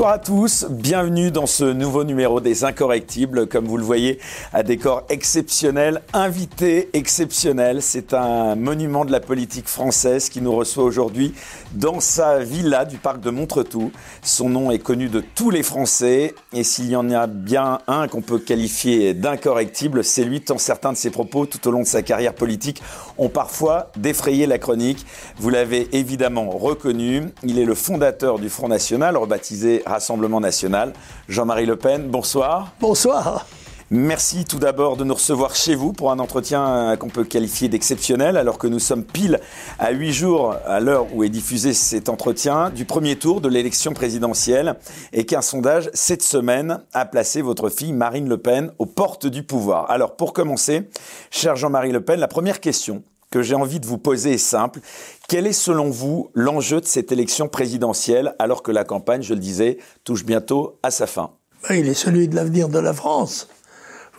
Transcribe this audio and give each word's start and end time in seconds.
Bonsoir 0.00 0.14
à 0.14 0.18
tous, 0.18 0.66
bienvenue 0.70 1.30
dans 1.30 1.44
ce 1.44 1.62
nouveau 1.62 2.04
numéro 2.04 2.40
des 2.40 2.64
Incorrectibles. 2.64 3.46
Comme 3.46 3.66
vous 3.66 3.76
le 3.76 3.84
voyez, 3.84 4.18
à 4.50 4.62
décor 4.62 5.02
exceptionnel, 5.10 6.00
invité 6.14 6.88
exceptionnel. 6.94 7.82
C'est 7.82 8.14
un 8.14 8.56
monument 8.56 9.04
de 9.04 9.12
la 9.12 9.20
politique 9.20 9.68
française 9.68 10.30
qui 10.30 10.40
nous 10.40 10.56
reçoit 10.56 10.84
aujourd'hui 10.84 11.34
dans 11.72 12.00
sa 12.00 12.38
villa 12.38 12.86
du 12.86 12.96
parc 12.96 13.20
de 13.20 13.28
Montretout. 13.28 13.92
Son 14.22 14.48
nom 14.48 14.70
est 14.70 14.78
connu 14.78 15.10
de 15.10 15.22
tous 15.34 15.50
les 15.50 15.62
Français 15.62 16.34
et 16.54 16.64
s'il 16.64 16.88
y 16.88 16.96
en 16.96 17.10
a 17.10 17.26
bien 17.26 17.80
un 17.86 18.08
qu'on 18.08 18.22
peut 18.22 18.38
qualifier 18.38 19.12
d'incorrectible, 19.12 20.02
c'est 20.02 20.24
lui 20.24 20.40
tant 20.40 20.56
certains 20.56 20.92
de 20.92 20.96
ses 20.96 21.10
propos 21.10 21.44
tout 21.44 21.68
au 21.68 21.70
long 21.70 21.82
de 21.82 21.86
sa 21.86 22.00
carrière 22.00 22.34
politique 22.34 22.82
ont 23.18 23.28
parfois 23.28 23.92
défrayé 23.98 24.46
la 24.46 24.56
chronique. 24.56 25.04
Vous 25.36 25.50
l'avez 25.50 25.94
évidemment 25.94 26.48
reconnu, 26.48 27.24
il 27.42 27.58
est 27.58 27.66
le 27.66 27.74
fondateur 27.74 28.38
du 28.38 28.48
Front 28.48 28.68
National, 28.68 29.18
rebaptisé 29.18 29.82
Rassemblement 29.90 30.40
national. 30.40 30.92
Jean-Marie 31.28 31.66
Le 31.66 31.76
Pen, 31.76 32.08
bonsoir. 32.08 32.72
Bonsoir. 32.80 33.46
Merci 33.92 34.44
tout 34.44 34.60
d'abord 34.60 34.96
de 34.96 35.02
nous 35.02 35.14
recevoir 35.14 35.56
chez 35.56 35.74
vous 35.74 35.92
pour 35.92 36.12
un 36.12 36.20
entretien 36.20 36.96
qu'on 36.96 37.08
peut 37.08 37.24
qualifier 37.24 37.68
d'exceptionnel, 37.68 38.36
alors 38.36 38.56
que 38.56 38.68
nous 38.68 38.78
sommes 38.78 39.02
pile 39.02 39.40
à 39.80 39.90
huit 39.90 40.12
jours 40.12 40.54
à 40.64 40.78
l'heure 40.78 41.06
où 41.12 41.24
est 41.24 41.28
diffusé 41.28 41.74
cet 41.74 42.08
entretien 42.08 42.70
du 42.70 42.84
premier 42.84 43.16
tour 43.16 43.40
de 43.40 43.48
l'élection 43.48 43.92
présidentielle 43.92 44.76
et 45.12 45.26
qu'un 45.26 45.42
sondage 45.42 45.90
cette 45.92 46.22
semaine 46.22 46.84
a 46.92 47.04
placé 47.04 47.42
votre 47.42 47.68
fille 47.68 47.92
Marine 47.92 48.28
Le 48.28 48.38
Pen 48.38 48.70
aux 48.78 48.86
portes 48.86 49.26
du 49.26 49.42
pouvoir. 49.42 49.90
Alors 49.90 50.14
pour 50.14 50.32
commencer, 50.32 50.88
cher 51.32 51.56
Jean-Marie 51.56 51.90
Le 51.90 52.00
Pen, 52.00 52.20
la 52.20 52.28
première 52.28 52.60
question 52.60 53.02
que 53.30 53.42
j'ai 53.42 53.54
envie 53.54 53.80
de 53.80 53.86
vous 53.86 53.98
poser 53.98 54.32
est 54.32 54.38
simple. 54.38 54.80
Quel 55.28 55.46
est 55.46 55.52
selon 55.52 55.90
vous 55.90 56.30
l'enjeu 56.34 56.80
de 56.80 56.86
cette 56.86 57.12
élection 57.12 57.48
présidentielle 57.48 58.34
alors 58.38 58.62
que 58.62 58.72
la 58.72 58.84
campagne, 58.84 59.22
je 59.22 59.34
le 59.34 59.40
disais, 59.40 59.78
touche 60.04 60.24
bientôt 60.24 60.78
à 60.82 60.90
sa 60.90 61.06
fin? 61.06 61.30
Il 61.70 61.88
est 61.88 61.94
celui 61.94 62.28
de 62.28 62.34
l'avenir 62.34 62.68
de 62.68 62.78
la 62.78 62.92
France. 62.92 63.48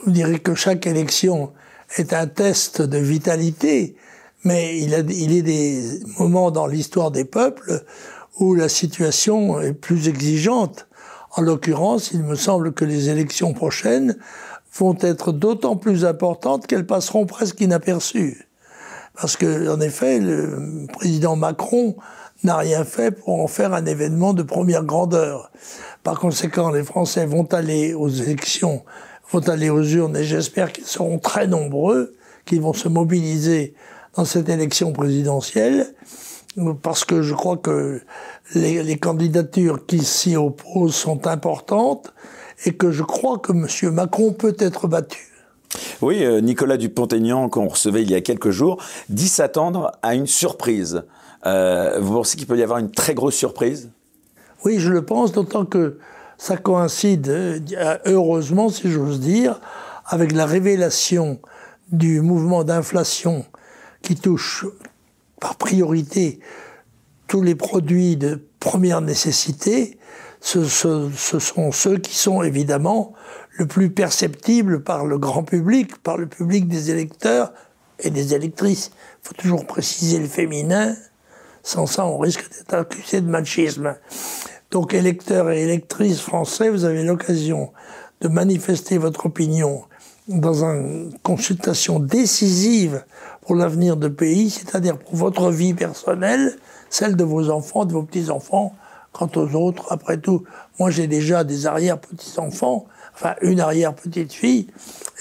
Vous 0.04 0.12
direz 0.12 0.40
que 0.40 0.56
chaque 0.56 0.88
élection 0.88 1.52
est 1.98 2.14
un 2.14 2.28
test 2.28 2.82
de 2.82 2.98
vitalité, 2.98 3.96
mais 4.44 4.80
il, 4.80 4.96
a, 4.96 5.00
il 5.00 5.34
est 5.34 5.42
des 5.42 6.00
moments 6.18 6.52
dans 6.52 6.68
l'histoire 6.68 7.12
des 7.12 7.26
peuples 7.26 7.84
où 8.40 8.56
la 8.56 8.70
situation 8.70 9.60
est 9.60 9.74
plus 9.74 10.08
exigeante. 10.08 10.88
En 11.36 11.42
l'occurrence, 11.42 12.12
il 12.12 12.24
me 12.24 12.36
semble 12.36 12.74
que 12.74 12.86
les 12.86 13.10
élections 13.10 13.54
prochaines 13.54 14.18
vont 14.74 14.98
être 15.02 15.32
d'autant 15.32 15.76
plus 15.76 16.06
importantes 16.06 16.66
qu'elles 16.66 16.88
passeront 16.88 17.26
presque 17.26 17.60
inaperçues. 17.60 18.51
Parce 19.22 19.38
que, 19.38 19.70
en 19.70 19.80
effet, 19.82 20.20
le 20.20 20.88
président 20.92 21.36
Macron 21.36 21.96
n'a 22.44 22.58
rien 22.58 22.84
fait 22.84 23.12
pour 23.12 23.40
en 23.40 23.46
faire 23.46 23.72
un 23.72 23.86
événement 23.86 24.34
de 24.34 24.42
première 24.42 24.84
grandeur. 24.84 25.52
Par 26.02 26.20
conséquent, 26.20 26.72
les 26.72 26.84
Français 26.84 27.28
vont 27.28 27.46
aller 27.54 27.94
aux 27.94 28.10
élections, 28.10 28.84
vont 29.32 29.48
aller 29.48 29.70
aux 29.70 29.84
urnes, 29.84 30.18
et 30.18 30.24
j'espère 30.24 30.74
qu'ils 30.74 30.86
seront 30.86 31.20
très 31.20 31.46
nombreux, 31.46 32.16
qu'ils 32.46 32.62
vont 32.62 32.74
se 32.74 32.88
mobiliser 32.88 33.76
dans 34.16 34.26
cette 34.26 34.50
élection 34.50 34.92
présidentielle, 34.92 35.94
parce 36.82 37.06
que 37.06 37.22
je 37.22 37.36
crois 37.36 37.58
que 37.58 38.02
les, 38.56 38.82
les 38.82 38.98
candidatures 38.98 39.86
qui 39.86 40.04
s'y 40.04 40.36
opposent 40.36 40.96
sont 40.96 41.28
importantes, 41.28 42.12
et 42.66 42.74
que 42.74 42.90
je 42.90 43.04
crois 43.04 43.38
que 43.38 43.52
M. 43.52 43.94
Macron 43.94 44.34
peut 44.34 44.56
être 44.58 44.88
battu. 44.88 45.31
Oui, 46.02 46.24
euh, 46.24 46.42
Nicolas 46.42 46.78
Dupont-Aignan, 46.78 47.50
qu'on 47.50 47.68
recevait 47.68 48.02
il 48.02 48.12
y 48.12 48.16
a 48.16 48.22
quelques 48.22 48.50
jours, 48.50 48.82
dit 49.10 49.28
s'attendre 49.28 49.92
à 50.02 50.16
une 50.16 50.28
surprise. 50.28 51.04
Euh, 51.46 52.00
vous 52.00 52.14
pensez 52.14 52.38
qu'il 52.38 52.48
peut 52.48 52.58
y 52.58 52.64
avoir 52.64 52.80
une 52.80 52.92
très 52.92 53.14
grosse 53.14 53.36
surprise? 53.36 53.90
Oui, 54.66 54.80
je 54.80 54.90
le 54.90 55.04
pense, 55.04 55.32
d'autant 55.32 55.66
que 55.66 55.98
ça 56.38 56.58
coïncide, 56.58 57.30
euh, 57.30 57.98
heureusement, 58.06 58.70
si 58.70 58.92
j'ose 58.92 59.20
dire, 59.20 59.60
avec 60.06 60.32
la 60.32 60.46
révélation 60.46 61.40
du 61.92 62.22
mouvement 62.22 62.64
d'inflation 62.64 63.46
qui 64.02 64.16
touche 64.16 64.66
par 65.40 65.56
priorité 65.56 66.40
tous 67.28 67.42
les 67.42 67.56
produits 67.56 68.18
de 68.18 68.44
première 68.60 69.02
nécessité. 69.02 69.98
Ce, 70.42 70.66
ce 70.66 71.40
sont 71.40 71.72
ceux 71.72 71.98
qui 72.00 72.16
sont 72.16 72.42
évidemment 72.42 73.14
le 73.62 73.68
plus 73.68 73.92
perceptible 73.92 74.82
par 74.82 75.06
le 75.06 75.20
grand 75.20 75.44
public, 75.44 76.02
par 76.02 76.18
le 76.18 76.26
public 76.26 76.68
des 76.68 76.90
électeurs 76.90 77.54
et 78.00 78.10
des 78.10 78.34
électrices. 78.34 78.90
Il 79.24 79.28
faut 79.28 79.34
toujours 79.36 79.68
préciser 79.68 80.18
le 80.18 80.28
féminin, 80.28 80.96
sans 81.62 81.86
ça 81.86 82.08
on 82.08 82.18
risque 82.18 82.50
d'être 82.50 82.74
accusé 82.74 83.22
de 83.22 83.30
machisme. 83.30 83.96
Donc 84.72 84.96
électeurs 84.96 85.52
et 85.52 85.62
électrices 85.62 86.22
français, 86.22 86.72
vous 86.72 86.86
avez 86.86 87.04
l'occasion 87.04 87.72
de 88.22 88.30
manifester 88.30 88.98
votre 88.98 89.28
opinion 89.28 89.84
dans 90.28 90.64
une 90.64 91.14
consultation 91.22 92.00
décisive 92.00 93.04
pour 93.42 93.54
l'avenir 93.54 93.96
de 93.96 94.08
pays, 94.08 94.50
c'est-à-dire 94.50 94.98
pour 94.98 95.18
votre 95.18 95.52
vie 95.52 95.76
personnelle, 95.76 96.58
celle 96.90 97.16
de 97.16 97.24
vos 97.24 97.52
enfants, 97.52 97.86
de 97.86 97.94
vos 97.94 98.02
petits-enfants. 98.02 98.74
Quant 99.12 99.30
aux 99.36 99.54
autres, 99.56 99.86
après 99.92 100.18
tout, 100.18 100.46
moi 100.80 100.90
j'ai 100.90 101.06
déjà 101.06 101.44
des 101.44 101.68
arrière-petits-enfants, 101.68 102.88
enfin 103.14 103.36
une 103.42 103.60
arrière-petite-fille, 103.60 104.68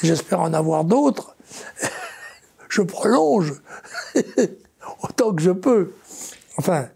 j'espère 0.03 0.41
en 0.41 0.53
avoir 0.53 0.85
d'autres. 0.85 1.37
je 2.69 2.83
prolonge 2.83 3.53
autant 5.03 5.35
que 5.35 5.43
je 5.43 5.51
peux. 5.51 5.93
Enfin, 6.57 6.87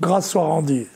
grâce 0.00 0.28
soit 0.28 0.44
rendue. 0.44 0.88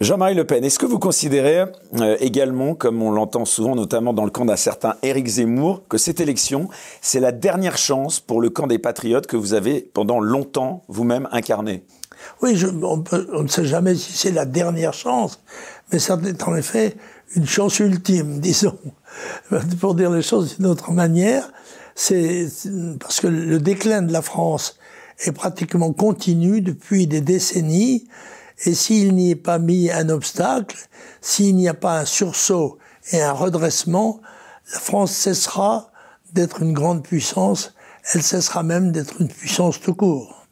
Jean-Marie 0.00 0.34
Le 0.34 0.44
Pen, 0.44 0.64
est-ce 0.64 0.78
que 0.78 0.86
vous 0.86 0.98
considérez 0.98 1.64
euh, 2.00 2.16
également, 2.20 2.74
comme 2.74 3.00
on 3.00 3.10
l'entend 3.10 3.44
souvent, 3.44 3.76
notamment 3.76 4.12
dans 4.12 4.24
le 4.24 4.30
camp 4.30 4.44
d'un 4.44 4.56
certain 4.56 4.96
Éric 5.02 5.26
Zemmour, 5.26 5.82
que 5.88 5.98
cette 5.98 6.20
élection, 6.20 6.68
c'est 7.00 7.20
la 7.20 7.32
dernière 7.32 7.78
chance 7.78 8.18
pour 8.18 8.40
le 8.40 8.50
camp 8.50 8.66
des 8.66 8.78
patriotes 8.78 9.26
que 9.26 9.36
vous 9.36 9.54
avez 9.54 9.80
pendant 9.80 10.20
longtemps 10.20 10.82
vous-même 10.88 11.28
incarné? 11.30 11.84
Oui, 12.42 12.60
on, 12.82 13.04
on, 13.32 13.42
ne 13.42 13.48
sait 13.48 13.64
jamais 13.64 13.94
si 13.94 14.12
c'est 14.12 14.32
la 14.32 14.46
dernière 14.46 14.94
chance, 14.94 15.40
mais 15.92 15.98
ça 15.98 16.18
en 16.46 16.56
effet 16.56 16.96
une 17.36 17.46
chance 17.46 17.78
ultime, 17.78 18.38
disons. 18.40 18.78
Pour 19.80 19.94
dire 19.94 20.10
les 20.10 20.22
choses 20.22 20.56
d'une 20.56 20.66
autre 20.66 20.90
manière, 20.92 21.50
c'est 21.94 22.48
parce 22.98 23.20
que 23.20 23.28
le 23.28 23.58
déclin 23.60 24.02
de 24.02 24.12
la 24.12 24.22
France 24.22 24.76
est 25.20 25.32
pratiquement 25.32 25.92
continu 25.92 26.60
depuis 26.60 27.06
des 27.06 27.20
décennies, 27.20 28.08
et 28.64 28.74
s'il 28.74 29.14
n'y 29.14 29.30
est 29.30 29.36
pas 29.36 29.58
mis 29.58 29.90
un 29.90 30.08
obstacle, 30.08 30.76
s'il 31.20 31.56
n'y 31.56 31.68
a 31.68 31.74
pas 31.74 32.00
un 32.00 32.04
sursaut 32.04 32.78
et 33.12 33.20
un 33.20 33.32
redressement, 33.32 34.20
la 34.72 34.78
France 34.78 35.12
cessera 35.12 35.90
d'être 36.32 36.62
une 36.62 36.72
grande 36.72 37.04
puissance, 37.04 37.74
elle 38.12 38.22
cessera 38.22 38.62
même 38.62 38.92
d'être 38.92 39.20
une 39.20 39.28
puissance 39.28 39.80
tout 39.80 39.94
court. 39.94 40.43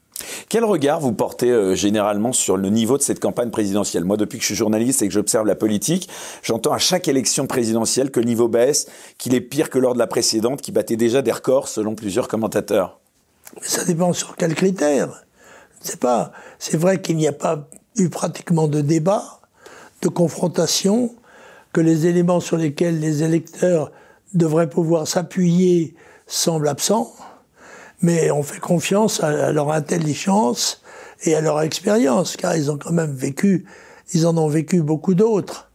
Quel 0.49 0.65
regard 0.65 1.01
vous 1.01 1.13
portez 1.13 1.51
euh, 1.51 1.75
généralement 1.75 2.33
sur 2.33 2.57
le 2.57 2.69
niveau 2.69 2.99
de 2.99 3.03
cette 3.03 3.21
campagne 3.21 3.51
présidentielle? 3.51 4.05
Moi, 4.05 4.17
depuis 4.17 4.39
que 4.39 4.43
je 4.43 4.49
suis 4.49 4.55
journaliste 4.55 5.03
et 5.03 5.09
que 5.09 5.15
j'observe 5.15 5.47
la 5.47 5.55
politique, 5.55 6.09
j'entends 6.43 6.73
à 6.73 6.79
chaque 6.79 7.09
élection 7.09 7.47
présidentielle 7.47 8.11
que 8.11 8.21
le 8.21 8.27
niveau 8.27 8.49
baisse, 8.49 8.87
qu'il 9.19 9.35
est 9.35 9.41
pire 9.41 9.71
que 9.71 9.79
lors 9.79 9.95
de 9.95 9.99
la 9.99 10.07
précédente, 10.07 10.63
qui 10.63 10.73
battait 10.73 10.97
déjà 10.97 11.23
des 11.23 11.33
records 11.33 11.69
selon 11.69 11.95
plusieurs 11.95 12.29
commentateurs. 12.29 13.01
Ça 13.61 13.85
dépend 13.85 14.13
sur 14.13 14.37
quels 14.37 14.55
critères. 14.55 15.25
Sais 15.81 15.97
pas. 15.97 16.33
C'est 16.59 16.77
vrai 16.77 17.01
qu'il 17.01 17.17
n'y 17.17 17.29
a 17.29 17.33
pas 17.33 17.69
eu 17.97 18.09
pratiquement 18.09 18.69
de 18.69 18.81
débat, 18.81 19.41
de 20.01 20.09
confrontation, 20.09 21.15
que 21.73 21.81
les 21.81 22.07
éléments 22.07 22.41
sur 22.41 22.57
lesquels 22.57 23.01
les 23.01 23.23
électeurs 23.23 23.91
devraient 24.35 24.69
pouvoir 24.69 25.07
s'appuyer 25.07 25.95
semblent 26.27 26.69
absents 26.69 27.15
mais 28.03 28.31
on 28.31 28.43
fait 28.43 28.61
confiance 28.61 29.23
à, 29.23 29.53
leur 29.53 29.73
intelligence 29.73 30.83
et 31.25 31.35
à 31.35 31.41
leur 31.41 31.61
expérience, 31.63 32.37
car 32.37 32.57
ils 32.57 32.71
ont 32.71 32.79
quand 32.79 32.93
même 32.93 33.13
vécu, 33.13 33.65
ils 34.13 34.27
en 34.27 34.37
ont 34.37 34.49
vécu 34.49 34.83
beaucoup 34.83 35.15
d'autres. 35.15 35.71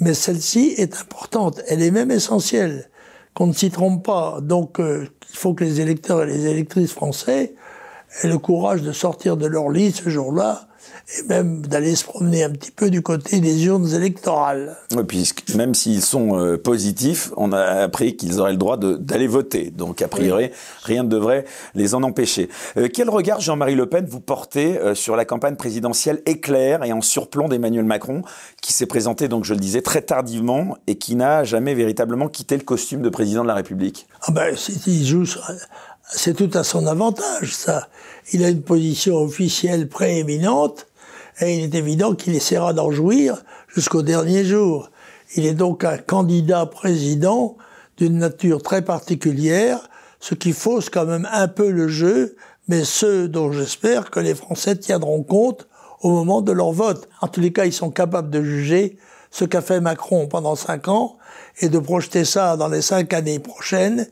Mais 0.00 0.14
celle-ci 0.14 0.74
est 0.76 1.00
importante, 1.00 1.60
elle 1.68 1.82
est 1.82 1.90
même 1.90 2.10
essentielle, 2.10 2.90
qu'on 3.34 3.46
ne 3.46 3.52
s'y 3.52 3.70
trompe 3.70 4.04
pas. 4.04 4.38
Donc 4.42 4.80
euh, 4.80 5.08
il 5.30 5.36
faut 5.36 5.54
que 5.54 5.64
les 5.64 5.80
électeurs 5.80 6.24
et 6.24 6.26
les 6.26 6.46
électrices 6.46 6.92
français 6.92 7.54
aient 8.22 8.28
le 8.28 8.38
courage 8.38 8.82
de 8.82 8.92
sortir 8.92 9.36
de 9.36 9.46
leur 9.46 9.70
lit 9.70 9.92
ce 9.92 10.08
jour-là 10.08 10.67
et 11.18 11.22
même 11.28 11.64
d'aller 11.66 11.94
se 11.94 12.04
promener 12.04 12.44
un 12.44 12.50
petit 12.50 12.70
peu 12.70 12.90
du 12.90 13.02
côté 13.02 13.40
des 13.40 13.64
urnes 13.66 13.88
électorales. 13.94 14.76
Puisque 15.06 15.54
même 15.54 15.74
s'ils 15.74 16.02
sont 16.02 16.38
euh, 16.38 16.58
positifs, 16.58 17.32
on 17.36 17.52
a 17.52 17.62
appris 17.62 18.16
qu'ils 18.16 18.40
auraient 18.40 18.52
le 18.52 18.58
droit 18.58 18.76
d'aller 18.76 19.26
voter. 19.26 19.70
Donc 19.70 20.02
a 20.02 20.08
priori, 20.08 20.50
rien 20.82 21.02
ne 21.02 21.08
devrait 21.08 21.44
les 21.74 21.94
en 21.94 22.02
empêcher. 22.02 22.48
Euh, 22.76 22.88
quel 22.92 23.10
regard, 23.10 23.40
Jean-Marie 23.40 23.74
Le 23.74 23.86
Pen, 23.86 24.06
vous 24.08 24.20
portez 24.20 24.78
euh, 24.78 24.94
sur 24.94 25.16
la 25.16 25.24
campagne 25.24 25.56
présidentielle 25.56 26.22
éclair 26.26 26.84
et 26.84 26.92
en 26.92 27.00
surplomb 27.00 27.48
d'Emmanuel 27.48 27.84
Macron, 27.84 28.22
qui 28.60 28.72
s'est 28.72 28.86
présenté, 28.86 29.28
donc 29.28 29.44
je 29.44 29.54
le 29.54 29.60
disais, 29.60 29.82
très 29.82 30.02
tardivement 30.02 30.76
et 30.86 30.96
qui 30.96 31.14
n'a 31.14 31.44
jamais 31.44 31.74
véritablement 31.74 32.28
quitté 32.28 32.56
le 32.56 32.62
costume 32.62 33.02
de 33.02 33.08
président 33.08 33.42
de 33.42 33.48
la 33.48 33.54
République? 33.54 34.06
Ah 34.22 34.32
ben, 34.32 34.54
il 34.86 35.06
joue 35.06 35.24
c'est 36.10 36.34
tout 36.34 36.50
à 36.54 36.64
son 36.64 36.86
avantage, 36.86 37.54
ça. 37.54 37.88
Il 38.32 38.44
a 38.44 38.48
une 38.48 38.62
position 38.62 39.16
officielle 39.16 39.88
prééminente, 39.88 40.86
et 41.40 41.56
il 41.56 41.64
est 41.64 41.78
évident 41.78 42.14
qu'il 42.14 42.34
essaiera 42.34 42.72
d'en 42.72 42.90
jouir 42.90 43.42
jusqu'au 43.68 44.02
dernier 44.02 44.44
jour. 44.44 44.90
Il 45.36 45.46
est 45.46 45.54
donc 45.54 45.84
un 45.84 45.98
candidat 45.98 46.66
président 46.66 47.56
d'une 47.96 48.18
nature 48.18 48.62
très 48.62 48.82
particulière, 48.82 49.88
ce 50.20 50.34
qui 50.34 50.52
fausse 50.52 50.90
quand 50.90 51.04
même 51.04 51.28
un 51.30 51.48
peu 51.48 51.70
le 51.70 51.88
jeu, 51.88 52.36
mais 52.66 52.84
ce 52.84 53.26
dont 53.26 53.52
j'espère 53.52 54.10
que 54.10 54.20
les 54.20 54.34
Français 54.34 54.76
tiendront 54.76 55.22
compte 55.22 55.68
au 56.00 56.10
moment 56.10 56.42
de 56.42 56.52
leur 56.52 56.72
vote. 56.72 57.08
En 57.20 57.28
tous 57.28 57.40
les 57.40 57.52
cas, 57.52 57.66
ils 57.66 57.72
sont 57.72 57.90
capables 57.90 58.30
de 58.30 58.42
juger 58.42 58.98
ce 59.30 59.44
qu'a 59.44 59.60
fait 59.60 59.80
Macron 59.80 60.26
pendant 60.26 60.56
cinq 60.56 60.88
ans 60.88 61.17
et 61.60 61.68
de 61.68 61.78
projeter 61.78 62.24
ça 62.24 62.56
dans 62.56 62.68
les 62.68 62.82
cinq 62.82 63.12
années 63.12 63.38
prochaines, 63.38 64.06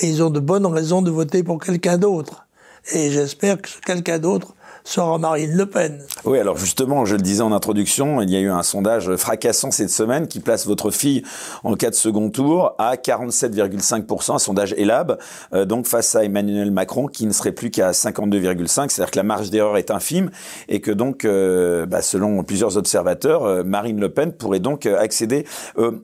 et 0.00 0.08
ils 0.08 0.22
ont 0.22 0.30
de 0.30 0.40
bonnes 0.40 0.66
raisons 0.66 1.02
de 1.02 1.10
voter 1.10 1.42
pour 1.42 1.58
quelqu'un 1.58 1.98
d'autre. 1.98 2.46
Et 2.92 3.10
j'espère 3.10 3.60
que 3.60 3.68
ce 3.68 3.80
quelqu'un 3.80 4.18
d'autre 4.18 4.54
sera 4.84 5.18
Marine 5.18 5.52
Le 5.52 5.66
Pen. 5.66 6.02
Oui, 6.24 6.38
alors 6.38 6.56
justement, 6.56 7.04
je 7.04 7.16
le 7.16 7.22
disais 7.22 7.42
en 7.42 7.52
introduction, 7.52 8.20
il 8.20 8.30
y 8.30 8.36
a 8.36 8.40
eu 8.40 8.50
un 8.50 8.62
sondage 8.62 9.14
fracassant 9.16 9.70
cette 9.70 9.90
semaine 9.90 10.28
qui 10.28 10.40
place 10.40 10.66
votre 10.66 10.90
fille 10.90 11.22
en 11.64 11.74
cas 11.74 11.90
de 11.90 11.94
second 11.94 12.30
tour 12.30 12.74
à 12.78 12.96
47,5%, 12.96 14.34
un 14.34 14.38
sondage 14.38 14.74
ELAB, 14.76 15.18
euh, 15.54 15.64
donc 15.64 15.86
face 15.86 16.14
à 16.14 16.24
Emmanuel 16.24 16.70
Macron 16.70 17.06
qui 17.06 17.26
ne 17.26 17.32
serait 17.32 17.52
plus 17.52 17.70
qu'à 17.70 17.92
52,5%, 17.92 18.88
c'est-à-dire 18.88 19.10
que 19.10 19.18
la 19.18 19.22
marge 19.22 19.50
d'erreur 19.50 19.76
est 19.76 19.90
infime 19.90 20.30
et 20.68 20.80
que 20.80 20.90
donc, 20.90 21.24
euh, 21.24 21.86
bah, 21.86 22.02
selon 22.02 22.42
plusieurs 22.42 22.76
observateurs, 22.76 23.44
euh, 23.44 23.62
Marine 23.62 24.00
Le 24.00 24.08
Pen 24.08 24.32
pourrait 24.32 24.60
donc 24.60 24.86
accéder 24.86 25.44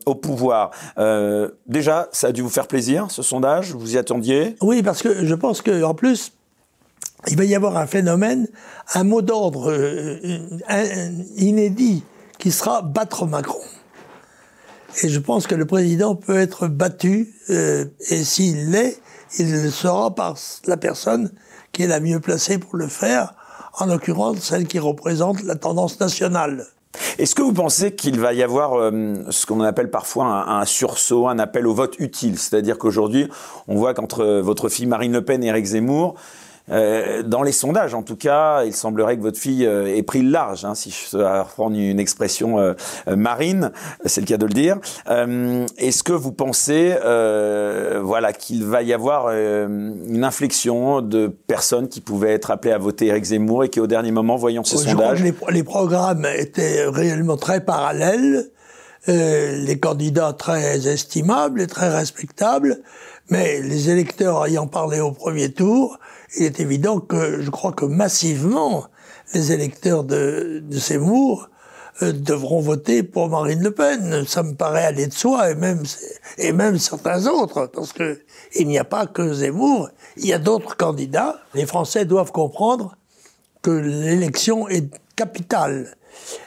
au 0.05 0.15
pouvoir. 0.15 0.71
déjà, 1.67 2.07
ça 2.11 2.27
a 2.27 2.31
dû 2.31 2.41
vous 2.41 2.49
faire 2.49 2.67
plaisir, 2.67 3.07
ce 3.09 3.21
sondage? 3.21 3.73
Vous 3.73 3.95
y 3.95 3.97
attendiez? 3.97 4.55
Oui, 4.61 4.81
parce 4.83 5.01
que 5.01 5.25
je 5.25 5.35
pense 5.35 5.61
que 5.61 5.83
en 5.83 5.93
plus, 5.93 6.31
il 7.27 7.37
va 7.37 7.43
y 7.43 7.55
avoir 7.55 7.77
un 7.77 7.87
phénomène, 7.87 8.47
un 8.93 9.03
mot 9.03 9.21
d'ordre 9.21 9.71
euh, 9.71 10.17
inédit 11.35 12.03
qui 12.37 12.51
sera 12.51 12.81
battre 12.81 13.25
Macron. 13.25 13.59
Et 15.03 15.09
je 15.09 15.19
pense 15.19 15.45
que 15.45 15.55
le 15.55 15.65
président 15.65 16.15
peut 16.15 16.37
être 16.37 16.67
battu, 16.67 17.33
euh, 17.49 17.85
et 18.09 18.23
s'il 18.23 18.71
l'est, 18.71 18.99
il 19.37 19.51
le 19.51 19.69
sera 19.69 20.15
par 20.15 20.37
la 20.65 20.77
personne 20.77 21.31
qui 21.71 21.83
est 21.83 21.87
la 21.87 21.99
mieux 21.99 22.19
placée 22.19 22.57
pour 22.57 22.75
le 22.75 22.87
faire, 22.87 23.35
en 23.77 23.85
l'occurrence 23.85 24.39
celle 24.39 24.65
qui 24.65 24.79
représente 24.79 25.43
la 25.43 25.55
tendance 25.55 25.99
nationale. 25.99 26.65
Est-ce 27.19 27.35
que 27.35 27.43
vous 27.43 27.53
pensez 27.53 27.93
qu'il 27.93 28.19
va 28.19 28.33
y 28.33 28.41
avoir 28.41 28.73
euh, 28.73 29.15
ce 29.29 29.45
qu'on 29.45 29.61
appelle 29.61 29.91
parfois 29.91 30.25
un, 30.25 30.61
un, 30.61 30.65
sursaut, 30.65 31.27
un 31.27 31.37
appel 31.37 31.67
au 31.67 31.73
vote 31.73 31.95
utile? 31.99 32.39
C'est-à-dire 32.39 32.79
qu'aujourd'hui, 32.79 33.29
on 33.67 33.75
voit 33.75 33.93
qu'entre 33.93 34.25
votre 34.39 34.69
fille 34.69 34.87
Marine 34.87 35.11
Le 35.11 35.23
Pen 35.23 35.43
et 35.43 35.47
Eric 35.47 35.65
Zemmour, 35.65 36.15
euh, 36.71 37.23
dans 37.23 37.43
les 37.43 37.51
sondages, 37.51 37.93
en 37.93 38.03
tout 38.03 38.15
cas, 38.15 38.63
il 38.63 38.73
semblerait 38.73 39.17
que 39.17 39.21
votre 39.21 39.39
fille 39.39 39.65
euh, 39.65 39.95
ait 39.95 40.03
pris 40.03 40.21
le 40.21 40.29
large, 40.29 40.65
hein, 40.65 40.75
si 40.75 40.91
je 40.91 41.17
dois 41.17 41.43
reprendre 41.43 41.75
une 41.75 41.99
expression 41.99 42.59
euh, 42.59 42.73
marine, 43.07 43.71
c'est 44.05 44.21
le 44.21 44.27
cas 44.27 44.37
de 44.37 44.45
le 44.45 44.53
dire. 44.53 44.77
Est-ce 45.77 46.03
que 46.03 46.13
vous 46.13 46.31
pensez, 46.31 46.95
voilà, 48.01 48.33
qu'il 48.33 48.63
va 48.63 48.81
y 48.83 48.93
avoir 48.93 49.29
une 49.29 50.23
inflexion 50.23 51.01
de 51.01 51.27
personnes 51.27 51.87
qui 51.87 52.01
pouvaient 52.01 52.33
être 52.33 52.51
appelées 52.51 52.73
à 52.73 52.77
voter 52.77 53.07
Eric 53.07 53.25
Zemmour 53.25 53.63
et 53.63 53.69
qui, 53.69 53.79
au 53.79 53.87
dernier 53.87 54.11
moment, 54.11 54.35
voyant 54.35 54.63
ces 54.63 54.77
sondages, 54.77 55.23
les, 55.23 55.33
les, 55.49 55.63
programmes 55.63 56.25
étaient 56.37 56.85
réellement 56.85 57.37
très 57.37 57.63
parallèles. 57.63 58.49
les 59.07 59.79
candidats 59.79 60.33
très 60.33 60.87
estimables 60.87 61.61
et 61.61 61.67
très 61.67 61.89
respectables, 61.89 62.81
mais 63.29 63.61
les 63.61 63.89
électeurs 63.89 64.45
ayant 64.45 64.67
parlé 64.67 64.99
au 64.99 65.11
premier 65.11 65.51
tour, 65.51 65.97
il 66.37 66.45
est 66.45 66.59
évident 66.59 66.99
que 66.99 67.41
je 67.41 67.49
crois 67.49 67.71
que 67.71 67.85
massivement 67.85 68.85
les 69.33 69.51
électeurs 69.51 70.03
de, 70.03 70.61
de 70.63 70.77
Zemmour 70.77 71.49
euh, 72.01 72.13
devront 72.13 72.61
voter 72.61 73.03
pour 73.03 73.29
Marine 73.29 73.61
Le 73.61 73.71
Pen. 73.71 74.25
Ça 74.25 74.43
me 74.43 74.53
paraît 74.53 74.85
aller 74.85 75.07
de 75.07 75.13
soi, 75.13 75.51
et 75.51 75.55
même, 75.55 75.83
et 76.37 76.51
même 76.51 76.77
certains 76.77 77.27
autres, 77.27 77.67
parce 77.67 77.93
que 77.93 78.19
il 78.55 78.67
n'y 78.67 78.79
a 78.79 78.83
pas 78.83 79.05
que 79.05 79.33
Zemmour, 79.33 79.89
il 80.17 80.27
y 80.27 80.33
a 80.33 80.39
d'autres 80.39 80.77
candidats. 80.77 81.39
Les 81.53 81.65
Français 81.65 82.05
doivent 82.05 82.31
comprendre 82.31 82.95
que 83.61 83.71
l'élection 83.71 84.67
est 84.69 84.89
capitale 85.15 85.95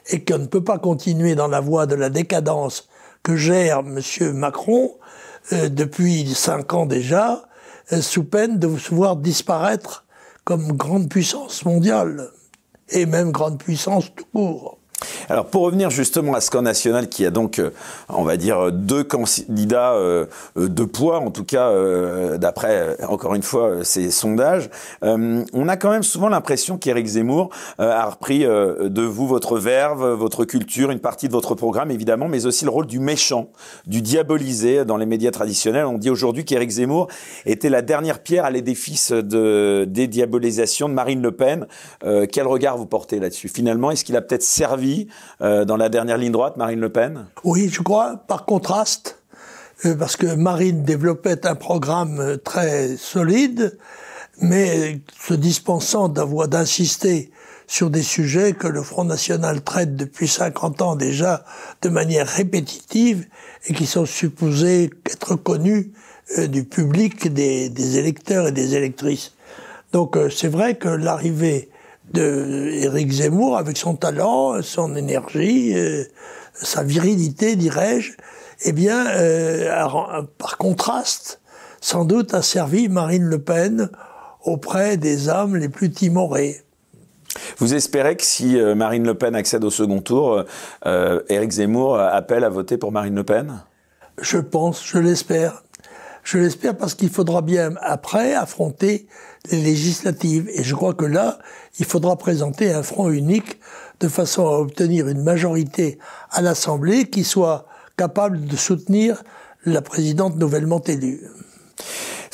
et 0.09 0.25
qu'on 0.25 0.39
ne 0.39 0.47
peut 0.47 0.65
pas 0.65 0.79
continuer 0.79 1.35
dans 1.35 1.49
la 1.49 1.61
voie 1.61 1.87
de 1.87 1.95
la 1.95 2.09
décadence 2.09 2.89
que 3.23 3.37
gère 3.37 3.81
M. 3.81 4.01
Macron 4.33 4.95
euh, 5.53 5.69
depuis 5.69 6.35
cinq 6.35 6.73
ans 6.73 6.87
déjà, 6.87 7.43
sous 8.01 8.25
peine 8.25 8.59
de 8.59 8.77
se 8.79 8.95
voir 8.95 9.17
disparaître 9.17 10.07
comme 10.45 10.73
grande 10.73 11.09
puissance 11.09 11.65
mondiale, 11.65 12.31
et 12.89 13.07
même 13.07 13.31
grande 13.31 13.59
puissance 13.59 14.15
tout 14.15 14.25
court. 14.33 14.79
Alors 15.33 15.47
pour 15.47 15.63
revenir 15.63 15.89
justement 15.89 16.35
à 16.35 16.41
camp 16.43 16.61
national 16.61 17.09
qui 17.09 17.25
a 17.25 17.31
donc, 17.31 17.59
euh, 17.59 17.71
on 18.11 18.23
va 18.23 18.37
dire, 18.37 18.71
deux 18.71 19.03
candidats 19.03 19.95
euh, 19.95 20.27
de 20.57 20.85
poids, 20.85 21.21
en 21.21 21.31
tout 21.31 21.45
cas 21.45 21.73
d'après, 22.37 23.03
encore 23.09 23.35
une 23.35 23.43
fois, 23.43 23.83
ces 23.83 24.11
sondages, 24.11 24.69
on 25.01 25.69
a 25.69 25.77
quand 25.79 25.91
même 25.91 26.03
souvent 26.03 26.29
l'impression 26.29 26.77
qu'Éric 26.77 27.07
Zemmour 27.07 27.49
a 27.79 28.05
repris 28.05 28.41
de 28.41 29.03
vous 29.03 29.27
votre 29.27 29.59
verve, 29.59 30.07
votre 30.13 30.45
culture, 30.45 30.91
une 30.91 30.99
partie 30.99 31.29
de 31.29 31.33
votre 31.33 31.55
programme 31.55 31.91
évidemment, 31.91 32.29
mais 32.29 32.45
aussi 32.45 32.65
le 32.65 32.71
rôle 32.71 32.87
du 32.87 32.99
méchant, 32.99 33.49
du 33.87 34.03
diabolisé 34.03 34.85
dans 34.85 34.97
les 34.97 35.07
médias 35.07 35.31
traditionnels. 35.31 35.87
On 35.87 35.99
dit 35.99 36.11
aujourd'hui 36.11 36.45
qu'Éric 36.45 36.71
Zemmour 36.71 37.09
était 37.47 37.71
la 37.71 37.81
dernière 37.81 38.19
pierre 38.19 38.45
à 38.45 38.51
l'édifice 38.51 39.13
de 39.13 39.87
dédiabolisation 39.89 40.89
de 40.89 40.95
Marine 40.95 41.23
Le 41.23 41.33
Pen. 41.33 41.67
quel 42.31 42.47
regard 42.47 42.77
vous 42.77 42.87
portez 42.87 43.19
là-dessus? 43.19 43.49
Finalement, 43.49 43.91
est-ce 43.91 44.05
qu'il 44.05 44.17
a 44.17 44.21
peut-être 44.21 44.43
servi 44.43 45.09
euh, 45.43 45.65
dans 45.65 45.77
la 45.77 45.89
dernière 45.89 46.19
ligne 46.19 46.33
droite, 46.33 46.57
Marine 46.57 46.81
Le 46.81 46.89
Pen 46.89 47.27
Oui, 47.43 47.69
je 47.69 47.83
crois, 47.83 48.23
par 48.29 48.45
contraste, 48.45 49.19
euh, 49.85 49.97
parce 49.97 50.17
que 50.17 50.27
Marine 50.27 50.85
développait 50.85 51.47
un 51.47 51.57
programme 51.57 52.21
euh, 52.21 52.37
très 52.37 52.97
solide, 52.97 53.77
mais 54.41 55.01
se 55.21 55.35
dispensant 55.35 56.09
d'avoir 56.09 56.47
d'insister 56.47 57.33
sur 57.67 57.91
des 57.91 58.03
sujets 58.03 58.53
que 58.53 58.69
le 58.69 58.83
Front 58.83 59.05
National 59.05 59.63
traite 59.63 59.97
depuis 59.97 60.29
50 60.29 60.83
ans 60.83 60.97
déjà 60.97 61.45
de 61.81 61.89
manière 61.89 62.29
répétitive 62.29 63.27
et 63.67 63.75
qui 63.75 63.87
sont 63.87 64.07
supposés 64.07 64.91
être 65.07 65.37
connus 65.37 65.93
du 66.49 66.65
public, 66.65 67.33
des, 67.33 67.69
des, 67.69 67.99
électeurs 67.99 68.49
et 68.49 68.53
des 68.53 68.75
électrices. 68.75 69.33
Donc 69.93 70.19
c'est 70.31 70.49
vrai 70.49 70.77
que 70.77 70.89
l'arrivée 70.89 71.71
de 72.13 72.69
Éric 72.73 73.11
Zemmour 73.11 73.57
avec 73.57 73.77
son 73.77 73.95
talent, 73.95 74.63
son 74.63 74.95
énergie, 74.97 75.77
euh, 75.77 76.05
sa 76.55 76.83
virilité, 76.83 77.57
dirais-je, 77.57 78.13
eh 78.65 78.73
bien, 78.73 79.07
euh, 79.09 80.23
par 80.39 80.59
contraste, 80.59 81.41
sans 81.81 82.05
doute 82.05 82.35
a 82.35 82.43
servi 82.43 82.89
Marine 82.89 83.25
Le 83.25 83.39
Pen 83.41 83.91
auprès 84.45 84.97
des 84.97 85.29
âmes 85.29 85.57
les 85.57 85.69
plus 85.69 85.91
timorées. 85.91 86.63
Vous 87.59 87.75
espérez 87.75 88.17
que 88.17 88.25
si 88.25 88.59
euh, 88.59 88.75
Marine 88.75 89.07
Le 89.07 89.15
Pen 89.15 89.35
accède 89.35 89.65
au 89.65 89.71
second 89.71 90.01
tour, 90.01 90.45
Éric 90.85 91.51
Zemmour 91.51 91.99
appelle 91.99 92.45
à 92.45 92.49
voter 92.49 92.77
pour 92.77 92.93
Marine 92.93 93.15
Le 93.15 93.25
Pen? 93.25 93.65
Je 94.21 94.39
pense, 94.39 94.85
je 94.87 94.99
l'espère. 94.99 95.63
Je 96.23 96.39
l'espère 96.39 96.77
parce 96.77 96.95
qu'il 96.95 97.11
faudra 97.11 97.43
bien 97.43 97.75
après 97.81 98.35
affronter 98.35 99.07
les 99.51 99.61
législatives. 99.61 100.49
Et 100.55 100.63
je 100.63 100.75
crois 100.75 100.95
que 100.95 101.05
là, 101.05 101.39
il 101.79 101.85
faudra 101.85 102.17
présenter 102.17 102.73
un 102.73 102.83
front 102.83 103.11
unique 103.11 103.59
de 104.01 104.09
façon 104.09 104.47
à 104.47 104.59
obtenir 104.59 105.09
une 105.09 105.23
majorité 105.23 105.99
à 106.31 106.41
l'Assemblée 106.41 107.11
qui 107.11 107.25
soit 107.25 107.67
capable 107.97 108.47
de 108.47 108.57
soutenir 108.57 109.23
la 109.65 109.83
présidente 109.83 110.37
nouvellement 110.37 110.83
élue. 110.83 111.23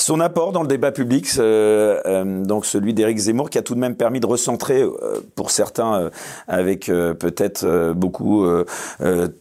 Son 0.08 0.20
apport 0.20 0.52
dans 0.52 0.62
le 0.62 0.68
débat 0.68 0.90
public, 0.90 1.28
euh, 1.36 2.00
euh, 2.06 2.42
donc 2.42 2.64
celui 2.64 2.94
d'Éric 2.94 3.18
Zemmour, 3.18 3.50
qui 3.50 3.58
a 3.58 3.62
tout 3.62 3.74
de 3.74 3.78
même 3.78 3.94
permis 3.94 4.20
de 4.20 4.26
recentrer, 4.26 4.80
euh, 4.80 5.20
pour 5.34 5.50
certains, 5.50 6.10
avec 6.46 6.86
peut-être 6.86 7.92
beaucoup 7.92 8.46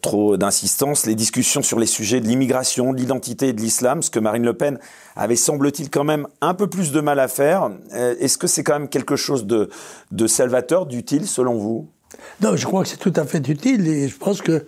trop 0.01 0.35
d'insistance, 0.35 1.05
les 1.05 1.15
discussions 1.15 1.61
sur 1.61 1.79
les 1.79 1.85
sujets 1.85 2.19
de 2.19 2.27
l'immigration, 2.27 2.91
de 2.91 2.97
l'identité 2.97 3.47
et 3.47 3.53
de 3.53 3.61
l'islam, 3.61 4.01
ce 4.01 4.09
que 4.09 4.19
Marine 4.19 4.43
Le 4.43 4.55
Pen 4.55 4.77
avait, 5.15 5.37
semble-t-il, 5.37 5.89
quand 5.89 6.03
même 6.03 6.27
un 6.41 6.53
peu 6.53 6.67
plus 6.67 6.91
de 6.91 6.99
mal 6.99 7.21
à 7.21 7.29
faire. 7.29 7.71
Est-ce 7.93 8.37
que 8.37 8.47
c'est 8.47 8.65
quand 8.65 8.77
même 8.77 8.89
quelque 8.89 9.15
chose 9.15 9.45
de, 9.45 9.69
de 10.11 10.27
salvateur, 10.27 10.85
d'utile, 10.85 11.27
selon 11.27 11.55
vous? 11.55 11.87
Non, 12.41 12.57
je 12.57 12.65
crois 12.65 12.83
que 12.83 12.89
c'est 12.89 12.97
tout 12.97 13.13
à 13.15 13.23
fait 13.23 13.47
utile 13.47 13.87
et 13.87 14.09
je 14.09 14.17
pense 14.17 14.41
que 14.41 14.65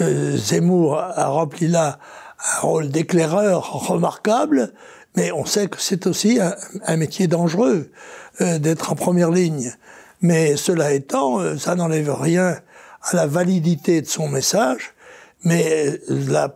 Zemmour 0.00 0.98
a 0.98 1.28
rempli 1.28 1.68
là 1.68 2.00
un 2.38 2.60
rôle 2.60 2.88
d'éclaireur 2.88 3.72
remarquable 3.88 4.72
mais 5.16 5.32
on 5.32 5.46
sait 5.46 5.66
que 5.66 5.80
c'est 5.80 6.06
aussi 6.06 6.38
un, 6.86 6.96
métier 6.96 7.26
dangereux 7.26 7.90
euh, 8.40 8.58
d'être 8.58 8.92
en 8.92 8.94
première 8.94 9.30
ligne. 9.30 9.72
Mais 10.20 10.56
cela 10.56 10.92
étant, 10.92 11.40
euh, 11.40 11.56
ça 11.56 11.74
n'enlève 11.74 12.12
rien 12.12 12.58
à 13.02 13.16
la 13.16 13.26
validité 13.26 14.02
de 14.02 14.06
son 14.06 14.28
message, 14.28 14.94
mais 15.42 15.98
euh, 16.10 16.24
la, 16.28 16.54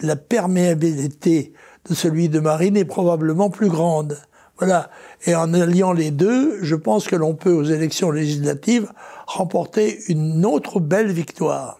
la 0.00 0.16
perméabilité 0.16 1.52
de 1.88 1.94
celui 1.94 2.28
de 2.28 2.40
Marine 2.40 2.76
est 2.76 2.86
probablement 2.86 3.50
plus 3.50 3.68
grande. 3.68 4.18
Voilà. 4.58 4.90
Et 5.26 5.34
en 5.34 5.52
alliant 5.52 5.92
les 5.92 6.10
deux, 6.10 6.58
je 6.62 6.76
pense 6.76 7.06
que 7.06 7.16
l'on 7.16 7.34
peut, 7.34 7.52
aux 7.52 7.64
élections 7.64 8.10
législatives, 8.10 8.90
remporter 9.26 9.98
une 10.08 10.46
autre 10.46 10.80
belle 10.80 11.10
victoire. 11.10 11.78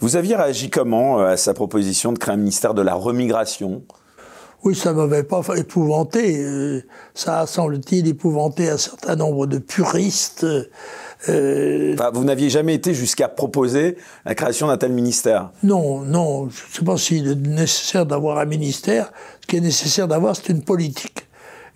Vous 0.00 0.16
aviez 0.16 0.34
réagi 0.34 0.68
comment 0.70 1.20
à 1.20 1.36
sa 1.36 1.54
proposition 1.54 2.12
de 2.12 2.18
créer 2.18 2.34
un 2.34 2.38
ministère 2.38 2.74
de 2.74 2.82
la 2.82 2.94
remigration? 2.94 3.82
Oui, 4.64 4.74
ça 4.74 4.92
m'avait 4.92 5.22
pas 5.22 5.42
épouvanté. 5.56 6.82
Ça 7.14 7.40
a, 7.40 7.46
semble-t-il, 7.46 8.08
épouvanté 8.08 8.68
un 8.68 8.78
certain 8.78 9.16
nombre 9.16 9.46
de 9.46 9.58
puristes 9.58 10.46
euh, 11.28 11.96
vous 12.14 12.24
n'aviez 12.24 12.48
jamais 12.48 12.74
été 12.74 12.94
jusqu'à 12.94 13.28
proposer 13.28 13.96
la 14.24 14.34
création 14.34 14.68
d'un 14.68 14.76
tel 14.76 14.92
ministère 14.92 15.50
Non, 15.62 16.02
non. 16.02 16.48
Je 16.48 16.62
ne 16.62 16.74
sais 16.74 16.84
pas 16.84 16.96
s'il 16.96 17.28
est 17.28 17.34
nécessaire 17.34 18.06
d'avoir 18.06 18.38
un 18.38 18.44
ministère. 18.44 19.10
Ce 19.40 19.46
qui 19.46 19.56
est 19.56 19.60
nécessaire 19.60 20.06
d'avoir, 20.06 20.36
c'est 20.36 20.50
une 20.50 20.62
politique. 20.62 21.26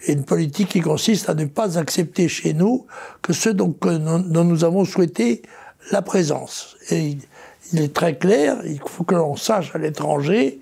Et 0.06 0.12
une 0.12 0.24
politique 0.24 0.68
qui 0.68 0.80
consiste 0.80 1.28
à 1.28 1.34
ne 1.34 1.44
pas 1.44 1.78
accepter 1.78 2.28
chez 2.28 2.54
nous 2.54 2.86
que 3.20 3.32
ceux 3.32 3.54
dont, 3.54 3.74
dont 3.82 4.44
nous 4.44 4.64
avons 4.64 4.84
souhaité 4.84 5.42
la 5.90 6.02
présence. 6.02 6.76
Et 6.90 7.16
il 7.72 7.80
est 7.80 7.94
très 7.94 8.16
clair, 8.16 8.58
il 8.64 8.80
faut 8.86 9.04
que 9.04 9.14
l'on 9.14 9.36
sache 9.36 9.74
à 9.74 9.78
l'étranger 9.78 10.60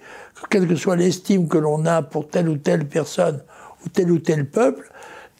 quelle 0.49 0.67
que 0.67 0.77
soit 0.77 0.97
l'estime 0.97 1.49
que 1.49 1.59
l'on 1.59 1.85
a 1.87 2.03
pour 2.03 2.29
telle 2.29 2.49
ou 2.49 2.57
telle 2.57 2.87
personne 2.89 3.43
ou 3.85 3.89
tel 3.89 4.11
ou 4.11 4.19
tel 4.19 4.49
peuple, 4.49 4.91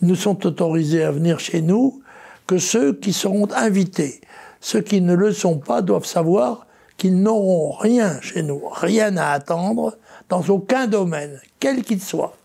nous 0.03 0.15
sont 0.15 0.47
autorisés 0.47 1.05
à 1.05 1.11
venir 1.11 1.41
chez 1.41 1.63
nous 1.63 2.03
que 2.47 2.59
ceux 2.59 2.95
qui 2.95 3.13
seront 3.13 3.49
invités. 3.53 4.21
Ceux 4.61 4.81
qui 4.81 5.01
ne 5.01 5.15
le 5.15 5.33
sont 5.33 5.59
pas 5.59 5.83
doivent 5.83 6.07
savoir 6.07 6.67
qu'ils 6.97 7.21
n'auront 7.21 7.73
rien 7.73 8.21
chez 8.21 8.43
nous, 8.43 8.61
rien 8.69 9.17
à 9.17 9.31
attendre 9.31 9.97
dans 10.29 10.43
aucun 10.49 10.87
domaine, 10.87 11.41
quel 11.59 11.83
qu'il 11.83 12.03
soit. 12.03 12.37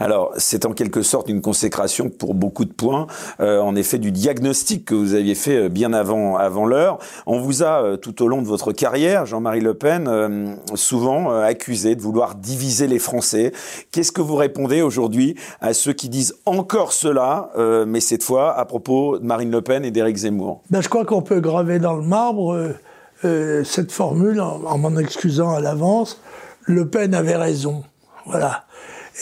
Alors, 0.00 0.32
c'est 0.36 0.64
en 0.64 0.72
quelque 0.72 1.02
sorte 1.02 1.28
une 1.28 1.40
consécration 1.40 2.08
pour 2.08 2.34
beaucoup 2.34 2.64
de 2.64 2.72
points, 2.72 3.06
euh, 3.40 3.60
en 3.60 3.74
effet, 3.74 3.98
du 3.98 4.12
diagnostic 4.12 4.84
que 4.84 4.94
vous 4.94 5.14
aviez 5.14 5.34
fait 5.34 5.64
euh, 5.64 5.68
bien 5.68 5.92
avant, 5.92 6.36
avant 6.36 6.66
l'heure. 6.66 6.98
On 7.26 7.40
vous 7.40 7.62
a, 7.62 7.82
euh, 7.82 7.96
tout 7.96 8.22
au 8.22 8.28
long 8.28 8.40
de 8.40 8.46
votre 8.46 8.72
carrière, 8.72 9.26
Jean-Marie 9.26 9.60
Le 9.60 9.74
Pen, 9.74 10.58
souvent 10.74 11.30
accusé 11.30 11.94
de 11.94 12.02
vouloir 12.02 12.34
diviser 12.34 12.86
les 12.86 12.98
Français. 12.98 13.52
Qu'est-ce 13.90 14.12
que 14.12 14.20
vous 14.20 14.36
répondez 14.36 14.82
aujourd'hui 14.82 15.34
à 15.60 15.74
ceux 15.74 15.92
qui 15.92 16.08
disent 16.08 16.36
encore 16.46 16.92
cela, 16.92 17.50
mais 17.86 18.00
cette 18.00 18.22
fois 18.22 18.56
à 18.56 18.64
propos 18.64 19.18
de 19.18 19.24
Marine 19.24 19.50
Le 19.50 19.62
Pen 19.62 19.84
et 19.84 19.90
d'Éric 19.90 20.16
Zemmour? 20.16 20.62
Ben, 20.70 20.80
Je 20.80 20.88
crois 20.88 21.04
qu'on 21.04 21.22
peut 21.22 21.40
graver 21.40 21.78
dans 21.78 21.94
le 21.94 22.02
marbre 22.02 22.74
cette 23.22 23.92
formule 23.92 24.40
en 24.40 24.78
m'en 24.78 24.96
excusant 24.96 25.54
à 25.54 25.60
l'avance. 25.60 26.20
Le 26.62 26.88
Pen 26.88 27.14
avait 27.14 27.36
raison. 27.36 27.84
Voilà. 28.26 28.64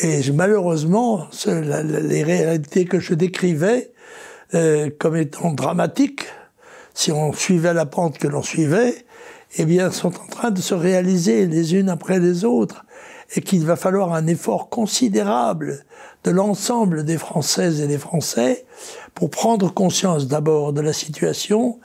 Et 0.03 0.31
malheureusement, 0.33 1.27
les 1.47 2.23
réalités 2.23 2.85
que 2.85 3.01
je 3.01 3.15
décrivais 3.15 3.93
euh, 4.55 4.91
comme 4.99 5.17
étant 5.17 5.53
dramatiques, 5.53 6.27
si 6.95 7.13
on 7.13 7.33
suivait 7.33 7.75
la 7.75 7.87
pente 7.87 8.19
que 8.19 8.29
l'on 8.29 8.43
suivait, 8.43 9.07
eh 9.57 9.65
bien, 9.65 9.91
sont 9.91 10.15
en 10.21 10.27
train 10.27 10.51
de 10.51 10.61
se 10.61 10.75
réaliser 10.75 11.47
les 11.47 11.75
unes 11.75 11.89
après 11.89 12.19
les 12.19 12.45
autres, 12.45 12.85
et 13.35 13.41
qu'il 13.41 13.65
va 13.65 13.77
falloir 13.77 14.13
un 14.13 14.27
effort 14.27 14.69
considérable 14.69 15.85
de 16.25 16.31
l'ensemble 16.31 17.05
des 17.05 17.19
Françaises 17.19 17.81
et 17.81 17.87
des 17.87 17.99
Français 17.99 18.67
pour 19.15 19.31
prendre 19.31 19.73
conscience 19.73 20.29
d'abord 20.29 20.73
de 20.73 20.81
la 20.81 20.93
situation, 20.93 21.81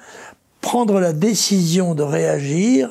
prendre 0.60 1.00
la 1.00 1.14
décision 1.14 1.96
de 1.96 2.04
réagir 2.04 2.90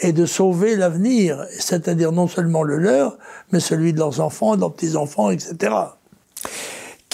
et 0.00 0.12
de 0.12 0.26
sauver 0.26 0.76
l'avenir, 0.76 1.44
c'est-à-dire 1.58 2.12
non 2.12 2.26
seulement 2.26 2.62
le 2.62 2.78
leur, 2.78 3.16
mais 3.52 3.60
celui 3.60 3.92
de 3.92 3.98
leurs 3.98 4.20
enfants, 4.20 4.56
de 4.56 4.60
leurs 4.60 4.72
petits-enfants, 4.72 5.30
etc. 5.30 5.72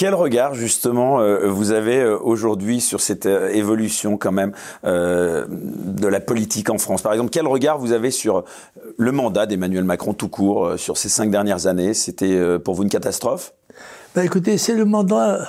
Quel 0.00 0.14
regard 0.14 0.54
justement 0.54 1.20
euh, 1.20 1.46
vous 1.46 1.72
avez 1.72 1.98
euh, 1.98 2.18
aujourd'hui 2.18 2.80
sur 2.80 3.02
cette 3.02 3.26
euh, 3.26 3.50
évolution 3.50 4.16
quand 4.16 4.32
même 4.32 4.52
de 4.82 6.06
la 6.06 6.20
politique 6.20 6.70
en 6.70 6.78
France? 6.78 7.02
Par 7.02 7.12
exemple, 7.12 7.28
quel 7.28 7.46
regard 7.46 7.78
vous 7.78 7.92
avez 7.92 8.10
sur 8.10 8.44
le 8.96 9.12
mandat 9.12 9.44
d'Emmanuel 9.44 9.84
Macron 9.84 10.14
tout 10.14 10.30
court 10.30 10.78
sur 10.78 10.96
ces 10.96 11.10
cinq 11.10 11.30
dernières 11.30 11.66
années? 11.66 11.92
C'était 11.92 12.58
pour 12.60 12.76
vous 12.76 12.84
une 12.84 12.88
catastrophe? 12.88 13.52
Ben 14.14 14.22
Écoutez, 14.22 14.56
c'est 14.56 14.74
le 14.74 14.86
mandat 14.86 15.46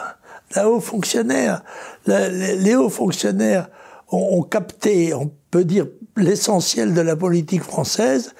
d'un 0.53 0.65
haut 0.65 0.81
fonctionnaire. 0.81 1.63
les, 2.05 2.75
hauts 2.75 2.89
fonctionnaires 2.89 3.69
ont, 4.09 4.39
ont 4.39 4.43
capté, 4.43 5.13
on 5.13 5.31
peut 5.49 5.63
dire 5.63 5.87
l'essentiel 6.21 6.93
de 6.93 7.01
la 7.01 7.15
politique 7.15 7.63
française. 7.63 8.33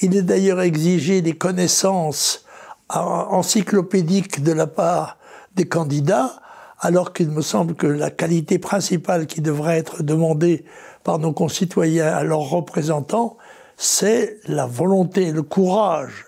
Il 0.00 0.16
est 0.16 0.22
d'ailleurs 0.22 0.60
exigé 0.60 1.22
des 1.22 1.34
connaissances 1.34 2.44
encyclopédiques 2.88 4.42
de 4.42 4.52
la 4.52 4.66
part 4.66 5.18
des 5.54 5.66
candidats, 5.66 6.40
alors 6.80 7.12
qu'il 7.12 7.30
me 7.30 7.42
semble 7.42 7.74
que 7.74 7.86
la 7.86 8.10
qualité 8.10 8.58
principale 8.58 9.26
qui 9.26 9.40
devrait 9.40 9.78
être 9.78 10.02
demandée 10.02 10.64
par 11.02 11.18
nos 11.18 11.32
concitoyens 11.32 12.08
à 12.08 12.22
leurs 12.24 12.50
représentants, 12.50 13.38
c'est 13.76 14.38
la 14.46 14.66
volonté, 14.66 15.32
le 15.32 15.42
courage, 15.42 16.26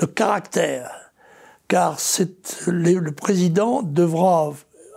le 0.00 0.06
caractère. 0.06 0.90
Car 1.68 1.98
le 2.66 3.10
président 3.10 3.82
devra, 3.82 4.52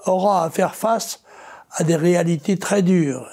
aura 0.05 0.45
à 0.45 0.49
faire 0.49 0.75
face 0.75 1.23
à 1.71 1.83
des 1.83 1.95
réalités 1.95 2.57
très 2.57 2.81
dures. 2.81 3.27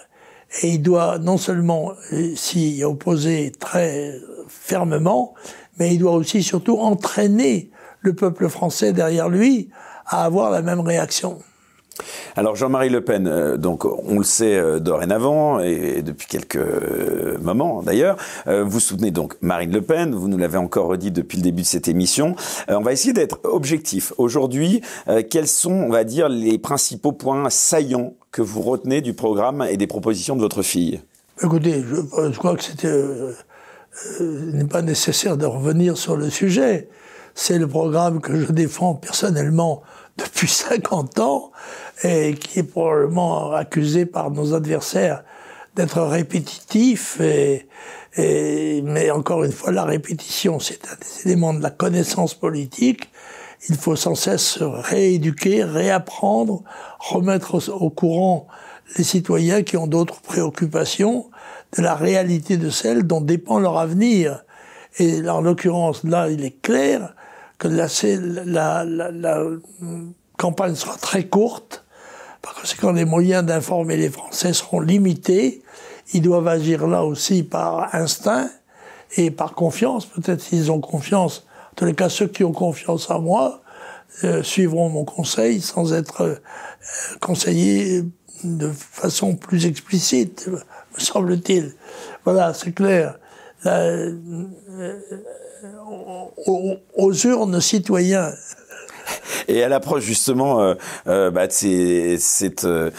Et 0.62 0.74
il 0.74 0.82
doit 0.82 1.18
non 1.18 1.38
seulement 1.38 1.92
euh, 2.12 2.34
s'y 2.36 2.82
opposer 2.84 3.52
très 3.58 4.14
fermement, 4.48 5.34
mais 5.78 5.94
il 5.94 5.98
doit 5.98 6.12
aussi 6.12 6.42
surtout 6.42 6.78
entraîner 6.78 7.70
le 8.00 8.14
peuple 8.14 8.48
français 8.48 8.92
derrière 8.92 9.28
lui 9.28 9.70
à 10.06 10.24
avoir 10.24 10.50
la 10.50 10.62
même 10.62 10.80
réaction. 10.80 11.40
Alors 12.36 12.56
Jean-Marie 12.56 12.90
Le 12.90 13.00
Pen, 13.00 13.26
euh, 13.26 13.56
donc 13.56 13.84
on 13.84 14.18
le 14.18 14.24
sait 14.24 14.56
euh, 14.56 14.78
dorénavant 14.78 15.60
et 15.60 16.02
depuis 16.02 16.26
quelques 16.26 16.58
moments 17.40 17.82
d'ailleurs, 17.82 18.16
vous 18.46 18.80
soutenez 18.80 19.10
donc 19.10 19.36
Marine 19.40 19.72
Le 19.72 19.82
Pen, 19.82 20.14
vous 20.14 20.28
nous 20.28 20.38
l'avez 20.38 20.58
encore 20.58 20.86
redit 20.86 21.10
depuis 21.10 21.38
le 21.38 21.42
début 21.42 21.62
de 21.62 21.66
cette 21.66 21.88
émission. 21.88 22.34
on 22.68 22.80
va 22.80 22.92
essayer 22.92 23.12
d'être 23.12 23.40
objectif. 23.44 24.12
Aujourd'hui, 24.18 24.82
quels 25.30 25.48
sont, 25.48 25.72
on 25.72 25.90
va 25.90 26.04
dire, 26.04 26.28
les 26.28 26.58
principaux 26.58 27.12
points 27.12 27.50
saillants 27.50 28.14
que 28.32 28.42
vous 28.42 28.62
retenez 28.62 29.00
du 29.00 29.14
programme 29.14 29.66
et 29.68 29.76
des 29.76 29.86
propositions 29.86 30.36
de 30.36 30.40
votre 30.40 30.62
fille? 30.62 31.00
Écoutez, 31.42 31.82
je, 31.82 32.38
crois 32.38 32.56
que 32.56 32.64
c'était 32.64 32.86
euh, 32.86 33.32
euh, 34.20 34.52
n'est 34.52 34.64
pas 34.64 34.80
nécessaire 34.80 35.36
de 35.36 35.44
revenir 35.44 35.98
sur 35.98 36.16
le 36.16 36.30
sujet. 36.30 36.88
C'est 37.34 37.58
le 37.58 37.68
programme 37.68 38.20
que 38.22 38.40
je 38.40 38.52
défends 38.52 38.94
personnellement 38.94 39.82
depuis 40.16 40.48
50 40.50 41.18
ans 41.20 41.52
et 42.02 42.34
qui 42.34 42.60
est 42.60 42.62
probablement 42.62 43.52
accusé 43.52 44.06
par 44.06 44.30
nos 44.30 44.54
adversaires 44.54 45.24
d'être 45.74 46.00
répétitif. 46.02 47.20
Et, 47.20 47.68
et, 48.16 48.82
mais 48.82 49.10
encore 49.10 49.44
une 49.44 49.52
fois, 49.52 49.72
la 49.72 49.84
répétition, 49.84 50.58
c'est 50.60 50.86
un 50.86 50.96
des 50.96 51.30
éléments 51.30 51.54
de 51.54 51.62
la 51.62 51.70
connaissance 51.70 52.34
politique 52.34 53.10
il 53.68 53.76
faut 53.76 53.96
sans 53.96 54.14
cesse 54.14 54.44
se 54.44 54.64
rééduquer, 54.64 55.64
réapprendre, 55.64 56.62
remettre 56.98 57.68
au, 57.70 57.90
courant 57.90 58.46
les 58.96 59.04
citoyens 59.04 59.62
qui 59.62 59.76
ont 59.76 59.86
d'autres 59.86 60.20
préoccupations 60.20 61.30
de 61.76 61.82
la 61.82 61.94
réalité 61.94 62.56
de 62.56 62.70
celles 62.70 63.04
dont 63.04 63.20
dépend 63.20 63.58
leur 63.58 63.78
avenir. 63.78 64.44
Et 64.98 65.28
en 65.28 65.40
l'occurrence, 65.40 66.04
là, 66.04 66.30
il 66.30 66.44
est 66.44 66.62
clair 66.62 67.14
que 67.58 67.68
la, 67.68 67.86
la, 68.44 68.84
la, 68.84 69.10
la 69.10 69.42
campagne 70.36 70.74
sera 70.74 70.96
très 70.96 71.26
courte, 71.26 71.84
parce 72.42 72.74
que 72.74 72.80
quand 72.80 72.92
les 72.92 73.04
moyens 73.04 73.44
d'informer 73.44 73.96
les 73.96 74.10
Français 74.10 74.52
seront 74.52 74.80
limités, 74.80 75.62
ils 76.12 76.22
doivent 76.22 76.48
agir 76.48 76.86
là 76.86 77.04
aussi 77.04 77.42
par 77.42 77.94
instinct 77.94 78.48
et 79.16 79.30
par 79.30 79.54
confiance. 79.54 80.06
Peut-être 80.06 80.40
s'ils 80.40 80.70
ont 80.70 80.80
confiance 80.80 81.46
en 81.72 81.74
tous 81.76 81.84
les 81.84 81.94
cas, 81.94 82.08
ceux 82.08 82.26
qui 82.26 82.42
ont 82.42 82.52
confiance 82.52 83.10
en 83.10 83.20
moi 83.20 83.60
euh, 84.24 84.42
suivront 84.42 84.88
mon 84.88 85.04
conseil 85.04 85.60
sans 85.60 85.92
être 85.92 86.22
euh, 86.22 86.36
conseillés 87.20 88.02
de 88.44 88.70
façon 88.70 89.34
plus 89.34 89.66
explicite, 89.66 90.48
me 90.48 90.98
semble-t-il. 90.98 91.74
Voilà, 92.24 92.54
c'est 92.54 92.72
clair. 92.72 93.18
Euh, 93.66 94.14
aux, 96.96 97.12
urnes 97.12 97.60
citoyens. 97.60 98.32
Et 99.48 99.62
à 99.62 99.68
l'approche 99.68 100.02
justement 100.02 100.60
euh, 100.60 100.74
euh, 101.06 101.30
bah, 101.30 101.46
de 101.46 101.52
ces, 101.52 102.16
cette 102.18 102.64
euh, 102.64 102.90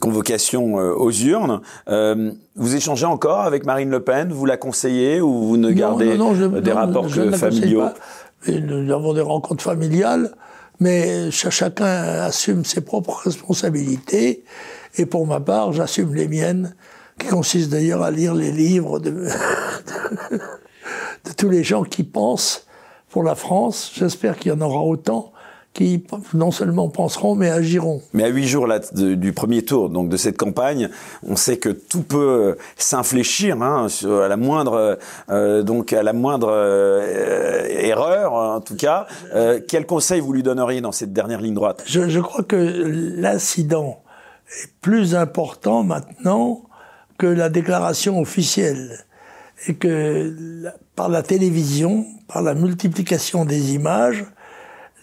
convocation 0.00 0.74
aux 0.74 1.10
urnes, 1.10 1.60
vous 2.56 2.76
échangez 2.76 3.06
encore 3.06 3.40
avec 3.40 3.66
Marine 3.66 3.90
Le 3.90 4.00
Pen? 4.00 4.32
Vous 4.32 4.46
la 4.46 4.56
conseillez 4.56 5.20
ou 5.20 5.44
vous 5.44 5.56
ne 5.56 5.70
gardez 5.70 6.16
des 6.60 6.72
rapports 6.72 7.08
familiaux? 7.10 7.84
Nous 8.48 8.92
avons 8.92 9.14
des 9.14 9.22
rencontres 9.22 9.64
familiales, 9.64 10.34
mais 10.78 11.30
chacun 11.30 11.84
assume 11.84 12.64
ses 12.64 12.82
propres 12.82 13.22
responsabilités. 13.24 14.44
Et 14.96 15.06
pour 15.06 15.26
ma 15.26 15.40
part, 15.40 15.72
j'assume 15.72 16.14
les 16.14 16.28
miennes, 16.28 16.74
qui 17.18 17.26
consistent 17.26 17.70
d'ailleurs 17.70 18.02
à 18.02 18.10
lire 18.10 18.34
les 18.34 18.52
livres 18.52 19.00
de, 19.00 19.26
de 21.24 21.32
tous 21.32 21.48
les 21.48 21.64
gens 21.64 21.84
qui 21.84 22.04
pensent 22.04 22.66
pour 23.10 23.22
la 23.22 23.34
France. 23.34 23.92
J'espère 23.94 24.36
qu'il 24.38 24.52
y 24.52 24.54
en 24.54 24.60
aura 24.60 24.80
autant 24.80 25.32
qui 25.74 26.04
non 26.34 26.52
seulement 26.52 26.88
penseront, 26.88 27.34
mais 27.34 27.50
agiront. 27.50 28.00
Mais 28.12 28.22
à 28.22 28.28
huit 28.28 28.46
jours 28.46 28.68
là, 28.68 28.78
du 28.92 29.32
premier 29.32 29.62
tour, 29.62 29.90
donc 29.90 30.08
de 30.08 30.16
cette 30.16 30.36
campagne, 30.36 30.88
on 31.26 31.34
sait 31.34 31.56
que 31.56 31.68
tout 31.68 32.02
peut 32.02 32.56
s'infléchir 32.76 33.60
hein, 33.60 33.88
à 34.04 34.28
la 34.28 34.36
moindre, 34.36 34.98
euh, 35.30 35.62
donc 35.62 35.92
à 35.92 36.04
la 36.04 36.12
moindre 36.12 36.48
euh, 36.50 37.66
erreur, 37.68 38.34
en 38.34 38.60
tout 38.60 38.76
cas. 38.76 39.08
Euh, 39.34 39.60
quel 39.66 39.84
conseil 39.84 40.20
vous 40.20 40.32
lui 40.32 40.44
donneriez 40.44 40.80
dans 40.80 40.92
cette 40.92 41.12
dernière 41.12 41.40
ligne 41.40 41.54
droite? 41.54 41.82
Je, 41.86 42.08
je, 42.08 42.20
crois 42.20 42.44
que 42.44 42.56
l'incident 42.56 44.00
est 44.62 44.70
plus 44.80 45.16
important 45.16 45.82
maintenant 45.82 46.62
que 47.18 47.26
la 47.26 47.48
déclaration 47.48 48.20
officielle 48.20 49.04
et 49.66 49.74
que 49.74 50.32
par 50.96 51.08
la 51.08 51.22
télévision, 51.22 52.06
par 52.28 52.42
la 52.42 52.54
multiplication 52.54 53.44
des 53.44 53.74
images, 53.74 54.24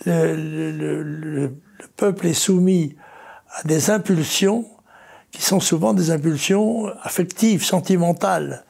le, 0.05 0.35
le, 0.35 1.03
le, 1.03 1.51
peuple 1.97 2.27
est 2.27 2.33
soumis 2.33 2.95
à 3.53 3.63
des 3.67 3.89
impulsions 3.89 4.65
qui 5.31 5.41
sont 5.41 5.59
souvent 5.59 5.93
des 5.93 6.11
impulsions 6.11 6.87
affectives, 7.03 7.63
sentimentales. 7.63 8.65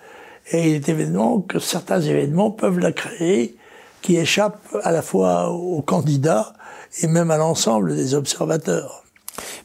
Et 0.51 0.70
il 0.70 0.75
est 0.75 0.90
évident 0.90 1.40
que 1.40 1.60
certains 1.60 2.01
événements 2.01 2.51
peuvent 2.51 2.80
la 2.80 2.92
créer, 2.92 3.56
qui 4.01 4.18
échappent 4.18 4.75
à 4.84 4.92
la 4.92 5.01
fois 5.01 5.51
aux 5.51 5.82
candidats 5.82 6.54
et 7.01 7.08
même 7.08 7.32
à 7.32 7.38
l'ensemble 7.38 7.96
des 7.96 8.16
observateurs. 8.16 9.04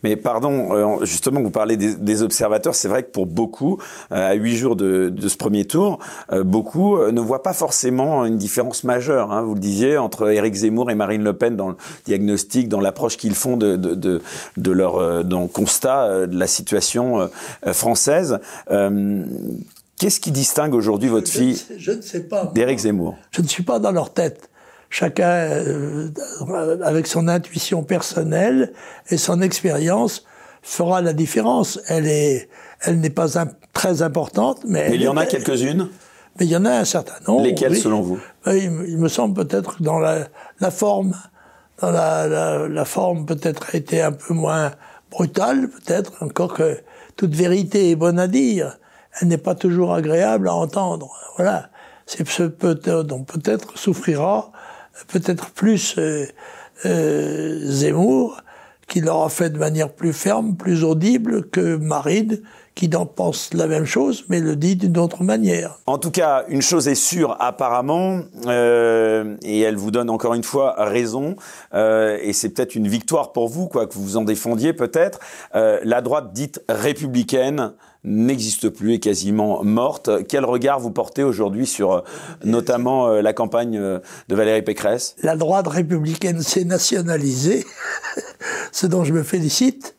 Mais 0.03 0.17
pardon, 0.17 0.73
euh, 0.73 1.05
justement, 1.05 1.43
vous 1.43 1.51
parlez 1.51 1.77
des, 1.77 2.23
observateurs. 2.23 2.75
C'est 2.75 2.89
vrai 2.89 3.03
que 3.03 3.11
pour 3.11 3.27
beaucoup, 3.27 3.79
euh, 4.13 4.31
à 4.31 4.35
huit 4.35 4.57
jours 4.57 4.77
de, 4.77 5.13
ce 5.27 5.37
premier 5.37 5.65
tour, 5.65 5.99
euh, 6.33 6.45
beaucoup 6.45 6.99
ne 6.99 7.21
voient 7.21 7.43
pas 7.43 7.53
forcément 7.53 8.25
une 8.25 8.37
différence 8.37 8.85
majeure. 8.85 9.33
Hein, 9.33 9.43
vous 9.43 9.55
le 9.55 9.61
disiez 9.61 9.99
entre 9.99 10.31
Éric 10.31 10.55
Zemmour 10.55 10.91
et 10.91 10.95
Marine 10.95 11.23
Le 11.23 11.33
Pen 11.33 11.57
dans 11.57 11.71
le 11.71 11.77
diagnostic, 12.05 12.69
dans 12.69 12.81
l'approche 12.81 13.17
qu'ils 13.17 13.35
font 13.35 13.57
de, 13.57 13.77
de, 13.77 14.71
leur 14.71 15.25
dans 15.25 15.47
constat 15.47 16.27
de 16.27 16.39
la 16.39 16.47
situation 16.47 17.29
française. 17.73 18.39
Qu'est-ce 19.99 20.21
qui 20.21 20.31
distingue 20.31 20.75
aujourd'hui 20.75 21.09
votre 21.09 21.29
fille 21.29 21.63
d'Éric 22.55 22.79
Zemmour? 22.81 23.17
Je 23.31 23.43
ne 23.43 23.47
suis 23.47 23.63
pas 23.63 23.79
dans 23.79 23.93
leur 23.93 24.13
tête 24.13 24.51
chacun 24.91 25.29
euh, 25.29 26.09
avec 26.83 27.07
son 27.07 27.29
intuition 27.29 27.83
personnelle 27.83 28.73
et 29.11 29.17
son 29.17 29.41
expérience 29.43 30.25
fera 30.63 31.01
la 31.01 31.13
différence. 31.13 31.81
Elle 31.89 32.07
est, 32.07 32.49
elle 32.83 33.01
n'est 33.01 33.11
pas 33.11 33.47
très 33.73 34.03
importante, 34.03 34.61
mais, 34.67 34.91
il 34.93 35.03
y 35.03 35.09
en 35.09 35.17
a 35.17 35.27
quelques-unes. 35.27 35.89
Mais 36.39 36.47
il 36.47 36.51
y 36.51 36.57
en 36.57 36.65
a 36.65 36.73
un 36.73 36.85
certain 36.85 37.15
nombre. 37.27 37.45
Lesquelles, 37.45 37.77
selon 37.77 38.03
vous? 38.03 38.19
Il, 38.47 38.99
me 38.99 39.09
semble 39.09 39.47
peut-être 39.47 39.83
dans 39.83 39.99
la, 39.99 40.29
la, 40.61 40.71
forme, 40.71 41.15
dans 41.81 41.91
la, 41.91 42.27
la, 42.27 42.69
la 42.69 42.85
forme 42.85 43.25
peut-être 43.25 43.69
a 43.73 43.77
été 43.77 44.03
un 44.03 44.13
peu 44.13 44.35
moins 44.35 44.73
brutale, 45.11 45.69
peut-être 45.69 46.23
encore 46.23 46.53
que 46.53 46.79
toute 47.17 47.35
vérité 47.35 47.91
est 47.91 47.97
bonne 47.97 48.19
à 48.19 48.29
dire. 48.29 48.79
Elle 49.21 49.29
n'est 49.29 49.39
pas 49.39 49.55
toujours 49.55 49.95
agréable 49.95 50.49
à 50.49 50.55
entendre. 50.55 51.11
Voilà. 51.37 51.71
C'est 52.05 52.27
ce 52.29 52.45
peut 52.45 52.75
dont 52.75 53.25
peut-être 53.25 53.79
souffrira 53.79 54.53
peut-être 55.09 55.51
plus 55.51 55.97
euh, 55.99 56.27
euh, 56.85 57.59
Zemmour, 57.63 58.43
qui 58.89 59.01
l'aura 59.01 59.29
fait 59.29 59.51
de 59.51 59.59
manière 59.59 59.93
plus 59.93 60.13
ferme, 60.13 60.57
plus 60.57 60.85
audible 60.85 61.49
que 61.51 61.77
Marine, 61.77 62.41
qui 62.77 62.91
en 62.95 63.07
pense 63.07 63.55
la 63.55 63.67
même 63.67 63.87
chose, 63.87 64.27
mais 64.29 64.39
le 64.39 64.55
dit 64.55 64.77
d'une 64.77 64.99
autre 64.99 65.25
manière. 65.25 65.79
En 65.87 65.97
tout 65.97 66.11
cas, 66.11 66.45
une 66.49 66.61
chose 66.61 66.89
est 66.89 66.95
sûre 66.95 67.35
apparemment, 67.41 68.21
euh, 68.47 69.37
et 69.43 69.63
elle 69.63 69.77
vous 69.77 69.91
donne 69.91 70.11
encore 70.11 70.35
une 70.35 70.45
fois 70.45 70.75
raison, 70.77 71.37
euh, 71.75 72.19
et 72.21 72.35
c'est 72.35 72.51
peut-être 72.51 72.75
une 72.75 72.87
victoire 72.87 73.33
pour 73.33 73.49
vous, 73.49 73.67
quoi, 73.67 73.87
que 73.87 73.95
vous 73.95 74.19
en 74.19 74.23
défendiez 74.23 74.75
peut-être. 74.75 75.21
Euh, 75.55 75.81
la 75.85 76.03
droite 76.03 76.35
dite 76.35 76.63
républicaine 76.69 77.73
n'existe 78.07 78.71
plus, 78.71 78.95
est 78.95 78.99
quasiment 79.01 79.63
morte. 79.65 80.11
Quel 80.29 80.45
regard 80.45 80.81
vous 80.81 80.91
portez 80.91 81.25
aujourd'hui 81.25 81.67
sur 81.67 81.93
euh, 81.93 82.01
notamment 82.45 83.09
euh, 83.09 83.21
la 83.21 83.33
campagne 83.33 83.77
euh, 83.77 83.99
de 84.29 84.37
Valérie 84.37 84.63
Pécresse? 84.63 85.17
La 85.23 85.37
droite 85.37 85.67
républicaine 85.67 86.41
s'est 86.41 86.65
nationalisée, 86.65 87.67
ce 88.73 88.87
dont 88.87 89.05
je 89.05 89.13
me 89.13 89.23
félicite. 89.23 89.97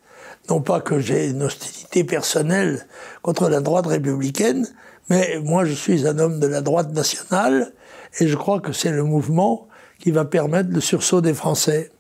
Non 0.50 0.62
pas 0.62 0.80
que 0.80 1.00
j'ai 1.00 1.28
une 1.28 1.44
hostilité 1.44 2.06
personnelle 2.06 2.88
contre 3.22 3.50
la 3.50 3.60
droite 3.60 3.86
républicaine, 3.86 4.66
mais 5.10 5.40
moi 5.44 5.66
je 5.66 5.74
suis 5.74 6.08
un 6.08 6.18
homme 6.20 6.40
de 6.40 6.48
la 6.48 6.62
droite 6.62 6.94
nationale 6.94 7.74
et 8.20 8.28
je 8.28 8.36
crois 8.38 8.62
que 8.62 8.72
c'est 8.72 8.92
le 8.92 9.04
mouvement 9.04 9.68
qui 10.00 10.12
va 10.12 10.24
permettre 10.24 10.70
le 10.72 10.80
sursaut 10.80 11.20
des 11.20 11.34
Français. 11.34 11.92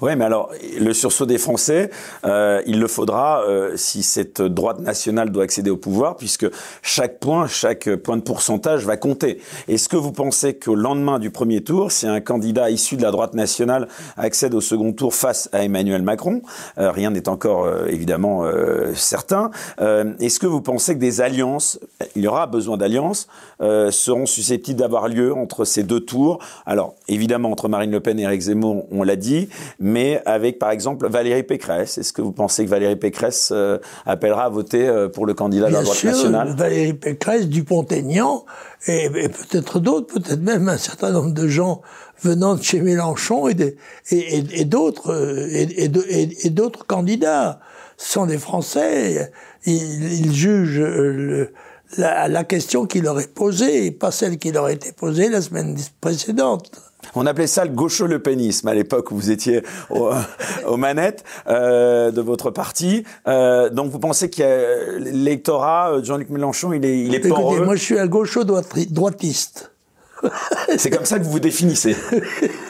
Oui, 0.00 0.16
mais 0.16 0.24
alors, 0.24 0.50
le 0.78 0.92
sursaut 0.92 1.26
des 1.26 1.38
Français, 1.38 1.90
euh, 2.24 2.62
il 2.66 2.80
le 2.80 2.88
faudra 2.88 3.42
euh, 3.42 3.76
si 3.76 4.02
cette 4.02 4.42
droite 4.42 4.80
nationale 4.80 5.30
doit 5.30 5.44
accéder 5.44 5.70
au 5.70 5.76
pouvoir, 5.76 6.16
puisque 6.16 6.46
chaque 6.82 7.18
point, 7.18 7.46
chaque 7.46 7.94
point 7.96 8.16
de 8.16 8.22
pourcentage 8.22 8.84
va 8.84 8.96
compter. 8.96 9.40
Est-ce 9.68 9.88
que 9.88 9.96
vous 9.96 10.12
pensez 10.12 10.54
qu'au 10.54 10.74
lendemain 10.74 11.18
du 11.18 11.30
premier 11.30 11.60
tour, 11.62 11.92
si 11.92 12.06
un 12.06 12.20
candidat 12.20 12.70
issu 12.70 12.96
de 12.96 13.02
la 13.02 13.10
droite 13.10 13.34
nationale 13.34 13.88
accède 14.16 14.54
au 14.54 14.60
second 14.60 14.92
tour 14.92 15.14
face 15.14 15.48
à 15.52 15.64
Emmanuel 15.64 16.02
Macron, 16.02 16.42
euh, 16.78 16.90
rien 16.90 17.10
n'est 17.10 17.28
encore 17.28 17.68
évidemment 17.86 18.44
certain, 18.94 19.50
est-ce 19.78 20.38
que 20.38 20.46
vous 20.46 20.60
pensez 20.60 20.94
que 20.94 21.00
des 21.00 21.20
alliances, 21.20 21.78
il 22.16 22.22
y 22.22 22.28
aura 22.28 22.46
besoin 22.46 22.76
d'alliances, 22.76 23.28
seront 23.60 24.26
susceptibles 24.26 24.78
d'avoir 24.78 25.08
lieu 25.08 25.34
entre 25.34 25.64
ces 25.64 25.82
deux 25.82 26.00
tours? 26.00 26.38
Alors, 26.66 26.94
évidemment, 27.08 27.50
entre 27.50 27.68
Marine 27.68 27.90
Le 27.90 28.00
Pen 28.00 28.18
et 28.18 28.22
Eric 28.22 28.40
Zemmour, 28.40 28.86
on 28.90 29.02
l'a 29.02 29.16
dit, 29.16 29.48
mais 29.78 30.22
avec 30.26 30.58
par 30.58 30.70
exemple 30.70 31.08
Valérie 31.08 31.42
Pécresse. 31.42 31.98
Est-ce 31.98 32.12
que 32.12 32.22
vous 32.22 32.32
pensez 32.32 32.64
que 32.64 32.70
Valérie 32.70 32.96
Pécresse 32.96 33.50
euh, 33.52 33.78
appellera 34.06 34.44
à 34.44 34.48
voter 34.48 34.88
euh, 34.88 35.08
pour 35.08 35.26
le 35.26 35.34
candidat 35.34 35.68
de 35.68 35.72
la 35.74 35.82
droite 35.82 35.96
sûr, 35.96 36.10
nationale? 36.10 36.54
Valérie 36.56 36.94
Pécresse, 36.94 37.48
Dupont-Aignan 37.48 38.44
et, 38.86 39.08
peut-être 39.10 39.78
d'autres, 39.78 40.14
peut-être 40.14 40.40
même 40.40 40.68
un 40.68 40.78
certain 40.78 41.10
nombre 41.10 41.32
de 41.32 41.46
gens 41.46 41.82
venant 42.22 42.54
de 42.54 42.62
chez 42.62 42.80
Mélenchon 42.80 43.48
et, 43.48 43.76
et, 44.10 44.64
d'autres 44.64 45.12
euh, 45.12 45.48
et, 45.50 46.50
d'autres 46.50 46.86
candidats. 46.86 47.60
Ce 47.96 48.12
sont 48.12 48.26
des 48.26 48.38
Français. 48.38 49.32
Ils, 49.66 50.24
ils 50.24 50.34
jugent 50.34 50.80
le, 50.80 51.52
la, 51.98 52.28
la, 52.28 52.44
question 52.44 52.86
qui 52.86 53.00
leur 53.00 53.20
est 53.20 53.32
posée 53.32 53.86
et 53.86 53.90
pas 53.90 54.10
celle 54.10 54.38
qui 54.38 54.52
leur 54.52 54.66
a 54.66 54.72
été 54.72 54.92
posée 54.92 55.28
la 55.28 55.42
semaine 55.42 55.76
précédente. 56.00 56.89
On 57.14 57.26
appelait 57.26 57.46
ça 57.46 57.64
le 57.64 57.70
gaucho-le-pénisme 57.70 58.68
à 58.68 58.74
l'époque 58.74 59.10
où 59.10 59.16
vous 59.16 59.30
étiez 59.30 59.62
aux 59.90 60.76
manettes 60.76 61.24
euh, 61.48 62.10
de 62.10 62.20
votre 62.20 62.50
parti. 62.50 63.04
Euh, 63.26 63.70
donc 63.70 63.90
vous 63.90 63.98
pensez 63.98 64.30
que 64.30 64.98
l'électorat, 64.98 65.92
euh, 65.92 66.04
Jean-Luc 66.04 66.30
Mélenchon, 66.30 66.72
il 66.72 66.84
est, 66.84 67.00
il 67.00 67.14
est 67.14 67.18
Écoutez, 67.18 67.60
moi 67.60 67.76
je 67.76 67.82
suis 67.82 67.98
un 67.98 68.06
gaucho-droitiste. 68.06 69.72
C'est 70.76 70.90
comme 70.90 71.04
ça 71.04 71.18
que 71.18 71.24
vous 71.24 71.30
vous 71.30 71.40
définissez. 71.40 71.96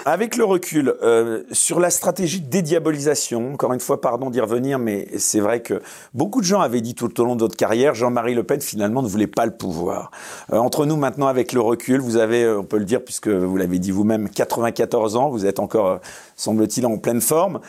Avec 0.05 0.37
le 0.37 0.45
recul, 0.45 0.95
euh, 1.03 1.43
sur 1.53 1.81
la 1.81 1.91
stratégie 1.91 2.41
de 2.41 2.49
dédiabolisation, 2.49 3.55
encore 3.55 3.73
une 3.73 3.81
fois, 3.81 4.01
pardon 4.01 4.31
d'y 4.31 4.41
revenir, 4.41 4.79
mais 4.79 5.09
c'est 5.19 5.41
vrai 5.41 5.61
que 5.61 5.83
beaucoup 6.15 6.41
de 6.41 6.47
gens 6.47 6.61
avaient 6.61 6.81
dit 6.81 6.95
tout 6.95 7.21
au 7.21 7.25
long 7.25 7.37
de 7.37 7.41
votre 7.41 7.57
carrière, 7.57 7.95
Jean-Marie 7.95 8.35
Le 8.35 8.43
Pen 8.43 8.61
finalement 8.61 9.03
ne 9.03 9.09
voulait 9.09 9.27
pas 9.27 9.47
le 9.47 9.53
pouvoir. 9.53 10.11
Euh, 10.53 10.59
entre 10.59 10.87
nous 10.87 10.97
maintenant, 10.97 11.27
avec 11.27 11.53
le 11.53 11.61
recul, 11.61 12.01
vous 12.01 12.17
avez, 12.17 12.45
euh, 12.45 12.61
on 12.61 12.65
peut 12.65 12.79
le 12.79 12.85
dire 12.85 13.03
puisque 13.05 13.29
vous 13.29 13.57
l'avez 13.57 13.79
dit 13.79 13.91
vous-même, 13.91 14.29
94 14.29 15.17
ans, 15.17 15.31
vous 15.31 15.47
êtes 15.47 15.59
encore, 15.59 16.01
semble-t-il, 16.37 16.87
en 16.87 16.99
pleine 16.99 17.21
forme. 17.21 17.61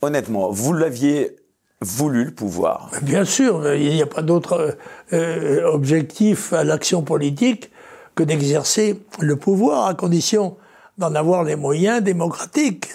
honnêtement, 0.00 0.50
vous 0.50 0.72
l'aviez 0.72 1.36
voulu 1.80 2.24
le 2.24 2.30
pouvoir? 2.30 2.90
Bien 3.02 3.24
sûr, 3.24 3.74
il 3.74 3.92
n'y 3.92 4.02
a 4.02 4.06
pas 4.06 4.22
d'autre 4.22 4.76
objectif 5.12 6.52
à 6.52 6.64
l'action 6.64 7.02
politique 7.02 7.70
que 8.18 8.24
d'exercer 8.24 9.00
le 9.20 9.36
pouvoir 9.36 9.86
à 9.86 9.94
condition 9.94 10.56
d'en 10.98 11.14
avoir 11.14 11.44
les 11.44 11.54
moyens 11.54 12.02
démocratiques. 12.02 12.88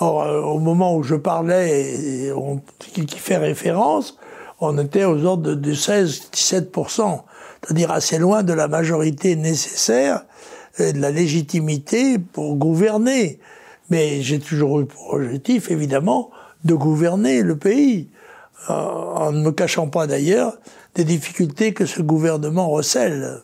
Or, 0.00 0.22
euh, 0.22 0.40
au 0.40 0.60
moment 0.60 0.96
où 0.96 1.02
je 1.02 1.14
parlais, 1.14 2.32
qui, 2.78 3.18
fait 3.18 3.36
référence, 3.36 4.16
on 4.60 4.78
était 4.78 5.04
aux 5.04 5.26
ordres 5.26 5.52
de 5.52 5.74
16-17%, 5.74 7.20
c'est-à-dire 7.62 7.90
assez 7.90 8.16
loin 8.16 8.42
de 8.42 8.54
la 8.54 8.66
majorité 8.66 9.36
nécessaire 9.36 10.24
et 10.78 10.94
de 10.94 11.02
la 11.02 11.10
légitimité 11.10 12.18
pour 12.18 12.56
gouverner. 12.56 13.40
Mais 13.90 14.22
j'ai 14.22 14.38
toujours 14.38 14.80
eu 14.80 14.86
pour 14.86 15.12
objectif, 15.12 15.70
évidemment, 15.70 16.30
de 16.64 16.72
gouverner 16.72 17.42
le 17.42 17.58
pays, 17.58 18.08
euh, 18.70 18.72
en 18.72 19.32
ne 19.32 19.42
me 19.42 19.52
cachant 19.52 19.88
pas 19.88 20.06
d'ailleurs 20.06 20.56
des 20.94 21.04
difficultés 21.04 21.74
que 21.74 21.84
ce 21.84 22.00
gouvernement 22.00 22.70
recèle. 22.70 23.42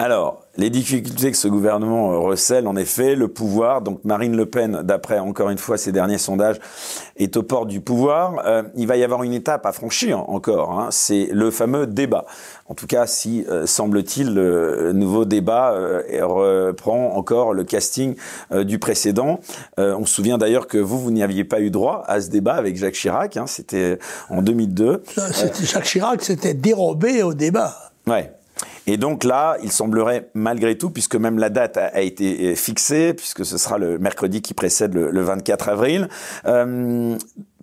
Alors, 0.00 0.46
les 0.56 0.70
difficultés 0.70 1.30
que 1.30 1.36
ce 1.36 1.46
gouvernement 1.46 2.22
recèle, 2.22 2.66
en 2.66 2.74
effet, 2.74 3.14
le 3.14 3.28
pouvoir, 3.28 3.82
donc 3.82 4.02
Marine 4.02 4.34
Le 4.34 4.46
Pen, 4.46 4.80
d'après 4.82 5.18
encore 5.18 5.50
une 5.50 5.58
fois 5.58 5.76
ces 5.76 5.92
derniers 5.92 6.16
sondages, 6.16 6.56
est 7.18 7.36
au 7.36 7.42
port 7.42 7.66
du 7.66 7.82
pouvoir. 7.82 8.42
Euh, 8.46 8.62
il 8.76 8.86
va 8.86 8.96
y 8.96 9.04
avoir 9.04 9.24
une 9.24 9.34
étape 9.34 9.66
à 9.66 9.72
franchir 9.72 10.26
encore, 10.30 10.72
hein, 10.72 10.88
c'est 10.90 11.28
le 11.32 11.50
fameux 11.50 11.86
débat. 11.86 12.24
En 12.66 12.72
tout 12.72 12.86
cas, 12.86 13.06
si, 13.06 13.44
euh, 13.50 13.66
semble-t-il, 13.66 14.32
le 14.32 14.92
nouveau 14.94 15.26
débat 15.26 15.72
euh, 15.72 16.02
reprend 16.22 17.14
encore 17.14 17.52
le 17.52 17.64
casting 17.64 18.14
du 18.54 18.78
précédent. 18.78 19.40
on 19.76 20.06
se 20.06 20.14
souvient 20.14 20.38
d'ailleurs 20.38 20.66
que 20.66 20.78
vous, 20.78 20.98
vous 20.98 21.10
n'y 21.10 21.22
aviez 21.22 21.44
pas 21.44 21.60
eu 21.60 21.68
droit 21.68 22.04
à 22.06 22.22
ce 22.22 22.30
débat 22.30 22.54
avec 22.54 22.78
Jacques 22.78 22.94
Chirac, 22.94 23.36
hein, 23.36 23.46
c'était 23.46 23.98
en 24.30 24.40
2002. 24.40 25.02
Jacques 25.60 25.84
Chirac 25.84 26.22
s'était 26.22 26.54
dérobé 26.54 27.22
au 27.22 27.34
débat. 27.34 27.76
Ouais. 28.06 28.32
Et 28.90 28.96
donc 28.96 29.22
là, 29.22 29.56
il 29.62 29.70
semblerait 29.70 30.30
malgré 30.34 30.76
tout, 30.76 30.90
puisque 30.90 31.14
même 31.14 31.38
la 31.38 31.48
date 31.48 31.76
a, 31.76 32.00
été 32.00 32.40
euh, 32.40 32.54
fixée, 32.56 33.14
puisque 33.14 33.46
ce 33.46 33.56
sera 33.56 33.78
le 33.78 34.00
mercredi 34.00 34.42
qui 34.42 34.52
précède 34.52 34.94
le, 34.94 35.22
24 35.22 35.68
avril. 35.68 36.08
Euh, 36.44 37.16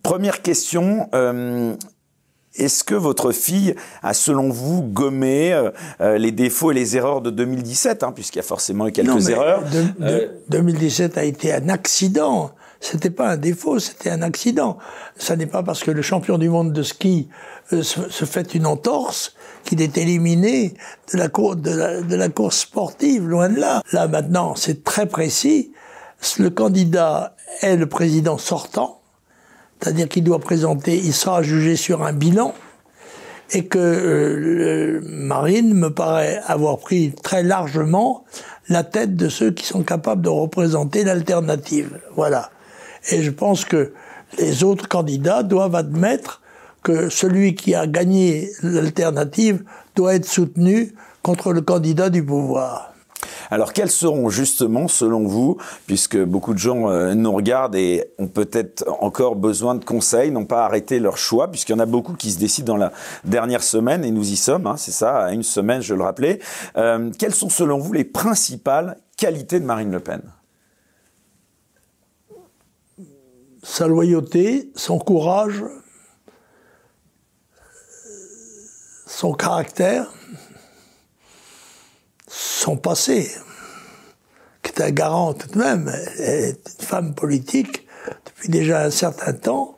première 0.04 0.42
question. 0.42 1.10
Euh, 1.14 1.76
est-ce 2.56 2.86
que 2.86 2.96
votre 2.96 3.34
fille 3.34 3.76
a, 4.04 4.14
selon 4.14 4.50
vous, 4.50 4.82
gommé 4.82 5.70
les 6.00 6.32
défauts 6.32 6.72
et 6.72 6.74
les 6.74 6.96
erreurs 6.96 7.22
de 7.22 7.30
2017, 7.30 8.04
hein, 8.04 8.14
puisqu'il 8.14 8.38
y 8.38 8.40
a 8.40 8.44
forcément 8.44 8.88
eu 8.88 8.94
quelques 8.94 9.28
erreurs 9.30 9.64
2017 10.50 11.18
a 11.18 11.26
été 11.26 11.54
un 11.54 11.68
accident. 11.70 12.52
C'était 12.80 13.10
pas 13.10 13.30
un 13.30 13.38
défaut, 13.38 13.80
c'était 13.80 14.10
un 14.10 14.22
accident. 14.22 14.78
Ça 15.18 15.36
n'est 15.36 15.48
pas 15.48 15.64
parce 15.64 15.84
que 15.84 15.92
le 15.92 16.02
champion 16.02 16.38
du 16.38 16.50
monde 16.50 16.74
de 16.74 16.84
ski 16.84 17.28
se, 17.70 17.82
se 17.82 18.26
fait 18.26 18.54
une 18.54 18.66
entorse 18.66 19.34
qu'il 19.64 19.82
est 19.82 19.98
éliminé 19.98 20.74
de 21.12 21.18
la, 21.18 21.28
cour, 21.28 21.56
de 21.56 22.16
la 22.16 22.30
course 22.30 22.60
sportive, 22.60 23.28
loin 23.28 23.50
de 23.50 23.60
là. 23.60 23.82
Là 23.92 24.08
maintenant, 24.08 24.56
c'est 24.56 24.84
très 24.84 25.08
précis. 25.08 25.72
Le 26.40 26.50
candidat 26.50 27.36
est 27.62 27.76
le 27.76 27.88
président 27.88 28.38
sortant, 28.38 29.02
c'est-à-dire 29.80 30.08
qu'il 30.08 30.24
doit 30.24 30.40
présenter, 30.40 30.98
il 30.98 31.14
sera 31.14 31.44
jugé 31.44 31.76
sur 31.76 32.04
un 32.04 32.14
bilan, 32.14 32.54
et 33.52 33.66
que 33.68 33.78
euh, 33.80 35.02
Marine 35.04 35.74
me 35.74 35.94
paraît 35.94 36.42
avoir 36.48 36.80
pris 36.80 37.14
très 37.24 37.44
largement 37.44 38.26
la 38.70 38.84
tête 38.84 39.16
de 39.16 39.30
ceux 39.30 39.52
qui 39.52 39.66
sont 39.66 39.84
capables 39.84 40.22
de 40.22 40.30
représenter 40.30 41.04
l'alternative. 41.04 42.00
Voilà. 42.16 42.50
Et 43.10 43.24
je 43.24 43.32
pense 43.32 43.66
que 43.66 43.94
les 44.38 44.64
autres 44.64 44.88
candidats 44.88 45.44
doivent 45.44 45.76
admettre 45.76 46.42
que 46.84 47.10
celui 47.10 47.56
qui 47.56 47.76
a 47.76 47.88
gagné 47.88 48.50
l'alternative 48.62 49.64
doit 49.96 50.16
être 50.16 50.28
soutenu 50.28 50.94
contre 51.22 51.52
le 51.52 51.62
candidat 51.62 52.10
du 52.10 52.24
pouvoir. 52.24 52.94
Alors 53.50 53.74
quels 53.74 53.90
seront 53.90 54.30
justement, 54.30 54.88
selon 54.88 55.26
vous, 55.26 55.58
puisque 55.86 56.18
beaucoup 56.18 56.54
de 56.54 56.60
gens 56.60 56.90
euh, 56.90 57.14
nous 57.14 57.32
regardent 57.32 57.76
et 57.76 58.06
ont 58.20 58.28
peut-être 58.28 58.86
encore 59.02 59.36
besoin 59.36 59.76
de 59.76 59.84
conseils, 59.84 60.32
n'ont 60.32 60.46
pas 60.46 60.66
arrêté 60.66 61.00
leur 61.00 61.18
choix, 61.18 61.50
puisqu'il 61.50 61.72
y 61.72 61.76
en 61.76 61.80
a 61.80 61.86
beaucoup 61.86 62.14
qui 62.14 62.32
se 62.32 62.40
décident 62.40 62.74
dans 62.74 62.80
la 62.80 62.92
dernière 63.24 63.64
semaine, 63.64 64.04
et 64.04 64.12
nous 64.12 64.32
y 64.32 64.36
sommes, 64.36 64.68
hein, 64.68 64.76
c'est 64.78 64.92
ça, 64.92 65.26
à 65.26 65.32
une 65.32 65.44
semaine, 65.44 65.82
je 65.82 65.94
le 65.94 66.04
rappelais. 66.04 66.40
Euh, 66.78 67.10
quelles 67.18 67.36
sont 67.36 67.50
selon 67.50 67.80
vous 67.80 67.94
les 67.94 68.04
principales 68.04 68.98
qualités 69.16 69.60
de 69.60 69.66
Marine 69.66 69.92
Le 69.92 70.00
Pen? 70.00 70.22
Sa 73.64 73.88
loyauté, 73.88 74.72
son 74.76 75.00
courage, 75.00 75.64
son 79.06 79.34
caractère, 79.34 80.14
son 82.28 82.78
passé, 82.78 83.32
qui 84.62 84.72
est 84.72 84.82
un 84.82 84.92
garant 84.92 85.34
tout 85.34 85.48
de 85.48 85.58
même. 85.58 85.92
Est 86.20 86.60
une 86.80 86.86
femme 86.86 87.16
politique 87.16 87.88
depuis 88.26 88.50
déjà 88.50 88.84
un 88.84 88.92
certain 88.92 89.34
temps, 89.34 89.78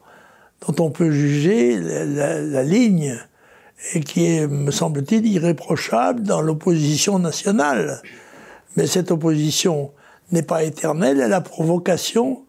dont 0.67 0.83
on 0.83 0.89
peut 0.89 1.11
juger 1.11 1.77
la, 1.77 2.63
ligne, 2.63 3.17
et 3.93 4.01
qui 4.01 4.25
est, 4.25 4.47
me 4.47 4.71
semble-t-il, 4.71 5.25
irréprochable 5.25 6.23
dans 6.23 6.41
l'opposition 6.41 7.17
nationale. 7.17 8.01
Mais 8.75 8.87
cette 8.87 9.11
opposition 9.11 9.93
n'est 10.31 10.43
pas 10.43 10.63
éternelle, 10.63 11.21
elle 11.21 11.33
a 11.33 11.41
provocation 11.41 12.43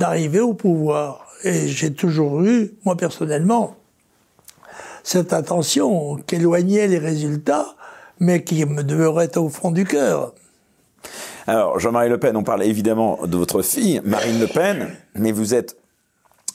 d'arriver 0.00 0.40
au 0.40 0.54
pouvoir. 0.54 1.26
Et 1.44 1.68
j'ai 1.68 1.92
toujours 1.92 2.42
eu, 2.42 2.72
moi 2.84 2.96
personnellement, 2.96 3.76
cette 5.04 5.32
attention 5.32 6.16
qu'éloignait 6.26 6.88
les 6.88 6.98
résultats, 6.98 7.76
mais 8.18 8.42
qui 8.42 8.64
me 8.64 8.82
demeurait 8.82 9.36
au 9.38 9.48
fond 9.48 9.70
du 9.70 9.84
cœur. 9.84 10.32
Alors, 11.46 11.78
Jean-Marie 11.78 12.08
Le 12.08 12.18
Pen, 12.18 12.36
on 12.36 12.42
parle 12.42 12.62
évidemment 12.62 13.26
de 13.26 13.36
votre 13.36 13.62
fille, 13.62 14.00
Marine 14.04 14.40
Le 14.40 14.46
Pen, 14.46 14.88
mais 15.14 15.32
vous 15.32 15.54
êtes 15.54 15.76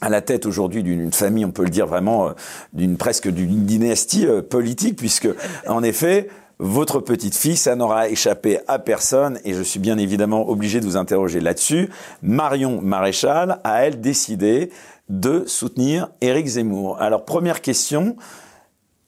à 0.00 0.08
la 0.08 0.20
tête 0.20 0.44
aujourd'hui 0.46 0.82
d'une 0.82 1.12
famille, 1.12 1.44
on 1.44 1.50
peut 1.50 1.64
le 1.64 1.70
dire 1.70 1.86
vraiment, 1.86 2.28
euh, 2.28 2.32
d'une 2.72 2.96
presque 2.96 3.28
d'une 3.28 3.64
dynastie 3.64 4.26
euh, 4.26 4.42
politique, 4.42 4.96
puisque, 4.96 5.28
en 5.66 5.82
effet, 5.82 6.28
votre 6.58 7.00
petite 7.00 7.36
fille, 7.36 7.56
ça 7.56 7.76
n'aura 7.76 8.08
échappé 8.08 8.60
à 8.66 8.78
personne, 8.78 9.38
et 9.44 9.52
je 9.52 9.62
suis 9.62 9.78
bien 9.78 9.98
évidemment 9.98 10.48
obligé 10.48 10.80
de 10.80 10.86
vous 10.86 10.96
interroger 10.96 11.40
là-dessus. 11.40 11.90
Marion 12.22 12.80
Maréchal 12.80 13.60
a, 13.62 13.84
elle, 13.84 14.00
décidé 14.00 14.70
de 15.08 15.44
soutenir 15.46 16.08
Éric 16.22 16.46
Zemmour. 16.46 17.00
Alors, 17.00 17.24
première 17.24 17.60
question, 17.60 18.16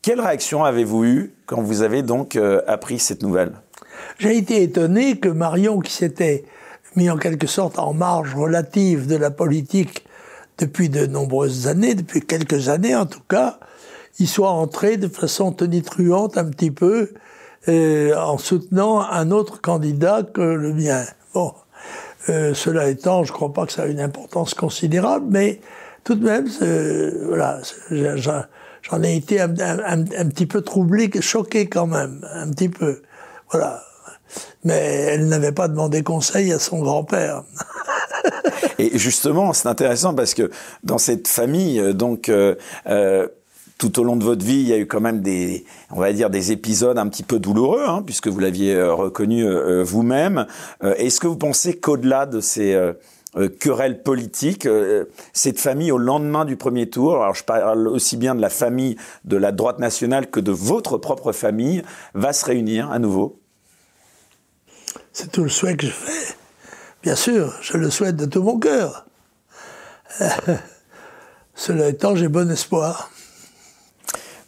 quelle 0.02 0.20
réaction 0.20 0.64
avez-vous 0.64 1.04
eue 1.04 1.34
quand 1.46 1.62
vous 1.62 1.82
avez 1.82 2.02
donc 2.02 2.36
euh, 2.36 2.60
appris 2.66 2.98
cette 2.98 3.22
nouvelle? 3.22 3.52
J'ai 4.18 4.36
été 4.36 4.62
étonné 4.62 5.18
que 5.18 5.28
Marion, 5.28 5.80
qui 5.80 5.92
s'était 5.92 6.44
mis 6.96 7.10
en 7.10 7.16
quelque 7.16 7.46
sorte 7.46 7.78
en 7.78 7.94
marge 7.94 8.34
relative 8.34 9.06
de 9.06 9.16
la 9.16 9.30
politique 9.30 10.04
depuis 10.58 10.88
de 10.88 11.06
nombreuses 11.06 11.66
années, 11.66 11.94
depuis 11.94 12.20
quelques 12.20 12.68
années 12.68 12.94
en 12.94 13.06
tout 13.06 13.22
cas, 13.28 13.58
y 14.18 14.26
soit 14.26 14.50
entré 14.50 14.96
de 14.96 15.08
façon 15.08 15.52
tonitruante 15.52 16.36
un 16.36 16.50
petit 16.50 16.70
peu 16.70 17.10
euh, 17.68 18.16
en 18.16 18.38
soutenant 18.38 19.00
un 19.00 19.30
autre 19.30 19.60
candidat 19.60 20.22
que 20.22 20.40
le 20.40 20.72
mien. 20.72 21.04
Bon, 21.34 21.54
euh, 22.28 22.54
cela 22.54 22.88
étant, 22.88 23.24
je 23.24 23.32
ne 23.32 23.36
crois 23.36 23.52
pas 23.52 23.66
que 23.66 23.72
ça 23.72 23.82
a 23.82 23.86
une 23.86 24.00
importance 24.00 24.54
considérable, 24.54 25.26
mais 25.30 25.60
tout 26.04 26.14
de 26.14 26.24
même, 26.24 26.48
voilà, 27.26 27.60
j'en 27.90 29.02
ai 29.02 29.16
été 29.16 29.40
un, 29.40 29.48
petit 29.48 30.46
peu 30.46 30.62
troublé, 30.62 31.10
choqué 31.20 31.68
quand 31.68 31.86
même, 31.86 32.26
un 32.32 32.50
petit 32.50 32.68
peu. 32.68 33.02
Voilà. 33.50 33.82
Mais 34.64 34.76
elle 34.76 35.28
n'avait 35.28 35.52
pas 35.52 35.68
demandé 35.68 36.02
conseil 36.02 36.52
à 36.52 36.58
son 36.58 36.80
grand-père. 36.80 37.44
Et 38.78 38.96
justement, 38.98 39.52
c'est 39.52 39.68
intéressant 39.68 40.14
parce 40.14 40.34
que 40.34 40.50
dans 40.84 40.98
cette 40.98 41.28
famille, 41.28 41.80
euh, 41.80 41.92
donc, 41.92 42.28
euh, 42.28 42.54
euh, 42.88 43.28
tout 43.78 44.00
au 44.00 44.04
long 44.04 44.16
de 44.16 44.24
votre 44.24 44.44
vie, 44.44 44.60
il 44.60 44.68
y 44.68 44.72
a 44.72 44.78
eu 44.78 44.86
quand 44.86 45.00
même 45.00 45.22
des, 45.22 45.64
on 45.90 46.00
va 46.00 46.12
dire, 46.12 46.30
des 46.30 46.52
épisodes 46.52 46.98
un 46.98 47.06
petit 47.08 47.22
peu 47.22 47.38
douloureux, 47.38 47.84
hein, 47.86 48.02
puisque 48.04 48.28
vous 48.28 48.40
l'aviez 48.40 48.82
reconnu 48.82 49.46
vous-même. 49.82 50.46
Est-ce 50.82 51.20
que 51.20 51.28
vous 51.28 51.36
pensez 51.36 51.78
qu'au-delà 51.78 52.26
de 52.26 52.40
ces 52.40 52.74
euh, 53.36 53.48
querelle 53.48 54.02
politique. 54.02 54.64
Euh, 54.64 55.04
cette 55.34 55.60
famille, 55.60 55.92
au 55.92 55.98
lendemain 55.98 56.46
du 56.46 56.56
premier 56.56 56.88
tour, 56.88 57.22
alors 57.22 57.34
je 57.34 57.44
parle 57.44 57.86
aussi 57.86 58.16
bien 58.16 58.34
de 58.34 58.40
la 58.40 58.48
famille 58.48 58.96
de 59.24 59.36
la 59.36 59.52
droite 59.52 59.78
nationale 59.78 60.30
que 60.30 60.40
de 60.40 60.50
votre 60.50 60.96
propre 60.96 61.32
famille, 61.32 61.82
va 62.14 62.32
se 62.32 62.44
réunir 62.46 62.90
à 62.90 62.98
nouveau? 62.98 63.38
C'est 65.12 65.30
tout 65.30 65.42
le 65.42 65.50
souhait 65.50 65.76
que 65.76 65.86
je 65.86 65.92
fais. 65.92 66.34
Bien 67.02 67.14
sûr, 67.14 67.54
je 67.60 67.76
le 67.76 67.90
souhaite 67.90 68.16
de 68.16 68.24
tout 68.24 68.42
mon 68.42 68.58
cœur. 68.58 69.06
Cela 71.54 71.88
étant, 71.88 72.16
j'ai 72.16 72.28
bon 72.28 72.50
espoir. 72.50 73.10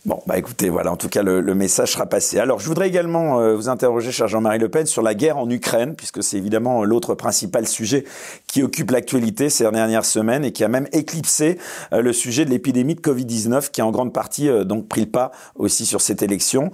Bon, 0.07 0.23
bah 0.27 0.39
écoutez, 0.39 0.71
voilà, 0.71 0.91
en 0.91 0.97
tout 0.97 1.11
cas, 1.11 1.23
le, 1.23 1.55
message 1.55 1.93
sera 1.93 2.07
passé. 2.07 2.39
Alors, 2.39 2.59
je 2.59 2.67
voudrais 2.67 2.89
également 2.89 3.39
euh, 3.39 3.55
vous 3.55 3.69
interroger, 3.69 4.11
cher 4.13 4.29
Jean-Marie 4.29 4.59
Le 4.59 4.71
Pen, 4.71 4.87
sur 4.87 5.03
la 5.03 5.15
guerre 5.15 5.37
en 5.37 5.51
Ukraine, 5.51 5.95
puisque 5.95 6.23
c'est 6.23 6.39
évidemment 6.39 6.85
l'autre 6.85 7.15
principal 7.15 7.69
sujet 7.69 8.05
qui 8.47 8.63
occupe 8.63 8.93
l'actualité 8.93 9.51
ces 9.51 9.71
dernières 9.71 10.07
semaines 10.07 10.43
et 10.43 10.53
qui 10.53 10.65
a 10.65 10.69
même 10.69 10.89
éclipsé 10.93 11.59
euh, 11.93 12.01
le 12.01 12.15
sujet 12.15 12.47
de 12.47 12.51
l'épidémie 12.51 12.95
de 12.95 13.03
Covid-19, 13.03 13.71
qui 13.71 13.83
a 13.83 13.87
en 13.87 13.91
grande 13.91 14.15
partie 14.15 14.49
euh, 14.49 14.65
donc 14.65 14.89
pris 14.89 15.03
le 15.03 15.11
pas 15.11 15.33
aussi 15.55 15.85
sur 15.85 16.01
cette 16.01 16.23
élection. 16.23 16.71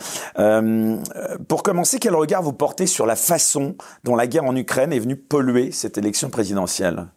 pour 1.48 1.64
commencer, 1.64 1.98
quel 1.98 2.14
regard 2.14 2.42
vous 2.42 2.52
portez 2.52 2.86
sur 2.86 3.06
la 3.06 3.16
façon 3.16 3.74
dont 4.04 4.14
la 4.14 4.28
guerre 4.28 4.44
en 4.44 4.54
Ukraine 4.54 4.92
est 4.92 5.00
venue 5.00 5.16
polluer 5.16 5.72
cette 5.72 5.98
élection 5.98 6.30
présidentielle? 6.30 7.08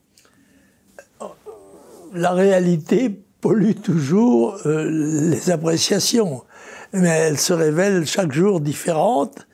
La 2.14 2.32
réalité 2.32 3.22
pollue 3.42 3.74
toujours 3.74 4.58
euh, 4.66 4.90
les 4.90 5.50
appréciations. 5.50 6.44
Mais 6.94 7.10
elles 7.10 7.40
se 7.40 7.54
révèlent 7.54 8.06
chaque 8.06 8.32
jour 8.32 8.60
différentes 8.60 9.48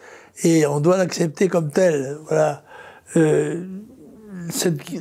et 0.43 0.65
on 0.65 0.79
doit 0.79 0.97
l'accepter 0.97 1.47
comme 1.47 1.71
telle. 1.71 2.17
Voilà. 2.27 2.63
Euh, 3.15 3.65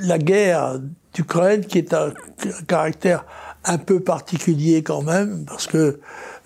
la 0.01 0.19
guerre 0.19 0.79
d'Ukraine 1.13 1.65
qui 1.65 1.79
est 1.79 1.93
un, 1.93 2.13
caractère 2.67 3.25
un 3.65 3.79
peu 3.79 4.01
particulier 4.01 4.83
quand 4.83 5.03
même 5.03 5.45
parce 5.47 5.67
que 5.67 6.01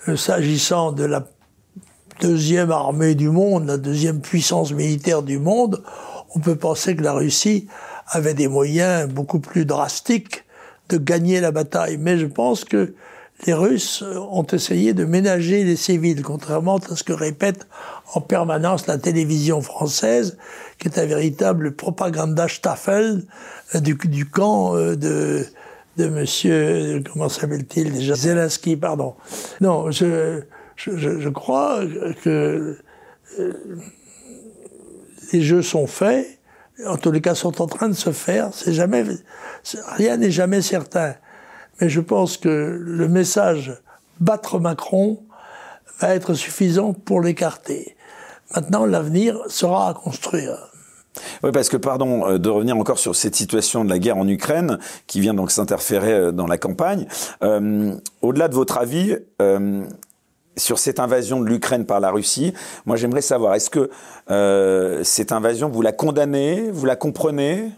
euh, 0.09 0.17
s'agissant 0.17 0.93
de 0.93 1.05
la 1.05 1.27
deuxième 2.21 2.71
armée 2.71 3.15
du 3.15 3.31
monde, 3.31 3.67
la 3.67 3.77
deuxième 3.77 4.21
puissance 4.21 4.73
militaire 4.73 5.23
du 5.23 5.39
monde, 5.39 5.83
on 6.35 6.41
peut 6.41 6.57
penser 6.57 6.97
que 6.97 7.03
la 7.03 7.13
Russie 7.13 7.69
avait 8.09 8.35
des 8.35 8.49
moyens 8.49 9.09
beaucoup 9.09 9.41
plus 9.41 9.65
drastiques 9.65 10.45
de 10.89 10.99
gagner 10.99 11.41
la 11.41 11.51
bataille. 11.51 11.99
Mais 11.99 12.19
je 12.19 12.27
pense 12.27 12.65
que 12.65 12.95
les 13.47 13.55
Russes 13.55 14.03
ont 14.31 14.47
essayé 14.47 14.95
de 14.95 15.05
ménager 15.05 15.63
les 15.63 15.77
civils, 15.77 16.23
contrairement 16.23 16.79
à 16.79 16.97
ce 16.97 17.05
que 17.05 17.13
répète 17.13 17.69
en 18.15 18.21
permanence 18.21 18.87
la 18.89 18.99
télévision 18.99 19.61
française, 19.61 20.39
qui 20.79 20.89
est 20.89 20.99
un 20.99 21.07
véritable 21.07 21.77
propaganda 21.77 22.49
Staffel 22.49 23.23
euh, 23.75 23.81
du, 23.81 23.95
du 23.95 24.29
camp 24.29 24.75
euh, 24.75 24.97
de, 24.97 25.45
de 25.99 26.09
monsieur, 26.09 27.03
comment 27.13 27.29
s'appelle-t-il 27.29 27.93
déjà? 27.93 28.15
Zelensky, 28.17 28.77
pardon. 28.77 29.15
Non, 29.61 29.91
je, 29.91 30.41
je, 30.77 30.97
je 30.97 31.29
crois 31.29 31.83
que 32.25 32.77
euh, 33.39 33.53
les 35.33 35.43
jeux 35.43 35.63
sont 35.63 35.87
faits, 35.87 36.38
en 36.87 36.97
tous 36.97 37.11
les 37.11 37.21
cas 37.21 37.35
sont 37.35 37.61
en 37.61 37.67
train 37.67 37.89
de 37.89 37.95
se 37.95 38.13
faire, 38.13 38.51
c'est 38.53 38.73
jamais, 38.73 39.05
rien 39.97 40.17
n'est 40.17 40.31
jamais 40.31 40.63
certain. 40.63 41.15
Mais 41.81 41.89
je 41.89 42.01
pense 42.01 42.37
que 42.37 42.49
le 42.49 43.09
message 43.09 43.81
battre 44.21 44.59
Macron 44.59 45.23
va 46.01 46.15
être 46.15 46.35
suffisant 46.35 46.93
pour 46.93 47.21
l'écarter. 47.21 47.97
Maintenant, 48.55 48.87
l'avenir 48.87 49.37
sera 49.49 49.91
à 49.91 49.95
construire. 49.95 50.73
Oui, 51.43 51.51
parce 51.53 51.69
que, 51.69 51.77
pardon, 51.77 52.27
euh, 52.27 52.39
de 52.39 52.49
revenir 52.49 52.77
encore 52.77 52.99
sur 52.99 53.17
cette 53.17 53.35
situation 53.35 53.85
de 53.85 53.91
la 53.91 53.99
guerre 53.99 54.17
en 54.17 54.29
Ukraine, 54.29 54.79
qui 55.07 55.21
vient 55.21 55.35
donc 55.35 55.51
s'interférer 55.51 56.13
euh, 56.13 56.33
dans 56.33 56.47
la 56.47 56.59
campagne. 56.59 57.07
Euh, 57.43 57.95
au-delà 58.23 58.49
de 58.49 58.55
votre 58.55 58.79
avis, 58.79 59.17
sur 60.59 60.79
cette 60.79 61.01
invasion 61.01 61.41
de 61.41 61.47
l'Ukraine 61.47 61.87
par 61.87 62.01
la 62.01 62.11
Russie, 62.11 62.53
moi 62.87 62.97
j'aimerais 62.97 63.23
savoir, 63.23 63.55
est-ce 63.55 63.71
que 63.71 63.91
euh, 64.31 65.03
cette 65.05 65.33
invasion, 65.33 65.69
vous 65.69 65.83
la 65.83 65.93
condamnez, 65.93 66.71
vous 66.71 66.87
la 66.87 66.97
comprenez? 66.97 67.71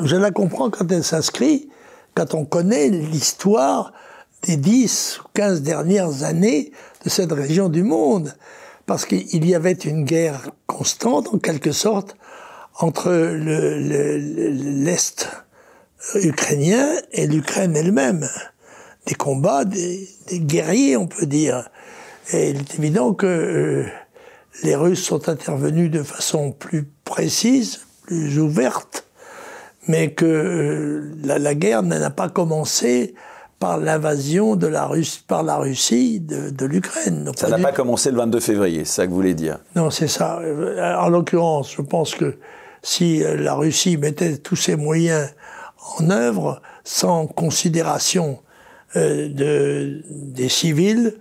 Je 0.00 0.16
la 0.16 0.30
comprends 0.30 0.70
quand 0.70 0.90
elle 0.90 1.04
s'inscrit, 1.04 1.68
quand 2.14 2.34
on 2.34 2.44
connaît 2.44 2.88
l'histoire 2.88 3.92
des 4.42 4.56
10 4.56 5.20
ou 5.20 5.28
15 5.34 5.62
dernières 5.62 6.24
années 6.24 6.72
de 7.04 7.10
cette 7.10 7.32
région 7.32 7.68
du 7.68 7.82
monde. 7.82 8.34
Parce 8.86 9.04
qu'il 9.04 9.46
y 9.46 9.54
avait 9.54 9.72
une 9.72 10.04
guerre 10.04 10.50
constante, 10.66 11.28
en 11.34 11.38
quelque 11.38 11.72
sorte, 11.72 12.16
entre 12.78 13.12
l'Est 13.12 15.28
ukrainien 16.14 16.88
et 17.12 17.26
l'Ukraine 17.26 17.76
elle-même. 17.76 18.28
Des 19.06 19.14
combats, 19.14 19.64
des, 19.64 20.08
des, 20.28 20.40
guerriers, 20.40 20.96
on 20.96 21.06
peut 21.06 21.26
dire. 21.26 21.68
Et 22.32 22.50
il 22.50 22.56
est 22.56 22.78
évident 22.78 23.14
que 23.14 23.26
euh, 23.26 23.86
les 24.62 24.74
Russes 24.74 25.04
sont 25.04 25.28
intervenus 25.28 25.90
de 25.90 26.02
façon 26.02 26.50
plus 26.50 26.88
précise, 27.04 27.80
plus 28.02 28.38
ouverte, 28.40 29.04
mais 29.86 30.12
que 30.12 30.24
euh, 30.24 31.12
la, 31.22 31.38
la, 31.38 31.54
guerre 31.54 31.82
n'a 31.82 32.10
pas 32.10 32.28
commencé 32.28 33.14
par 33.60 33.78
l'invasion 33.78 34.56
de 34.56 34.66
la 34.66 34.86
Russie, 34.86 35.22
par 35.26 35.42
la 35.42 35.56
Russie 35.56 36.20
de, 36.20 36.50
de 36.50 36.66
l'Ukraine. 36.66 37.30
Ça 37.36 37.48
n'a 37.48 37.58
pas 37.58 37.72
commencé 37.72 38.10
le 38.10 38.16
22 38.16 38.40
février, 38.40 38.84
c'est 38.84 38.92
ça 38.92 39.04
que 39.04 39.10
vous 39.10 39.16
voulez 39.16 39.34
dire? 39.34 39.58
Non, 39.76 39.90
c'est 39.90 40.08
ça. 40.08 40.40
En 40.98 41.08
l'occurrence, 41.08 41.72
je 41.72 41.82
pense 41.82 42.14
que 42.14 42.36
si 42.82 43.20
la 43.20 43.54
Russie 43.54 43.96
mettait 43.96 44.36
tous 44.36 44.56
ses 44.56 44.76
moyens 44.76 45.30
en 45.98 46.10
œuvre, 46.10 46.60
sans 46.84 47.26
considération 47.26 48.40
euh, 48.94 49.28
de, 49.28 50.02
des 50.08 50.48
civils, 50.48 51.14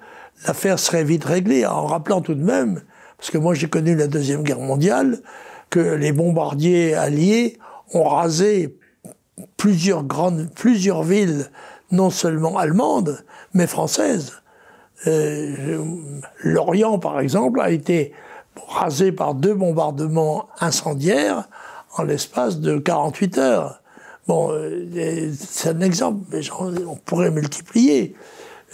l'affaire 0.45 0.77
serait 0.79 1.03
vite 1.03 1.25
réglée. 1.25 1.65
En 1.65 1.85
rappelant 1.85 2.21
tout 2.21 2.35
de 2.35 2.43
même, 2.43 2.81
parce 3.17 3.31
que 3.31 3.37
moi 3.37 3.53
j'ai 3.53 3.67
connu 3.67 3.95
la 3.95 4.07
Deuxième 4.07 4.43
Guerre 4.43 4.59
mondiale, 4.59 5.19
que 5.69 5.79
les 5.79 6.11
bombardiers 6.11 6.93
alliés 6.93 7.57
ont 7.93 8.03
rasé 8.03 8.77
plusieurs 9.57 10.03
grandes, 10.03 10.49
plusieurs 10.53 11.03
villes, 11.03 11.49
non 11.91 12.09
seulement 12.09 12.57
allemandes, 12.57 13.23
mais 13.53 13.67
françaises. 13.67 14.33
Euh, 15.07 15.83
Lorient, 16.43 16.99
par 16.99 17.19
exemple, 17.19 17.59
a 17.61 17.69
été 17.69 18.13
rasé 18.67 19.11
par 19.11 19.35
deux 19.35 19.53
bombardements 19.53 20.47
incendiaires 20.59 21.49
en 21.97 22.03
l'espace 22.03 22.59
de 22.59 22.77
48 22.77 23.37
heures. 23.37 23.81
Bon, 24.27 24.51
euh, 24.51 25.31
c'est 25.37 25.69
un 25.69 25.81
exemple, 25.81 26.25
mais 26.31 26.41
on 26.87 26.95
pourrait 26.95 27.31
multiplier. 27.31 28.15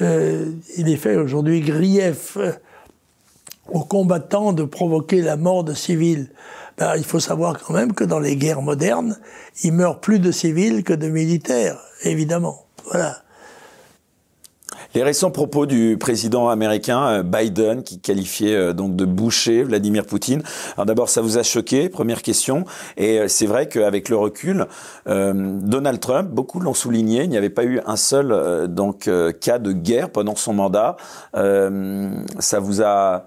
Euh, 0.01 0.45
il 0.77 0.89
est 0.89 0.97
fait 0.97 1.17
aujourd'hui 1.17 1.61
grief 1.61 2.37
aux 3.69 3.83
combattants 3.83 4.53
de 4.53 4.63
provoquer 4.63 5.21
la 5.21 5.35
mort 5.35 5.63
de 5.63 5.73
civils. 5.73 6.29
Ben, 6.77 6.95
il 6.95 7.03
faut 7.03 7.19
savoir 7.19 7.61
quand 7.61 7.73
même 7.73 7.93
que 7.93 8.03
dans 8.03 8.19
les 8.19 8.35
guerres 8.35 8.61
modernes, 8.61 9.19
il 9.63 9.73
meurt 9.73 10.01
plus 10.01 10.19
de 10.19 10.31
civils 10.31 10.83
que 10.83 10.93
de 10.93 11.09
militaires, 11.09 11.79
évidemment. 12.03 12.65
Voilà. 12.89 13.21
Les 14.93 15.03
récents 15.03 15.31
propos 15.31 15.65
du 15.65 15.97
président 15.97 16.49
américain 16.49 17.23
Biden, 17.23 17.83
qui 17.83 17.99
qualifiait 17.99 18.73
donc 18.73 18.95
de 18.95 19.05
boucher 19.05 19.63
Vladimir 19.63 20.05
Poutine. 20.05 20.43
Alors 20.75 20.85
d'abord, 20.85 21.09
ça 21.09 21.21
vous 21.21 21.37
a 21.37 21.43
choqué, 21.43 21.87
première 21.87 22.21
question. 22.21 22.65
Et 22.97 23.27
c'est 23.27 23.45
vrai 23.45 23.69
qu'avec 23.69 24.09
le 24.09 24.17
recul, 24.17 24.67
euh, 25.07 25.33
Donald 25.61 25.99
Trump, 25.99 26.29
beaucoup 26.29 26.59
l'ont 26.59 26.73
souligné, 26.73 27.23
il 27.23 27.29
n'y 27.29 27.37
avait 27.37 27.49
pas 27.49 27.63
eu 27.63 27.79
un 27.85 27.95
seul 27.95 28.31
euh, 28.31 28.67
donc 28.67 29.07
euh, 29.07 29.31
cas 29.31 29.59
de 29.59 29.71
guerre 29.71 30.09
pendant 30.09 30.35
son 30.35 30.53
mandat. 30.53 30.97
ça 31.33 32.59
vous 32.59 32.81
a 32.81 33.25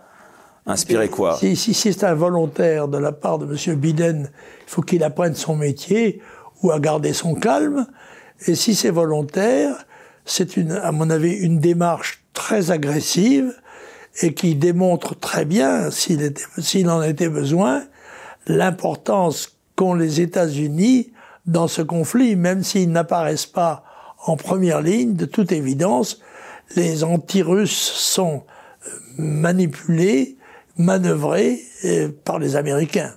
inspiré 0.66 1.08
quoi? 1.08 1.36
Si, 1.36 1.56
si, 1.56 1.74
si 1.74 1.92
c'est 1.92 2.04
involontaire 2.04 2.88
de 2.88 2.98
la 2.98 3.12
part 3.12 3.38
de 3.38 3.46
M. 3.46 3.76
Biden, 3.76 4.30
il 4.66 4.70
faut 4.70 4.82
qu'il 4.82 5.02
apprenne 5.02 5.34
son 5.34 5.56
métier 5.56 6.20
ou 6.62 6.70
à 6.70 6.78
garder 6.78 7.12
son 7.12 7.34
calme. 7.34 7.86
Et 8.46 8.54
si 8.54 8.74
c'est 8.74 8.90
volontaire, 8.90 9.84
c'est 10.24 10.56
une, 10.56 10.72
à 10.72 10.92
mon 10.92 11.10
avis, 11.10 11.32
une 11.32 11.58
démarche 11.58 12.24
très 12.32 12.70
agressive 12.70 13.54
et 14.22 14.32
qui 14.34 14.54
démontre 14.54 15.18
très 15.18 15.44
bien, 15.44 15.90
s'il 15.90 16.88
en 16.88 17.02
était 17.02 17.28
besoin, 17.28 17.84
l'importance 18.46 19.56
qu'ont 19.76 19.94
les 19.94 20.20
États-Unis 20.20 21.12
dans 21.46 21.68
ce 21.68 21.82
conflit, 21.82 22.36
même 22.36 22.62
s'ils 22.62 22.90
n'apparaissent 22.90 23.46
pas 23.46 23.84
en 24.26 24.36
première 24.36 24.80
ligne, 24.80 25.14
de 25.14 25.26
toute 25.26 25.52
évidence, 25.52 26.20
les 26.76 27.04
anti-russes 27.04 27.92
sont 27.92 28.44
manipulés, 29.18 30.38
manœuvrés 30.76 31.60
par 32.24 32.38
les 32.38 32.56
Américains. 32.56 33.14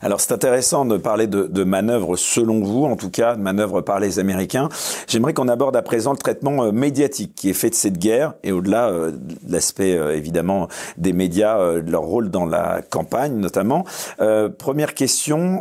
Alors 0.00 0.20
c'est 0.20 0.32
intéressant 0.32 0.84
de 0.84 0.96
parler 0.96 1.26
de, 1.26 1.44
de 1.44 1.64
manœuvres 1.64 2.16
selon 2.16 2.62
vous, 2.62 2.84
en 2.84 2.96
tout 2.96 3.10
cas, 3.10 3.36
de 3.36 3.40
manœuvres 3.40 3.80
par 3.80 4.00
les 4.00 4.18
Américains. 4.18 4.68
J'aimerais 5.06 5.34
qu'on 5.34 5.48
aborde 5.48 5.76
à 5.76 5.82
présent 5.82 6.12
le 6.12 6.18
traitement 6.18 6.64
euh, 6.64 6.72
médiatique 6.72 7.34
qui 7.34 7.50
est 7.50 7.54
fait 7.54 7.70
de 7.70 7.74
cette 7.74 7.98
guerre 7.98 8.34
et 8.42 8.52
au-delà 8.52 8.88
euh, 8.88 9.12
de 9.12 9.52
l'aspect 9.52 9.96
euh, 9.96 10.16
évidemment 10.16 10.68
des 10.98 11.12
médias, 11.12 11.58
euh, 11.58 11.82
de 11.82 11.90
leur 11.90 12.02
rôle 12.02 12.30
dans 12.30 12.46
la 12.46 12.82
campagne 12.82 13.34
notamment. 13.34 13.84
Euh, 14.20 14.48
première 14.48 14.94
question, 14.94 15.60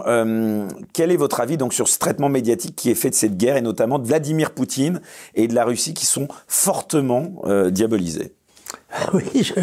quel 0.93 1.12
est 1.12 1.17
votre 1.17 1.39
avis 1.39 1.58
donc 1.58 1.74
sur 1.74 1.88
ce 1.88 2.00
traitement 2.00 2.30
médiatique 2.30 2.76
qui 2.76 2.89
est 2.89 2.95
fait 2.95 3.10
de 3.10 3.15
cette 3.15 3.38
guerre 3.38 3.58
et 3.58 3.62
notamment 3.62 4.00
de 4.00 4.08
Vladimir 4.08 4.52
Poutine 4.52 5.02
et 5.36 5.47
de 5.47 5.56
la 5.56 5.63
Russie 5.63 5.93
qui 5.93 6.06
sont 6.06 6.28
fortement 6.47 7.41
diabolisés 7.69 8.34
Oui, 9.13 9.24
je, 9.43 9.54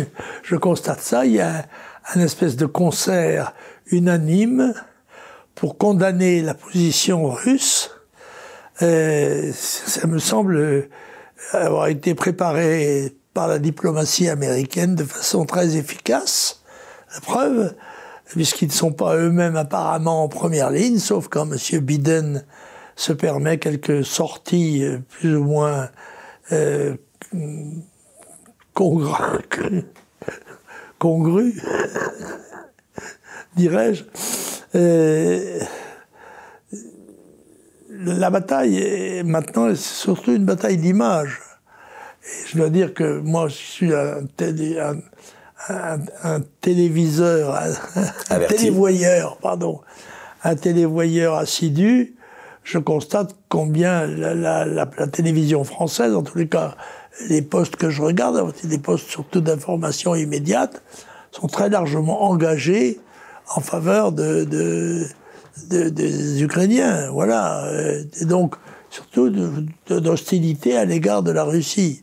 je, 0.42 0.56
constate 0.56 1.00
ça. 1.00 1.26
Il 1.26 1.32
y 1.32 1.40
a 1.40 1.64
un 2.14 2.20
espèce 2.20 2.56
de 2.56 2.66
concert 2.66 3.52
unanime 3.90 4.74
pour 5.54 5.78
condamner 5.78 6.40
la 6.40 6.54
position 6.54 7.30
russe. 7.30 7.90
Euh, 8.82 9.50
ça 9.52 10.06
me 10.06 10.18
semble 10.18 10.88
avoir 11.52 11.88
été 11.88 12.14
préparé 12.14 13.16
par 13.34 13.48
la 13.48 13.58
diplomatie 13.58 14.28
américaine 14.28 14.94
de 14.94 15.04
façon 15.04 15.46
très 15.46 15.76
efficace. 15.76 16.62
La 17.14 17.20
preuve, 17.20 17.74
puisqu'ils 18.26 18.68
ne 18.68 18.72
sont 18.72 18.92
pas 18.92 19.16
eux-mêmes 19.16 19.56
apparemment 19.56 20.24
en 20.24 20.28
première 20.28 20.70
ligne, 20.70 20.98
sauf 20.98 21.28
quand 21.28 21.50
M. 21.50 21.80
Biden 21.80 22.44
se 22.96 23.12
permet 23.12 23.58
quelques 23.58 24.04
sorties 24.04 24.84
plus 25.08 25.36
ou 25.36 25.44
moins 25.44 25.88
euh, 26.52 26.96
congrues 28.74 29.12
dirais-je. 33.58 34.04
Euh, 34.74 35.60
la 37.90 38.30
bataille 38.30 38.78
est 38.78 39.22
maintenant 39.24 39.74
surtout 39.74 40.32
une 40.32 40.44
bataille 40.44 40.78
d'image. 40.78 41.40
Et 42.24 42.48
je 42.48 42.58
dois 42.58 42.70
dire 42.70 42.94
que 42.94 43.18
moi, 43.20 43.48
je 43.48 43.54
suis 43.54 43.94
un, 43.94 44.24
télé, 44.36 44.78
un, 44.78 44.98
un, 45.68 45.98
un 46.22 46.40
téléviseur, 46.60 47.54
un, 48.30 48.38
télévoyeur, 48.40 49.38
pardon, 49.38 49.80
un 50.44 50.54
télévoyeur 50.54 51.34
assidu. 51.34 52.14
Je 52.62 52.78
constate 52.78 53.34
combien 53.48 54.06
la, 54.06 54.34
la, 54.34 54.64
la, 54.66 54.88
la 54.98 55.06
télévision 55.06 55.64
française, 55.64 56.14
en 56.14 56.22
tous 56.22 56.38
les 56.38 56.48
cas 56.48 56.76
les 57.28 57.42
postes 57.42 57.74
que 57.74 57.90
je 57.90 58.00
regarde, 58.00 58.52
des 58.62 58.78
postes 58.78 59.08
surtout 59.08 59.40
d'information 59.40 60.14
immédiate, 60.14 60.82
sont 61.32 61.48
très 61.48 61.68
largement 61.68 62.22
engagés 62.22 63.00
en 63.54 63.60
faveur 63.60 64.12
de, 64.12 64.44
des 65.70 66.42
Ukrainiens. 66.42 67.10
Voilà. 67.10 67.70
Et 68.20 68.24
donc, 68.24 68.54
surtout 68.90 69.30
d'hostilité 69.88 70.76
à 70.76 70.84
l'égard 70.84 71.22
de 71.22 71.30
la 71.30 71.44
Russie. 71.44 72.02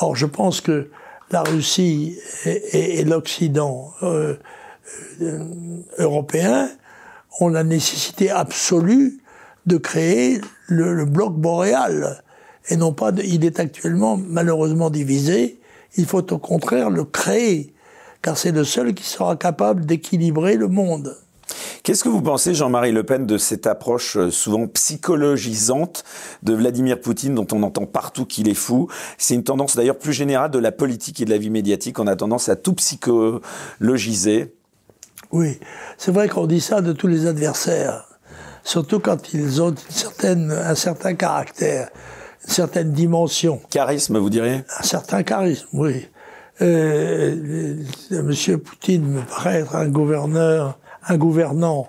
Or, 0.00 0.16
je 0.16 0.26
pense 0.26 0.60
que 0.60 0.90
la 1.30 1.42
Russie 1.42 2.18
et, 2.44 3.04
l'Occident 3.04 3.92
euh, 4.02 4.34
euh, 5.20 5.44
européen 5.98 6.68
ont 7.38 7.48
la 7.48 7.62
nécessité 7.62 8.30
absolue 8.30 9.20
de 9.66 9.76
créer 9.76 10.40
le, 10.66 11.04
bloc 11.04 11.34
boréal. 11.34 12.22
Et 12.68 12.76
non 12.76 12.92
pas, 12.92 13.12
il 13.24 13.44
est 13.44 13.60
actuellement 13.60 14.16
malheureusement 14.16 14.90
divisé. 14.90 15.60
Il 15.96 16.06
faut 16.06 16.32
au 16.32 16.38
contraire 16.38 16.90
le 16.90 17.04
créer, 17.04 17.72
car 18.22 18.36
c'est 18.36 18.52
le 18.52 18.64
seul 18.64 18.94
qui 18.94 19.04
sera 19.04 19.36
capable 19.36 19.86
d'équilibrer 19.86 20.56
le 20.56 20.68
monde. 20.68 21.16
Qu'est-ce 21.82 22.04
que 22.04 22.08
vous 22.08 22.22
pensez, 22.22 22.54
Jean-Marie 22.54 22.92
Le 22.92 23.02
Pen, 23.04 23.26
de 23.26 23.38
cette 23.38 23.66
approche 23.66 24.16
euh, 24.16 24.30
souvent 24.30 24.66
psychologisante 24.68 26.04
de 26.42 26.52
Vladimir 26.54 27.00
Poutine, 27.00 27.34
dont 27.34 27.46
on 27.52 27.62
entend 27.62 27.86
partout 27.86 28.26
qu'il 28.26 28.48
est 28.48 28.54
fou? 28.54 28.88
C'est 29.18 29.34
une 29.34 29.44
tendance 29.44 29.76
d'ailleurs 29.76 29.98
plus 29.98 30.12
générale 30.12 30.50
de 30.50 30.58
la 30.58 30.72
politique 30.72 31.20
et 31.20 31.24
de 31.24 31.30
la 31.30 31.38
vie 31.38 31.50
médiatique. 31.50 31.98
On 31.98 32.06
a 32.06 32.14
tendance 32.16 32.48
à 32.48 32.56
tout 32.56 32.74
psychologiser. 32.74 34.54
Oui, 35.32 35.58
c'est 35.96 36.12
vrai 36.12 36.28
qu'on 36.28 36.46
dit 36.46 36.60
ça 36.60 36.82
de 36.82 36.92
tous 36.92 37.06
les 37.06 37.26
adversaires, 37.26 38.04
surtout 38.62 39.00
quand 39.00 39.32
ils 39.32 39.62
ont 39.62 39.70
une 39.70 39.76
certaine, 39.88 40.52
un 40.52 40.74
certain 40.74 41.14
caractère, 41.14 41.88
une 42.44 42.52
certaine 42.52 42.92
dimension. 42.92 43.60
Charisme, 43.70 44.18
vous 44.18 44.30
diriez? 44.30 44.64
Un 44.78 44.82
certain 44.82 45.22
charisme, 45.22 45.68
oui. 45.72 46.08
Euh, 46.62 47.76
Monsieur 48.10 48.58
Poutine 48.58 49.06
me 49.06 49.20
paraît 49.22 49.60
être 49.60 49.76
un 49.76 49.88
gouverneur 49.88 50.78
un 51.08 51.16
gouvernant 51.16 51.88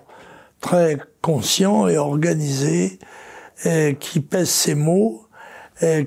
très 0.60 0.98
conscient 1.20 1.86
et 1.86 1.98
organisé, 1.98 2.98
qui 4.00 4.20
pèse 4.20 4.48
ses 4.48 4.74
mots, 4.74 5.26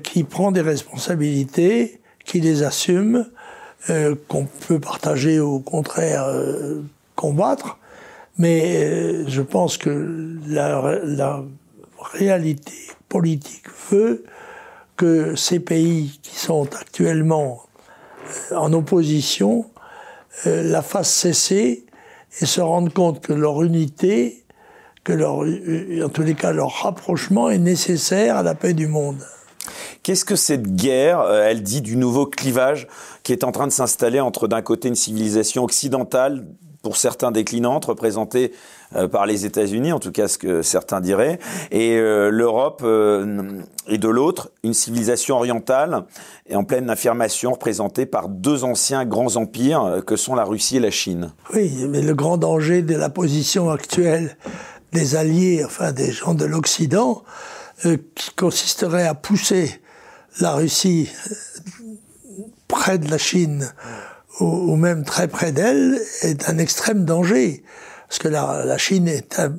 qui 0.02 0.24
prend 0.24 0.50
des 0.50 0.60
responsabilités, 0.60 2.00
qui 2.24 2.40
les 2.40 2.64
assume, 2.64 3.26
qu'on 4.28 4.46
peut 4.66 4.80
partager 4.80 5.38
ou 5.38 5.54
au 5.54 5.60
contraire 5.60 6.24
euh, 6.24 6.82
combattre. 7.14 7.78
Mais 8.38 8.84
euh, 8.84 9.24
je 9.28 9.42
pense 9.42 9.78
que 9.78 10.36
la, 10.46 11.00
la 11.04 11.42
réalité 12.12 12.74
politique 13.08 13.64
veut 13.90 14.24
que 14.96 15.34
ces 15.34 15.60
pays 15.60 16.18
qui 16.22 16.36
sont 16.36 16.68
actuellement 16.74 17.62
euh, 17.62 17.65
en 18.54 18.72
opposition 18.72 19.66
la 20.44 20.82
fassent 20.82 21.14
cesser 21.14 21.86
et 22.40 22.46
se 22.46 22.60
rendre 22.60 22.92
compte 22.92 23.20
que 23.20 23.32
leur 23.32 23.62
unité, 23.62 24.44
que 25.04 25.12
leur, 25.12 25.38
en 25.38 26.08
tous 26.08 26.22
les 26.22 26.34
cas 26.34 26.52
leur 26.52 26.82
rapprochement 26.82 27.48
est 27.48 27.58
nécessaire 27.58 28.36
à 28.36 28.42
la 28.42 28.54
paix 28.54 28.74
du 28.74 28.86
monde. 28.86 29.18
Qu'est-ce 30.02 30.24
que 30.24 30.36
cette 30.36 30.76
guerre, 30.76 31.20
euh, 31.20 31.48
elle 31.48 31.62
dit 31.62 31.80
du 31.80 31.96
nouveau 31.96 32.26
clivage 32.26 32.86
qui 33.24 33.32
est 33.32 33.42
en 33.42 33.50
train 33.50 33.66
de 33.66 33.72
s'installer 33.72 34.20
entre 34.20 34.46
d'un 34.46 34.62
côté 34.62 34.86
une 34.86 34.94
civilisation 34.94 35.64
occidentale 35.64 36.46
pour 36.86 36.96
certains 36.96 37.32
déclinantes, 37.32 37.86
représentée 37.86 38.52
euh, 38.94 39.08
par 39.08 39.26
les 39.26 39.44
États-Unis, 39.44 39.90
en 39.90 39.98
tout 39.98 40.12
cas 40.12 40.28
ce 40.28 40.38
que 40.38 40.62
certains 40.62 41.00
diraient, 41.00 41.40
et 41.72 41.96
euh, 41.96 42.30
l'Europe 42.30 42.80
euh, 42.84 43.60
et 43.88 43.98
de 43.98 44.06
l'autre, 44.06 44.52
une 44.62 44.72
civilisation 44.72 45.34
orientale 45.34 46.04
et 46.48 46.54
en 46.54 46.62
pleine 46.62 46.88
affirmation 46.88 47.50
représentée 47.50 48.06
par 48.06 48.28
deux 48.28 48.62
anciens 48.62 49.04
grands 49.04 49.34
empires 49.34 50.00
que 50.06 50.14
sont 50.14 50.36
la 50.36 50.44
Russie 50.44 50.76
et 50.76 50.80
la 50.80 50.92
Chine. 50.92 51.32
Oui, 51.52 51.72
mais 51.88 52.02
le 52.02 52.14
grand 52.14 52.36
danger 52.36 52.82
de 52.82 52.94
la 52.94 53.10
position 53.10 53.68
actuelle 53.68 54.36
des 54.92 55.16
alliés, 55.16 55.64
enfin 55.64 55.90
des 55.90 56.12
gens 56.12 56.34
de 56.34 56.44
l'Occident, 56.44 57.24
qui 57.82 58.30
consisterait 58.36 59.08
à 59.08 59.14
pousser 59.14 59.80
la 60.38 60.52
Russie 60.52 61.10
près 62.68 62.98
de 62.98 63.10
la 63.10 63.18
Chine 63.18 63.72
ou, 64.40 64.76
même 64.76 65.04
très 65.04 65.28
près 65.28 65.52
d'elle, 65.52 66.00
est 66.22 66.48
un 66.48 66.58
extrême 66.58 67.04
danger. 67.04 67.62
Parce 68.08 68.18
que 68.18 68.28
la, 68.28 68.64
la 68.64 68.78
Chine 68.78 69.08
est 69.08 69.40
un 69.40 69.54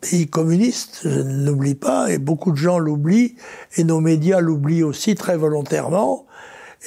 pays 0.00 0.28
communiste, 0.28 1.00
je 1.04 1.20
ne 1.20 1.46
l'oublie 1.46 1.74
pas, 1.74 2.10
et 2.10 2.18
beaucoup 2.18 2.52
de 2.52 2.56
gens 2.56 2.78
l'oublient, 2.78 3.36
et 3.76 3.84
nos 3.84 4.00
médias 4.00 4.40
l'oublient 4.40 4.82
aussi 4.82 5.14
très 5.14 5.36
volontairement, 5.36 6.26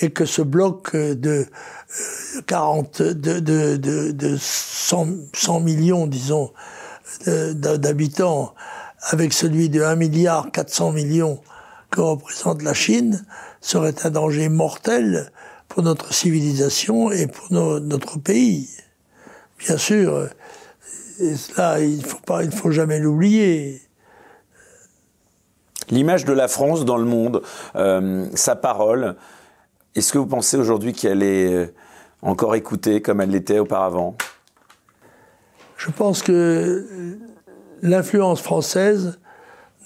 et 0.01 0.09
que 0.09 0.25
ce 0.25 0.41
bloc 0.41 0.95
de 0.95 1.45
40, 2.47 3.01
euh, 3.01 3.13
de, 3.13 3.39
de, 3.39 3.77
de, 3.77 4.11
de 4.11 4.37
100, 4.37 5.07
100 5.33 5.59
millions, 5.59 6.07
disons, 6.07 6.51
d'habitants, 7.27 8.53
avec 9.01 9.31
celui 9.31 9.69
de 9.69 9.81
1 9.81 9.95
milliard 9.95 10.51
400 10.51 10.91
millions 10.91 11.39
que 11.91 12.01
représente 12.01 12.61
la 12.61 12.73
Chine, 12.73 13.25
serait 13.61 13.95
un 14.03 14.09
danger 14.09 14.49
mortel 14.49 15.31
pour 15.75 15.83
notre 15.83 16.13
civilisation 16.13 17.11
et 17.11 17.27
pour 17.27 17.51
notre 17.51 18.17
pays. 18.17 18.69
Bien 19.59 19.77
sûr, 19.77 20.29
et 21.19 21.35
cela, 21.35 21.81
il 21.81 21.97
ne 21.97 22.01
faut, 22.01 22.21
pas, 22.25 22.43
il 22.45 22.51
faut 22.51 22.71
jamais 22.71 22.97
l'oublier. 22.97 23.81
L'image 25.89 26.23
de 26.23 26.31
la 26.31 26.47
France 26.47 26.85
dans 26.85 26.95
le 26.95 27.03
monde, 27.03 27.41
euh, 27.75 28.25
sa 28.35 28.55
parole, 28.55 29.17
est-ce 29.95 30.13
que 30.13 30.17
vous 30.17 30.27
pensez 30.27 30.55
aujourd'hui 30.55 30.93
qu'elle 30.93 31.21
est 31.21 31.53
euh, 31.53 31.73
encore 32.21 32.55
écoutée 32.55 33.01
comme 33.01 33.19
elle 33.19 33.31
l'était 33.31 33.59
auparavant? 33.59 34.15
Je 35.75 35.91
pense 35.91 36.23
que 36.23 37.17
l'influence 37.81 38.41
française 38.41 39.19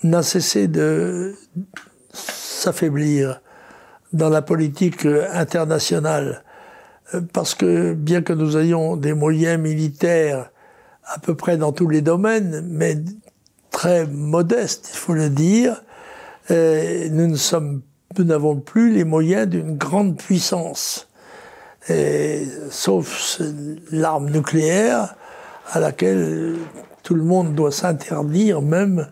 n'a 0.03 0.21
cessé 0.21 0.67
de 0.67 1.33
s'affaiblir 2.13 3.41
dans 4.13 4.29
la 4.29 4.41
politique 4.41 5.05
internationale. 5.33 6.43
Euh, 7.13 7.21
parce 7.33 7.55
que 7.55 7.93
bien 7.93 8.21
que 8.21 8.33
nous 8.33 8.57
ayons 8.57 8.95
des 8.95 9.13
moyens 9.13 9.59
militaires 9.59 10.51
à 11.05 11.19
peu 11.19 11.35
près 11.35 11.57
dans 11.57 11.71
tous 11.71 11.87
les 11.87 12.01
domaines, 12.01 12.61
mais 12.69 12.97
très 13.71 14.05
modestes, 14.05 14.89
il 14.93 14.97
faut 14.97 15.13
le 15.13 15.29
dire, 15.29 15.81
euh, 16.51 17.07
nous 17.09 17.35
n'avons 18.23 18.57
plus 18.57 18.93
les 18.93 19.03
moyens 19.03 19.47
d'une 19.47 19.75
grande 19.75 20.17
puissance, 20.17 21.07
sauf 22.69 23.41
l'arme 23.91 24.29
nucléaire 24.29 25.15
à 25.71 25.79
laquelle 25.79 26.57
tout 27.01 27.15
le 27.15 27.23
monde 27.23 27.55
doit 27.55 27.71
s'interdire 27.71 28.61
même 28.61 29.07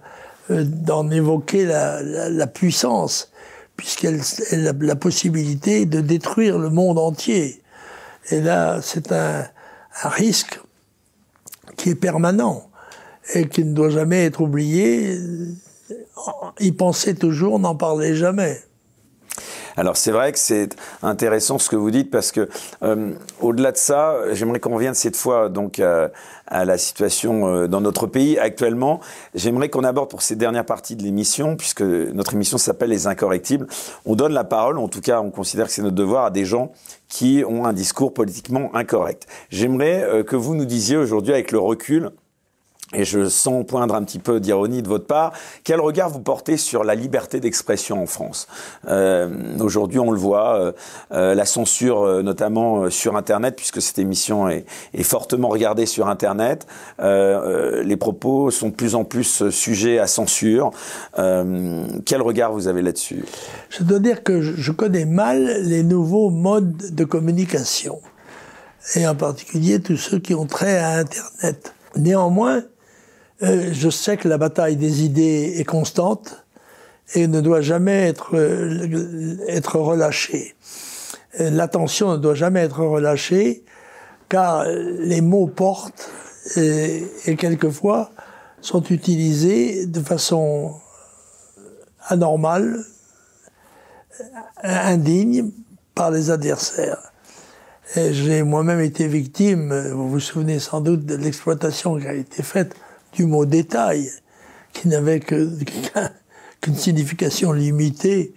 euh, 0.52 0.64
d'en 0.64 1.10
évoquer 1.10 1.66
la 1.66 2.48
puissance 2.48 3.32
puisqu'elle 3.78 4.20
a 4.68 4.74
la 4.74 4.96
possibilité 4.96 5.86
de 5.86 6.02
détruire 6.02 6.58
le 6.58 6.70
monde 6.70 6.98
entier. 6.98 7.62
Et 8.32 8.42
là, 8.42 8.82
c'est 8.82 9.12
un, 9.12 9.48
un, 10.04 10.10
risque 10.10 10.60
qui 11.78 11.92
est 11.92 11.96
permanent 11.96 12.70
et 13.34 13.48
qui 13.48 13.64
ne 13.64 13.74
doit 13.74 13.90
jamais 13.90 14.26
être 14.26 14.42
oublié. 14.42 15.18
Y 16.60 16.72
penser 16.74 17.16
toujours, 17.16 17.60
n'en 17.60 17.76
parler 17.76 18.16
jamais. 18.16 18.60
Alors 19.78 19.96
c'est 19.96 20.10
vrai 20.10 20.32
que 20.32 20.40
c'est 20.40 20.76
intéressant 21.04 21.60
ce 21.60 21.70
que 21.70 21.76
vous 21.76 21.92
dites 21.92 22.10
parce 22.10 22.32
que 22.32 22.50
euh, 22.82 23.14
au-delà 23.42 23.72
de 23.72 23.78
ça, 23.78 24.16
j'aimerais 24.32 24.60
qu'on 24.60 24.74
revienne 24.74 24.96
cette 24.96 25.16
fois 25.16 25.50
donc 25.50 25.78
euh, 25.78 26.10
à 26.48 26.66
la 26.66 26.80
situation 26.80 27.48
euh, 27.48 27.68
dans 27.68 27.80
notre 27.80 28.08
pays 28.08 28.40
actuellement. 28.40 29.00
J'aimerais 29.36 29.70
qu'on 29.70 29.84
aborde 29.84 30.10
pour 30.10 30.24
ces 30.24 30.36
dernières 30.36 30.66
parties 30.66 30.96
de 30.96 31.04
l'émission, 31.04 31.56
puisque 31.56 31.84
notre 31.84 32.34
émission 32.34 32.58
s'appelle 32.58 32.90
Les 32.90 33.06
Incorrectibles, 33.06 33.68
on 34.06 34.16
donne 34.16 34.34
la 34.34 34.44
parole, 34.44 34.80
en 34.80 34.88
tout 34.88 35.02
cas 35.02 35.22
on 35.22 35.30
considère 35.30 35.68
que 35.68 35.72
c'est 35.72 35.84
notre 35.84 35.96
devoir, 35.96 36.26
à 36.26 36.32
des 36.32 36.46
gens 36.46 36.72
qui 37.08 37.44
ont 37.48 37.66
un 37.66 37.74
discours 37.74 38.16
politiquement 38.16 38.76
incorrect. 38.76 39.28
J'aimerais 39.52 40.24
que 40.26 40.36
vous 40.36 40.56
nous 40.56 40.66
disiez 40.66 40.98
aujourd'hui 40.98 41.34
avec 41.34 41.52
le 41.52 41.60
recul, 41.60 42.12
et 42.94 43.04
je 43.04 43.28
sens 43.28 43.66
poindre 43.66 43.96
un 43.96 44.04
petit 44.04 44.20
peu 44.20 44.40
d'ironie 44.40 44.82
de 44.82 44.88
votre 44.88 45.06
part, 45.06 45.34
quel 45.64 45.82
regard 45.82 46.10
vous 46.10 46.22
portez 46.22 46.56
sur 46.56 46.84
la 46.86 46.96
liberté 46.96 47.40
d'expression 47.40 48.02
en 48.02 48.06
France? 48.06 48.48
Euh, 48.88 49.28
Aujourd'hui, 49.60 50.00
on 50.00 50.12
le 50.12 50.18
voit, 50.18 50.60
euh, 50.60 50.72
euh 51.12 51.36
la 51.36 51.46
censure, 51.46 52.24
notamment 52.24 52.90
sur 52.90 53.18
Internet, 53.18 53.56
puisque 53.58 53.82
cette 53.82 54.00
émission 54.00 54.48
est 54.48 54.66
fortement 55.04 55.50
regardée 55.50 55.86
sur 55.86 56.08
Internet. 56.08 56.66
les 57.00 57.98
propos 57.98 58.50
sont 58.52 58.70
de 58.70 58.74
plus 58.74 58.96
en 58.96 59.04
plus 59.04 59.50
sujets 59.50 60.00
à 60.00 60.08
censure. 60.08 60.72
quel 61.16 62.22
regard 62.22 62.54
vous 62.54 62.68
avez 62.68 62.82
là-dessus? 62.82 63.26
Je 63.70 63.84
dois 63.84 64.00
dire 64.00 64.24
que 64.24 64.42
je 64.42 64.72
connais 64.72 65.06
mal 65.06 65.62
les 65.64 65.84
nouveaux 65.84 66.30
modes 66.30 66.96
de 66.96 67.04
communication, 67.04 68.00
et 68.96 69.08
en 69.08 69.16
particulier 69.16 69.80
tous 69.80 69.98
ceux 69.98 70.20
qui 70.20 70.34
ont 70.34 70.46
trait 70.46 70.78
à 70.78 71.00
Internet. 71.00 71.74
Néanmoins, 71.96 72.64
euh, 73.44 73.70
je 73.72 73.90
sais 73.90 74.18
que 74.18 74.28
la 74.28 74.38
bataille 74.38 74.76
des 74.76 75.04
idées 75.04 75.56
est 75.58 75.64
constante 75.64 76.46
et 77.14 77.28
ne 77.28 77.40
doit 77.40 77.62
jamais 77.62 78.08
être, 78.08 78.36
être 79.48 79.80
relâché. 79.80 80.56
L'attention 81.40 82.12
ne 82.12 82.18
doit 82.18 82.36
jamais 82.36 82.62
être 82.62 82.84
relâchée, 82.84 83.64
car 84.28 84.66
les 84.66 85.22
mots 85.22 85.48
portent 85.48 86.12
et 86.58 87.36
quelquefois 87.38 88.12
sont 88.60 88.84
utilisés 88.84 89.86
de 89.86 90.02
façon 90.02 90.74
anormale, 92.08 92.84
indigne 94.64 95.52
par 95.96 96.12
les 96.12 96.30
adversaires. 96.30 97.14
J'ai 97.96 98.44
moi-même 98.44 98.82
été 98.82 99.08
victime, 99.08 99.74
vous 99.92 100.10
vous 100.10 100.20
souvenez 100.20 100.60
sans 100.60 100.82
doute 100.82 101.06
de 101.06 101.16
l'exploitation 101.16 101.98
qui 101.98 102.08
a 102.08 102.14
été 102.14 102.44
faite 102.44 102.76
mot 103.26 103.46
détail, 103.46 104.12
qui 104.74 104.88
n'avait 104.88 105.20
qu'une 106.62 106.76
signification 106.76 107.52
limitée 107.52 108.34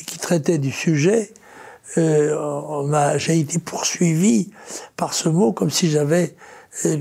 et 0.00 0.04
qui 0.04 0.18
traitait 0.18 0.58
du 0.58 0.70
sujet. 0.70 1.32
Euh, 1.98 3.18
J'ai 3.18 3.40
été 3.40 3.58
poursuivi 3.58 4.50
par 4.96 5.12
ce 5.14 5.28
mot 5.28 5.52
comme 5.52 5.70
si 5.70 5.90
j'avais 5.90 6.36
euh, 6.86 6.98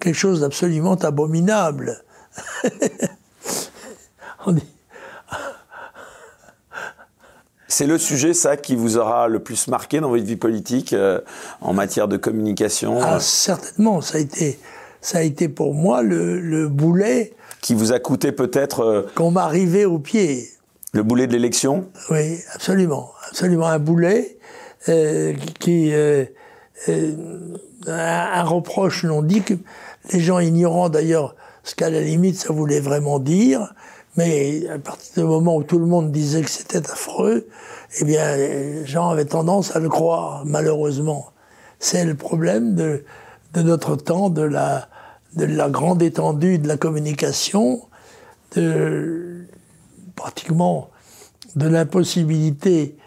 quelque 0.00 0.16
chose 0.16 0.40
d'absolument 0.40 0.96
abominable. 0.96 2.02
c'est 7.70 7.86
le 7.86 7.98
sujet, 7.98 8.34
ça, 8.34 8.56
qui 8.56 8.74
vous 8.74 8.98
aura 8.98 9.28
le 9.28 9.38
plus 9.38 9.68
marqué 9.68 10.00
dans 10.00 10.08
votre 10.10 10.24
vie 10.24 10.36
politique 10.36 10.92
euh, 10.92 11.20
en 11.60 11.72
matière 11.72 12.08
de 12.08 12.16
communication 12.16 12.98
ah, 13.00 13.20
Certainement, 13.20 14.00
ça 14.00 14.18
a 14.18 14.20
été, 14.20 14.58
ça 15.00 15.18
a 15.18 15.22
été 15.22 15.48
pour 15.48 15.72
moi 15.72 16.02
le, 16.02 16.66
boulet. 16.68 17.32
Qui 17.60 17.74
vous 17.74 17.92
a 17.92 18.00
coûté 18.00 18.32
peut-être. 18.32 18.80
Euh, 18.80 19.02
Qu'on 19.14 19.30
m'arrivait 19.30 19.84
au 19.84 20.00
pied. 20.00 20.48
Le 20.92 21.04
boulet 21.04 21.28
de 21.28 21.32
l'élection? 21.32 21.86
Oui, 22.10 22.40
absolument. 22.54 23.12
Absolument 23.28 23.68
un 23.68 23.78
boulet 23.78 24.36
euh, 24.88 25.34
qui. 25.60 25.92
un 27.86 28.42
reproche 28.42 29.04
non 29.04 29.22
dit 29.22 29.42
que 29.42 29.54
les 30.12 30.20
gens 30.20 30.40
ignorant 30.40 30.88
d'ailleurs 30.88 31.36
ce 31.62 31.76
qu'à 31.76 31.88
la 31.88 32.00
limite 32.00 32.36
ça 32.36 32.52
voulait 32.52 32.80
vraiment 32.80 33.20
dire, 33.20 33.72
mais 34.20 34.68
à 34.68 34.78
partir 34.78 35.24
du 35.24 35.30
moment 35.30 35.56
où 35.56 35.62
tout 35.62 35.78
le 35.78 35.86
monde 35.86 36.12
disait 36.12 36.42
que 36.42 36.50
c'était 36.50 36.90
affreux, 36.90 37.46
eh 38.00 38.04
bien, 38.04 38.36
les 38.36 38.84
gens 38.84 39.08
avaient 39.08 39.24
tendance 39.24 39.74
à 39.74 39.78
le 39.78 39.88
croire, 39.88 40.44
malheureusement. 40.44 41.32
C'est 41.78 42.04
le 42.04 42.14
problème 42.14 42.74
de, 42.74 43.02
notre 43.54 43.96
temps, 43.96 44.28
de 44.28 44.42
la, 44.42 44.88
de 45.36 45.46
la 45.46 45.70
grande 45.70 46.02
étendue 46.02 46.58
de 46.58 46.68
la 46.68 46.76
communication, 46.76 47.80
de 48.56 49.46
pratiquement 50.16 50.90
de 51.56 51.66
l'impossibilité 51.66 52.98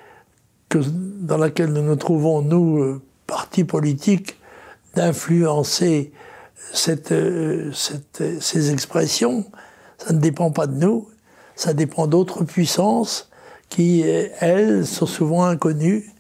que, 0.70 0.80
dans 0.80 1.38
laquelle 1.38 1.74
nous 1.74 1.84
nous 1.84 1.96
trouvons, 1.96 2.42
nous, 2.42 2.80
euh, 2.80 3.02
partis 3.28 3.66
politiques, 3.66 4.40
d'influencer 4.96 6.12
euh, 7.12 7.72
ces 7.72 8.72
expressions 8.72 9.46
ça 9.98 10.14
ne 10.14 10.20
dépend 10.20 10.52
pas 10.52 10.68
de 10.68 10.76
nous, 10.76 11.08
ça 11.56 11.74
dépend 11.74 12.08
d'autres 12.08 12.44
puissances 12.44 13.30
qui, 13.70 14.02
elles, 14.02 14.86
sont 14.86 15.06
souvent 15.06 15.46
inconnues 15.46 16.12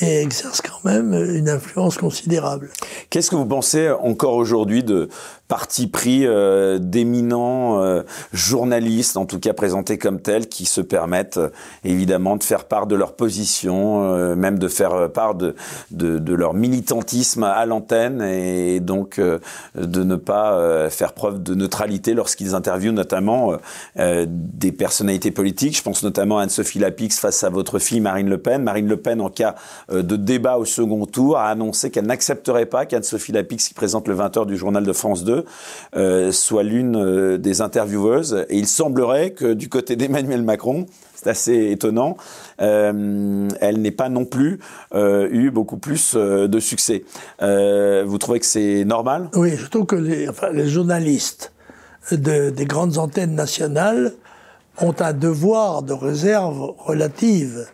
et 0.00 0.20
exercent 0.22 0.62
quand 0.62 0.84
même 0.84 1.14
une 1.14 1.48
influence 1.48 1.96
considérable. 1.96 2.70
Qu'est-ce 3.10 3.30
que 3.30 3.36
vous 3.36 3.46
pensez 3.46 3.90
encore 3.90 4.34
aujourd'hui 4.34 4.82
de 4.82 5.08
parti 5.48 5.86
pris 5.86 6.26
euh, 6.26 6.78
d'éminents 6.78 7.80
euh, 7.80 8.02
journalistes, 8.32 9.16
en 9.16 9.26
tout 9.26 9.38
cas 9.38 9.52
présentés 9.52 9.98
comme 9.98 10.20
tels, 10.20 10.48
qui 10.48 10.66
se 10.66 10.80
permettent 10.80 11.36
euh, 11.36 11.50
évidemment 11.84 12.36
de 12.36 12.42
faire 12.42 12.64
part 12.64 12.86
de 12.86 12.96
leur 12.96 13.14
position, 13.14 14.04
euh, 14.04 14.34
même 14.34 14.58
de 14.58 14.68
faire 14.68 15.10
part 15.12 15.34
de, 15.34 15.54
de, 15.90 16.18
de 16.18 16.34
leur 16.34 16.54
militantisme 16.54 17.44
à 17.44 17.64
l'antenne 17.66 18.22
et 18.22 18.80
donc 18.80 19.20
de 19.20 20.02
ne 20.02 20.16
pas 20.16 20.88
faire 20.90 21.12
preuve 21.12 21.42
de 21.42 21.54
neutralité 21.54 22.14
lorsqu'ils 22.14 22.54
interviewent 22.54 22.92
notamment 22.92 23.52
des 23.96 24.72
personnalités 24.72 25.30
politiques. 25.30 25.76
Je 25.76 25.82
pense 25.82 26.02
notamment 26.02 26.38
à 26.38 26.42
Anne-Sophie 26.42 26.78
Lapix 26.78 27.18
face 27.18 27.44
à 27.44 27.50
votre 27.50 27.78
fille 27.78 28.00
Marine 28.00 28.28
Le 28.28 28.38
Pen. 28.38 28.62
Marine 28.62 28.88
Le 28.88 28.96
Pen, 28.96 29.20
en 29.20 29.30
cas 29.30 29.54
de 29.92 30.16
débat 30.16 30.56
au 30.56 30.64
second 30.64 31.06
tour, 31.06 31.38
a 31.38 31.48
annoncé 31.48 31.90
qu'elle 31.90 32.06
n'accepterait 32.06 32.66
pas 32.66 32.86
qu'Anne-Sophie 32.86 33.32
Lapix, 33.32 33.68
qui 33.68 33.74
présente 33.74 34.08
le 34.08 34.16
20h 34.16 34.46
du 34.46 34.56
journal 34.56 34.84
de 34.84 34.92
France 34.92 35.24
2, 35.24 35.35
euh, 35.94 36.32
soit 36.32 36.62
l'une 36.62 36.96
euh, 36.96 37.38
des 37.38 37.60
intervieweuses. 37.60 38.46
Et 38.48 38.58
il 38.58 38.66
semblerait 38.66 39.30
que 39.30 39.52
du 39.52 39.68
côté 39.68 39.96
d'Emmanuel 39.96 40.42
Macron, 40.42 40.86
c'est 41.14 41.30
assez 41.30 41.70
étonnant, 41.70 42.16
euh, 42.60 43.48
elle 43.60 43.80
n'ait 43.80 43.90
pas 43.90 44.08
non 44.08 44.24
plus 44.24 44.60
eu 44.94 45.50
beaucoup 45.50 45.78
plus 45.78 46.14
de 46.14 46.60
succès. 46.60 47.04
vous 47.40 48.18
trouvez 48.18 48.38
que 48.38 48.46
c'est 48.46 48.84
normal? 48.84 49.30
Oui, 49.34 49.56
je 49.56 49.66
trouve 49.66 49.86
que 49.86 49.96
les, 49.96 50.28
les 50.52 50.68
journalistes 50.68 51.52
de, 52.12 52.50
des 52.50 52.64
grandes 52.66 52.98
antennes 52.98 53.34
nationales 53.34 54.12
ont 54.78 54.94
un 55.00 55.12
devoir 55.14 55.82
de 55.82 55.94
réserve 55.94 56.74
relative. 56.78 57.66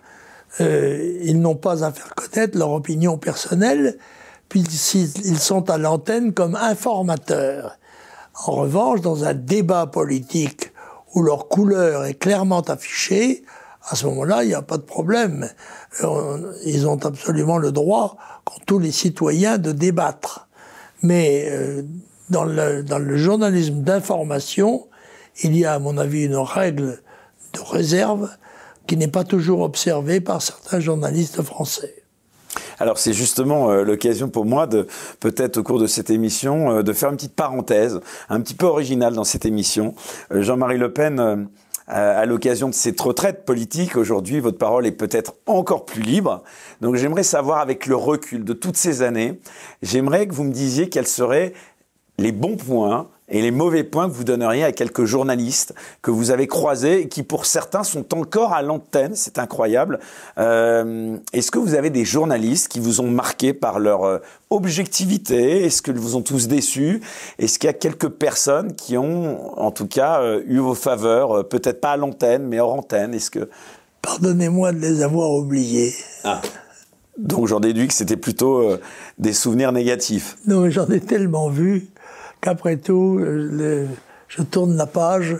ils 0.60 1.40
n'ont 1.40 1.56
pas 1.56 1.84
à 1.84 1.92
faire 1.92 2.14
connaître 2.14 2.56
leur 2.56 2.70
opinion 2.70 3.18
personnelle, 3.18 3.98
puisqu'ils 4.52 5.38
sont 5.38 5.70
à 5.70 5.78
l'antenne 5.78 6.34
comme 6.34 6.56
informateurs. 6.56 7.78
En 8.34 8.52
revanche, 8.52 9.00
dans 9.00 9.24
un 9.24 9.32
débat 9.32 9.86
politique 9.86 10.72
où 11.14 11.22
leur 11.22 11.48
couleur 11.48 12.04
est 12.04 12.12
clairement 12.12 12.60
affichée, 12.60 13.44
à 13.88 13.96
ce 13.96 14.04
moment-là, 14.08 14.44
il 14.44 14.48
n'y 14.48 14.54
a 14.54 14.60
pas 14.60 14.76
de 14.76 14.82
problème. 14.82 15.48
Euh, 16.04 16.52
ils 16.66 16.86
ont 16.86 17.02
absolument 17.02 17.56
le 17.56 17.72
droit, 17.72 18.18
comme 18.44 18.62
tous 18.66 18.78
les 18.78 18.92
citoyens, 18.92 19.56
de 19.56 19.72
débattre. 19.72 20.48
Mais 21.00 21.48
euh, 21.48 21.82
dans 22.28 22.44
le 22.44 23.16
journalisme 23.16 23.80
d'information, 23.80 24.86
il 25.42 25.56
y 25.56 25.64
a, 25.64 25.72
à 25.72 25.78
mon 25.78 25.96
avis, 25.96 26.24
une 26.24 26.36
règle 26.36 27.00
de 27.54 27.60
réserve 27.60 28.28
qui 28.86 28.98
n'est 28.98 29.08
pas 29.08 29.24
toujours 29.24 29.62
observée 29.62 30.20
par 30.20 30.42
certains 30.42 30.80
journalistes 30.80 31.40
français. 31.40 32.01
Alors 32.78 32.98
c'est 32.98 33.12
justement 33.12 33.70
euh, 33.70 33.84
l'occasion 33.84 34.28
pour 34.28 34.44
moi 34.44 34.66
de 34.66 34.86
peut-être 35.20 35.58
au 35.58 35.62
cours 35.62 35.78
de 35.78 35.86
cette 35.86 36.10
émission 36.10 36.70
euh, 36.70 36.82
de 36.82 36.92
faire 36.92 37.10
une 37.10 37.16
petite 37.16 37.34
parenthèse, 37.34 38.00
un 38.28 38.40
petit 38.40 38.54
peu 38.54 38.66
originale 38.66 39.14
dans 39.14 39.24
cette 39.24 39.44
émission. 39.44 39.94
Euh, 40.32 40.42
Jean-Marie 40.42 40.78
Le 40.78 40.92
Pen 40.92 41.48
à 41.88 42.24
l'occasion 42.26 42.68
de 42.68 42.74
cette 42.74 42.98
retraite 43.00 43.44
politique, 43.44 43.96
aujourd'hui, 43.96 44.40
votre 44.40 44.56
parole 44.56 44.86
est 44.86 44.92
peut-être 44.92 45.34
encore 45.46 45.84
plus 45.84 46.00
libre. 46.00 46.42
Donc 46.80 46.94
j'aimerais 46.94 47.24
savoir, 47.24 47.58
avec 47.58 47.86
le 47.86 47.96
recul 47.96 48.44
de 48.44 48.52
toutes 48.52 48.76
ces 48.76 49.02
années, 49.02 49.40
j'aimerais 49.82 50.26
que 50.26 50.32
vous 50.32 50.44
me 50.44 50.52
disiez 50.52 50.88
quels 50.88 51.08
seraient 51.08 51.52
les 52.18 52.32
bons 52.32 52.56
points 52.56 53.08
et 53.32 53.40
les 53.40 53.50
mauvais 53.50 53.82
points 53.82 54.08
que 54.08 54.14
vous 54.14 54.24
donneriez 54.24 54.62
à 54.62 54.72
quelques 54.72 55.06
journalistes 55.06 55.74
que 56.02 56.10
vous 56.10 56.30
avez 56.30 56.46
croisés 56.46 57.00
et 57.00 57.08
qui 57.08 57.22
pour 57.22 57.46
certains 57.46 57.82
sont 57.82 58.14
encore 58.14 58.52
à 58.52 58.60
l'antenne, 58.60 59.12
c'est 59.14 59.38
incroyable. 59.38 59.98
Euh, 60.38 61.16
Est-ce 61.32 61.50
que 61.50 61.58
vous 61.58 61.74
avez 61.74 61.88
des 61.88 62.04
journalistes 62.04 62.68
qui 62.68 62.78
vous 62.78 63.00
ont 63.00 63.10
marqué 63.10 63.54
par 63.54 63.80
leur 63.80 64.04
euh, 64.04 64.18
objectivité? 64.50 65.64
Est-ce 65.64 65.80
que 65.80 65.90
vous 65.90 66.14
ont 66.14 66.20
tous 66.20 66.46
déçus? 66.46 67.00
Est-ce 67.38 67.58
qu'il 67.58 67.68
y 67.68 67.70
a 67.70 67.74
quelques 67.74 68.10
personnes 68.10 68.74
qui 68.74 68.98
ont 68.98 69.58
en 69.58 69.70
tout 69.70 69.86
cas 69.86 70.20
euh, 70.20 70.42
eu 70.46 70.58
vos 70.58 70.74
faveurs, 70.74 71.48
peut-être 71.48 71.80
pas 71.80 71.92
à 71.92 71.96
l'antenne 71.96 72.46
mais 72.46 72.60
hors 72.60 72.74
antenne? 72.74 73.14
Est-ce 73.14 73.30
que 73.30 73.48
Pardonnez-moi 74.02 74.72
de 74.72 74.78
les 74.78 75.02
avoir 75.02 75.30
oubliés. 75.30 75.94
Ah. 76.24 76.42
Donc 77.16 77.46
j'en 77.46 77.60
déduis 77.60 77.88
que 77.88 77.94
c'était 77.94 78.16
plutôt 78.16 78.76
des 79.18 79.32
souvenirs 79.32 79.70
négatifs. 79.70 80.36
Non, 80.46 80.68
j'en 80.70 80.88
ai 80.88 80.98
tellement 80.98 81.48
vu 81.48 81.91
qu'après 82.42 82.76
tout, 82.76 83.18
je 84.28 84.42
tourne 84.42 84.76
la 84.76 84.86
page. 84.86 85.36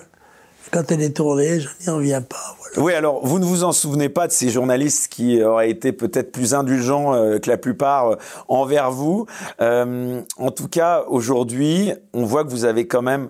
Quand 0.71 0.91
elle 0.91 1.03
est 1.03 1.17
tournée, 1.17 1.61
je 1.61 1.69
n'y 1.81 1.91
reviens 1.91 2.23
pas. 2.23 2.57
Oui, 2.79 2.95
alors 2.95 3.21
vous 3.23 3.39
ne 3.39 3.45
vous 3.45 3.65
en 3.65 3.73
souvenez 3.73 4.09
pas 4.09 4.27
de 4.27 4.33
ces 4.33 4.49
journalistes 4.49 5.09
qui 5.09 5.43
auraient 5.43 5.69
été 5.69 5.93
peut-être 5.93 6.33
plus 6.33 6.55
indulgents 6.55 7.13
euh, 7.13 7.39
que 7.39 7.51
la 7.51 7.59
plupart 7.59 8.13
euh, 8.13 8.17
envers 8.49 8.91
vous. 8.91 9.27
Euh, 9.61 10.23
en 10.39 10.51
tout 10.51 10.69
cas, 10.69 11.05
aujourd'hui, 11.09 11.93
on 12.15 12.25
voit 12.25 12.45
que 12.45 12.51
vous 12.51 12.65
avez 12.65 12.87
quand 12.87 13.03
même 13.03 13.29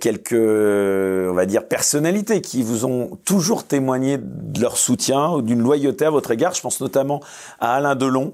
quelques, 0.00 0.32
on 0.32 1.34
va 1.34 1.44
dire, 1.44 1.66
personnalités 1.66 2.40
qui 2.40 2.62
vous 2.62 2.86
ont 2.86 3.18
toujours 3.24 3.64
témoigné 3.64 4.18
de 4.18 4.60
leur 4.60 4.78
soutien 4.78 5.30
ou 5.32 5.42
d'une 5.42 5.60
loyauté 5.60 6.06
à 6.06 6.10
votre 6.10 6.30
égard. 6.30 6.54
Je 6.54 6.62
pense 6.62 6.80
notamment 6.80 7.20
à 7.60 7.74
Alain 7.74 7.94
Delon, 7.94 8.32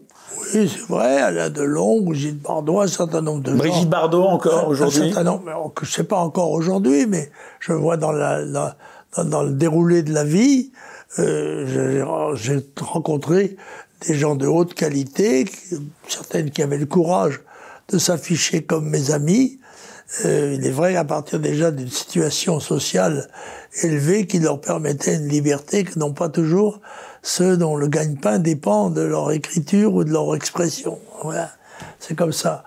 oui, 0.55 0.69
c'est 0.69 0.87
vrai, 0.89 1.21
Alain 1.21 1.51
Delon, 1.51 2.01
Brigitte 2.03 2.41
Bardot, 2.43 2.81
un 2.81 2.87
certain 2.87 3.21
nombre 3.21 3.43
de 3.43 3.53
Brigitte 3.53 3.89
Bardot 3.89 4.25
encore 4.25 4.69
aujourd'hui 4.69 5.01
Un 5.01 5.05
certain 5.07 5.25
nombre, 5.25 5.73
je 5.81 5.87
ne 5.87 5.91
sais 5.91 6.05
pas 6.05 6.17
encore 6.19 6.51
aujourd'hui, 6.51 7.07
mais 7.07 7.31
je 7.61 7.73
vois 7.73 7.97
dans, 7.97 8.13
la, 8.13 8.32
dans, 9.17 9.43
le 9.43 9.53
déroulé 9.53 10.03
de 10.03 10.13
la 10.13 10.25
vie, 10.25 10.73
euh, 11.19 12.35
j'ai 12.35 12.65
rencontré 12.81 13.57
des 14.07 14.15
gens 14.15 14.35
de 14.35 14.47
haute 14.47 14.75
qualité, 14.75 15.45
certaines 16.09 16.51
qui 16.51 16.63
avaient 16.63 16.79
le 16.79 16.87
courage 16.87 17.41
de 17.89 17.99
s'afficher 17.99 18.63
comme 18.63 18.89
mes 18.89 19.11
amis. 19.11 19.59
Euh, 20.25 20.57
il 20.59 20.67
est 20.67 20.71
vrai 20.71 20.97
à 20.97 21.05
partir 21.05 21.41
déjà 21.41 21.71
d'une 21.71 21.91
situation 21.91 22.61
sociale 22.61 23.29
élevée 23.83 24.27
qui 24.27 24.41
leur 24.41 24.61
permettait 24.61 25.17
une 25.17 25.29
liberté 25.29 25.85
que 25.85 25.99
n'ont 25.99 26.13
pas 26.13 26.29
toujours 26.29 26.81
ceux 27.23 27.57
dont 27.57 27.77
le 27.77 27.87
gagne-pain 27.87 28.39
dépend 28.39 28.91
de 28.91 29.01
leur 29.01 29.33
écriture 29.33 29.95
ou 29.95 30.05
de 30.05 30.11
leur 30.11 30.35
expression. 30.35 30.99
Voilà, 31.23 31.51
c'est 31.99 32.17
comme 32.17 32.33
ça. 32.33 32.65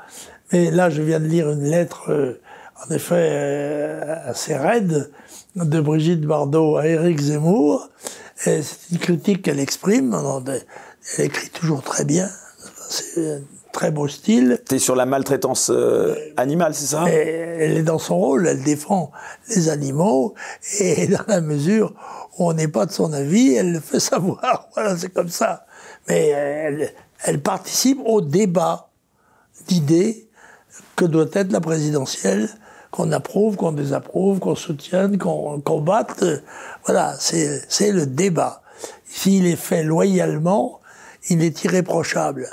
Mais 0.51 0.71
là, 0.71 0.89
je 0.89 1.01
viens 1.01 1.19
de 1.19 1.25
lire 1.25 1.49
une 1.49 1.63
lettre, 1.63 2.11
euh, 2.11 2.39
en 2.87 2.93
effet, 2.93 3.99
assez 4.25 4.55
raide, 4.55 5.11
de 5.55 5.79
Brigitte 5.79 6.21
Bardot 6.21 6.77
à 6.77 6.87
Éric 6.87 7.19
Zemmour. 7.19 7.89
C'est 8.35 8.63
une 8.91 8.97
critique 8.97 9.43
qu'elle 9.43 9.59
exprime. 9.59 10.15
Elle 11.17 11.25
écrit 11.25 11.49
toujours 11.49 11.81
très 11.81 12.03
bien. 12.03 12.29
C'est 12.89 13.41
très 13.71 13.91
beau 13.91 14.07
style. 14.07 14.61
T'es 14.67 14.79
sur 14.79 14.95
la 14.95 15.05
maltraitance 15.05 15.69
euh, 15.69 16.15
animale, 16.37 16.73
c'est 16.73 16.85
ça? 16.85 17.05
Elle 17.09 17.77
est 17.77 17.83
dans 17.83 17.99
son 17.99 18.17
rôle, 18.17 18.47
elle 18.47 18.63
défend 18.63 19.11
les 19.49 19.69
animaux, 19.69 20.33
et 20.79 21.07
dans 21.09 21.25
la 21.27 21.41
mesure 21.41 21.93
où 22.37 22.49
on 22.49 22.53
n'est 22.53 22.69
pas 22.69 22.85
de 22.85 22.91
son 22.91 23.11
avis, 23.11 23.53
elle 23.53 23.73
le 23.73 23.79
fait 23.79 23.99
savoir. 24.11 24.69
Voilà, 24.75 24.95
c'est 24.97 25.09
comme 25.09 25.29
ça. 25.29 25.65
Mais 26.07 26.27
elle, 26.27 26.93
elle 27.25 27.41
participe 27.41 27.99
au 28.05 28.21
débat 28.21 28.89
d'idées 29.67 30.29
que 30.95 31.05
doit 31.05 31.27
être 31.33 31.51
la 31.51 31.61
présidentielle, 31.61 32.49
qu'on 32.95 33.11
approuve, 33.11 33.57
qu'on 33.57 33.73
désapprouve, 33.73 34.39
qu'on 34.39 34.55
soutienne, 34.55 35.17
qu'on 35.17 35.59
combatte. 35.59 36.23
Voilà, 36.85 37.15
c'est 37.19 37.91
le 37.91 38.05
débat. 38.05 38.61
S'il 39.03 39.45
est 39.47 39.57
fait 39.57 39.83
loyalement, 39.83 40.79
il 41.29 41.43
est 41.43 41.63
irréprochable. 41.65 42.47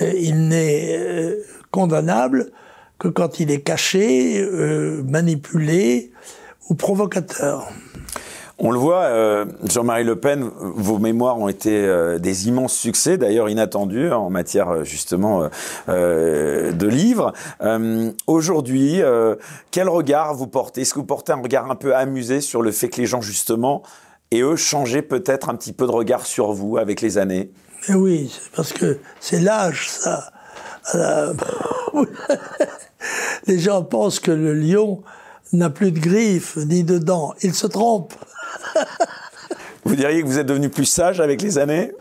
Euh, 0.00 0.12
il 0.16 0.48
n'est 0.48 0.96
euh, 0.98 1.44
condamnable 1.70 2.50
que 2.98 3.08
quand 3.08 3.40
il 3.40 3.50
est 3.50 3.60
caché, 3.60 4.40
euh, 4.40 5.02
manipulé 5.04 6.12
ou 6.70 6.74
provocateur. 6.74 7.68
On 8.58 8.70
le 8.70 8.78
voit, 8.78 9.44
Jean-Marie 9.64 10.04
Le 10.04 10.16
Pen, 10.16 10.48
vos 10.60 10.98
mémoires 10.98 11.38
ont 11.38 11.48
été 11.48 12.18
des 12.20 12.48
immenses 12.48 12.74
succès, 12.74 13.18
d'ailleurs 13.18 13.48
inattendus 13.48 14.12
en 14.12 14.30
matière 14.30 14.84
justement 14.84 15.48
de 15.88 16.86
livres. 16.86 17.32
Aujourd'hui, 18.28 19.00
quel 19.72 19.88
regard 19.88 20.34
vous 20.34 20.46
portez? 20.46 20.82
Est-ce 20.82 20.94
que 20.94 21.00
vous 21.00 21.04
portez 21.04 21.32
un 21.32 21.42
regard 21.42 21.68
un 21.70 21.74
peu 21.74 21.96
amusé 21.96 22.40
sur 22.40 22.62
le 22.62 22.70
fait 22.70 22.88
que 22.88 23.00
les 23.00 23.06
gens 23.06 23.20
justement 23.20 23.82
et 24.30 24.42
eux 24.42 24.56
changer 24.56 25.02
peut-être 25.02 25.48
un 25.48 25.56
petit 25.56 25.72
peu 25.72 25.86
de 25.86 25.92
regard 25.92 26.24
sur 26.24 26.52
vous 26.52 26.78
avec 26.78 27.00
les 27.00 27.18
années? 27.18 27.50
Mais 27.88 27.94
oui, 27.96 28.40
parce 28.54 28.72
que 28.72 28.98
c'est 29.20 29.40
l'âge, 29.40 29.88
ça. 29.90 30.30
Les 33.46 33.58
gens 33.58 33.82
pensent 33.82 34.20
que 34.20 34.30
le 34.30 34.54
lion 34.54 35.02
n'a 35.52 35.70
plus 35.70 35.92
de 35.92 36.00
griffes 36.00 36.56
ni 36.56 36.84
de 36.84 36.98
dents. 36.98 37.34
Ils 37.42 37.54
se 37.54 37.66
trompent. 37.66 38.14
Vous 39.84 39.96
diriez 39.96 40.22
que 40.22 40.26
vous 40.26 40.38
êtes 40.38 40.46
devenu 40.46 40.70
plus 40.70 40.86
sage 40.86 41.20
avec 41.20 41.42
les 41.42 41.58
années? 41.58 41.92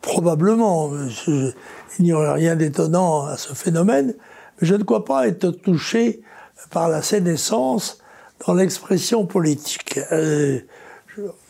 Probablement. 0.00 0.92
il 1.26 2.04
n'y 2.04 2.12
aurait 2.12 2.32
rien 2.32 2.54
d'étonnant 2.54 3.24
à 3.24 3.36
ce 3.36 3.54
phénomène. 3.54 4.14
Mais 4.60 4.68
je 4.68 4.74
ne 4.76 4.84
crois 4.84 5.04
pas 5.04 5.26
être 5.26 5.50
touché 5.50 6.22
par 6.70 6.88
la 6.88 7.02
sénescence 7.02 7.98
dans 8.46 8.54
l'expression 8.54 9.26
politique. 9.26 9.98
Euh, 10.12 10.60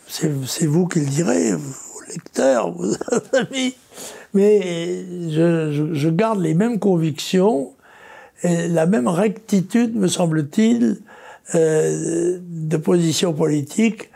c'est 0.06 0.66
vous 0.66 0.86
qui 0.86 1.00
le 1.00 1.06
direz, 1.06 1.52
lecteurs, 2.08 2.72
vos 2.72 2.94
amis, 3.32 3.76
mais 4.34 5.04
je, 5.30 5.90
je, 5.92 6.08
garde 6.08 6.40
les 6.40 6.54
mêmes 6.54 6.78
convictions 6.78 7.72
et 8.42 8.68
la 8.68 8.86
même 8.86 9.08
rectitude, 9.08 9.96
me 9.96 10.08
semble-t-il, 10.08 11.00
euh, 11.54 12.38
de 12.42 12.76
position 12.76 13.32
politique 13.32 14.10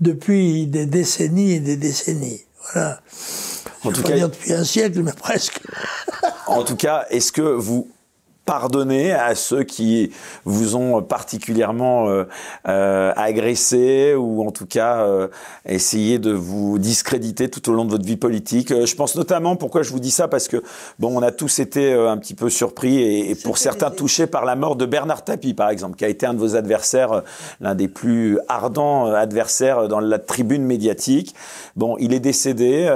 depuis 0.00 0.66
des 0.66 0.86
décennies 0.86 1.52
et 1.52 1.60
des 1.60 1.76
décennies. 1.76 2.44
Voilà. 2.72 3.00
En 3.84 3.92
tout 3.92 4.02
cas, 4.02 4.14
dire 4.14 4.28
depuis 4.28 4.52
un 4.52 4.64
siècle, 4.64 5.02
mais 5.02 5.12
presque. 5.12 5.60
en 6.46 6.62
tout 6.62 6.76
cas, 6.76 7.06
est-ce 7.10 7.32
que 7.32 7.42
vous 7.42 7.88
pardonner 8.44 9.12
à 9.12 9.34
ceux 9.34 9.62
qui 9.62 10.12
vous 10.44 10.76
ont 10.76 11.02
particulièrement 11.02 12.08
euh, 12.08 12.24
euh, 12.68 13.12
agressé 13.16 14.14
ou 14.14 14.46
en 14.46 14.50
tout 14.50 14.66
cas 14.66 15.02
euh, 15.02 15.28
essayé 15.66 16.18
de 16.18 16.30
vous 16.30 16.78
discréditer 16.78 17.48
tout 17.48 17.70
au 17.70 17.72
long 17.72 17.84
de 17.84 17.90
votre 17.90 18.04
vie 18.04 18.16
politique. 18.16 18.70
Euh, 18.70 18.86
je 18.86 18.94
pense 18.96 19.16
notamment, 19.16 19.56
pourquoi 19.56 19.82
je 19.82 19.90
vous 19.90 20.00
dis 20.00 20.10
ça, 20.10 20.28
parce 20.28 20.48
que 20.48 20.62
bon, 20.98 21.16
on 21.16 21.22
a 21.22 21.32
tous 21.32 21.58
été 21.58 21.92
euh, 21.92 22.10
un 22.10 22.18
petit 22.18 22.34
peu 22.34 22.50
surpris 22.50 22.98
et, 22.98 23.30
et 23.30 23.34
pour 23.34 23.58
certains 23.58 23.90
touchés 23.90 24.26
par 24.26 24.44
la 24.44 24.56
mort 24.56 24.76
de 24.76 24.86
Bernard 24.86 25.24
Tapie, 25.24 25.54
par 25.54 25.70
exemple, 25.70 25.96
qui 25.96 26.04
a 26.04 26.08
été 26.08 26.26
un 26.26 26.34
de 26.34 26.38
vos 26.38 26.54
adversaires, 26.54 27.22
l'un 27.60 27.74
des 27.74 27.88
plus 27.88 28.38
ardents 28.48 29.06
adversaires 29.06 29.88
dans 29.88 30.00
la 30.00 30.18
tribune 30.18 30.64
médiatique. 30.64 31.34
Bon, 31.76 31.96
il 31.98 32.12
est 32.12 32.20
décédé. 32.20 32.90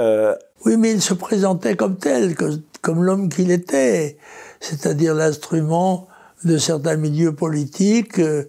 Oui, 0.65 0.77
mais 0.77 0.91
il 0.91 1.01
se 1.01 1.13
présentait 1.13 1.75
comme 1.75 1.95
tel, 1.95 2.35
comme 2.81 3.03
l'homme 3.03 3.29
qu'il 3.29 3.49
était 3.49 4.17
c'est-à-dire 4.59 5.13
l'instrument 5.13 6.07
de 6.43 6.57
certains 6.57 6.95
milieux 6.95 7.33
politiques 7.33 8.19
euh, 8.19 8.43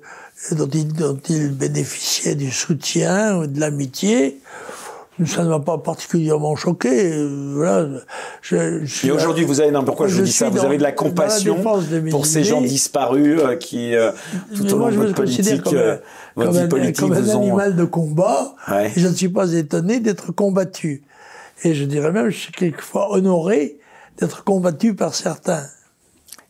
dont, 0.53 0.69
il, 0.69 0.93
dont, 0.93 1.19
il, 1.29 1.51
bénéficiait 1.51 2.35
du 2.35 2.51
soutien 2.51 3.39
ou 3.39 3.47
de 3.47 3.59
l'amitié. 3.61 4.39
Ça 5.27 5.45
ne 5.45 5.51
m'a 5.51 5.61
pas 5.61 5.77
particulièrement 5.77 6.57
choqué. 6.57 7.13
Euh, 7.13 7.53
voilà. 7.55 8.01
Je, 8.41 8.85
je 8.85 9.09
Et 9.09 9.11
aujourd'hui, 9.11 9.45
vous 9.45 9.61
avez, 9.61 9.71
non, 9.71 9.85
pourquoi 9.85 10.09
je, 10.09 10.17
vous 10.17 10.23
dis 10.23 10.33
ça 10.33 10.49
Vous 10.49 10.65
avez 10.65 10.79
de 10.79 10.83
la 10.83 10.93
compassion 10.93 11.63
pour 12.11 12.25
ces 12.25 12.43
gens 12.43 12.63
disparus 12.63 13.39
euh, 13.43 13.57
qui, 13.57 13.93
tout 14.57 14.73
au 14.75 14.79
long 14.79 14.91
de 14.91 14.97
votre 14.97 15.15
politique, 15.15 15.63
comme, 15.63 15.77
un, 15.77 15.99
votre 16.37 16.53
comme, 16.53 16.69
politique, 16.69 17.01
comme 17.01 17.13
un 17.13 17.29
animal 17.29 17.77
de 17.77 17.85
combat. 17.85 18.55
Ouais. 18.71 18.93
Et 18.97 19.01
je 19.01 19.09
ne 19.09 19.13
suis 19.13 19.29
pas 19.29 19.53
étonné 19.53 20.01
d'être 20.01 20.33
combattu. 20.33 21.03
Et 21.65 21.75
je 21.75 21.85
dirais 21.85 22.13
même, 22.13 22.31
je 22.31 22.39
suis 22.39 22.53
quelquefois 22.53 23.13
honoré 23.13 23.79
d'être 24.17 24.43
combattu 24.45 24.95
par 24.95 25.15
certains 25.15 25.67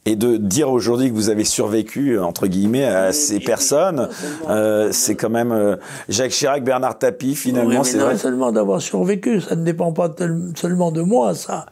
et 0.07 0.17
de 0.17 0.37
dire 0.37 0.71
aujourd'hui 0.71 1.11
que 1.11 1.15
vous 1.15 1.29
avez 1.29 1.45
survécu 1.45 2.19
entre 2.19 2.47
guillemets 2.47 2.87
à 2.87 3.13
ces 3.13 3.39
personnes, 3.39 4.09
euh, 4.49 4.91
c'est 4.93 5.15
quand 5.15 5.31
même 5.31 5.53
euh, 5.53 5.77
Jacques 6.09 6.31
Chirac, 6.31 6.65
Bernard 6.65 6.99
Tapie 6.99 7.35
finalement. 7.35 7.85
c'est 7.85 7.99
non 7.99 8.17
seulement 8.17 8.53
d'avoir 8.53 8.81
survécu, 8.81 9.41
ça 9.41 9.57
ne 9.57 9.65
dépend 9.65 9.93
pas 9.93 10.11
seulement 10.57 10.91
de 10.91 11.03
moi, 11.03 11.35
ça, 11.35 11.67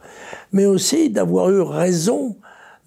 mais 0.51 0.65
aussi 0.65 1.09
d'avoir 1.09 1.49
eu 1.49 1.61
raison 1.61 2.35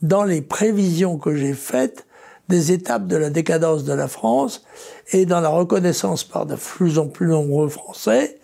dans 0.01 0.24
les 0.24 0.43
prévisions 0.43 1.18
que 1.18 1.34
j'ai 1.34 1.55
faites 1.55 2.07
des 2.49 2.72
étapes 2.72 3.07
de 3.07 3.16
la 3.16 3.30
décadence 3.30 3.84
de 3.84 3.93
la 3.93 4.09
France 4.09 4.64
et 5.12 5.26
dans 5.26 5.40
la 5.40 5.49
reconnaissance 5.49 6.24
par 6.24 6.47
de 6.47 6.57
plus 6.57 6.99
en 6.99 7.09
plus 7.09 7.28
nombreux 7.28 7.68
Français 7.68 8.38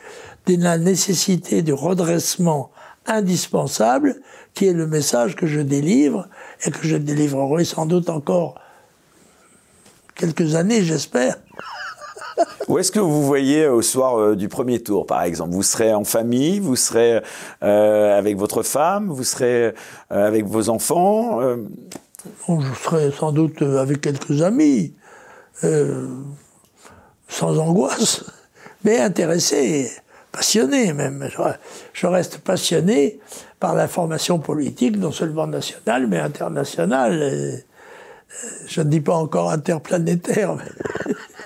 de 0.47 0.63
la 0.63 0.79
nécessité 0.79 1.63
du 1.63 1.73
redressement 1.73 2.71
indispensable, 3.07 4.17
qui 4.55 4.67
est 4.67 4.73
le 4.73 4.87
message 4.87 5.37
que 5.37 5.47
je 5.47 5.61
délivre 5.61 6.29
et 6.65 6.71
que 6.71 6.87
je 6.87 6.97
délivrerai 6.97 7.65
sans 7.65 7.87
doute 7.87 8.11
encore 8.11 8.57
quelques 10.15 10.55
années, 10.55 10.83
j'espère. 10.83 11.37
Où 12.69 12.79
est-ce 12.79 12.93
que 12.93 13.01
vous 13.01 13.25
voyez 13.25 13.67
au 13.67 13.83
soir 13.83 14.19
euh, 14.19 14.37
du 14.37 14.49
premier 14.49 14.81
tour, 14.81 15.07
par 15.07 15.23
exemple? 15.23 15.53
Vous 15.53 15.63
serez 15.63 15.95
en 15.95 16.05
famille, 16.05 16.61
vous 16.61 16.77
serez 16.77 17.21
euh, 17.63 18.19
avec 18.19 18.37
votre 18.37 18.63
femme, 18.63 19.09
vous 19.09 19.25
serez 19.25 19.67
euh, 19.67 19.73
avec 20.11 20.47
vos 20.47 20.69
enfants 20.69 21.41
Je 22.49 22.75
serai 22.85 23.11
sans 23.11 23.33
doute 23.33 23.63
avec 23.63 24.01
quelques 24.01 24.43
amis, 24.43 24.95
sans 27.29 27.59
angoisse, 27.59 28.25
mais 28.85 28.99
intéressé 28.99 29.91
passionné 30.39 30.93
même. 30.93 31.29
Je, 31.95 32.07
reste 32.07 32.39
passionné 32.39 33.19
par 33.59 33.75
la 33.75 33.89
formation 33.89 34.39
politique, 34.39 34.97
non 34.97 35.11
seulement 35.11 35.49
nationale, 35.49 36.07
mais 36.07 36.19
internationale. 36.21 37.19
Euh, 37.21 37.57
je 38.69 38.83
ne 38.83 38.89
dis 38.89 39.01
pas 39.01 39.17
encore 39.17 39.51
interplanétaire. 39.51 40.57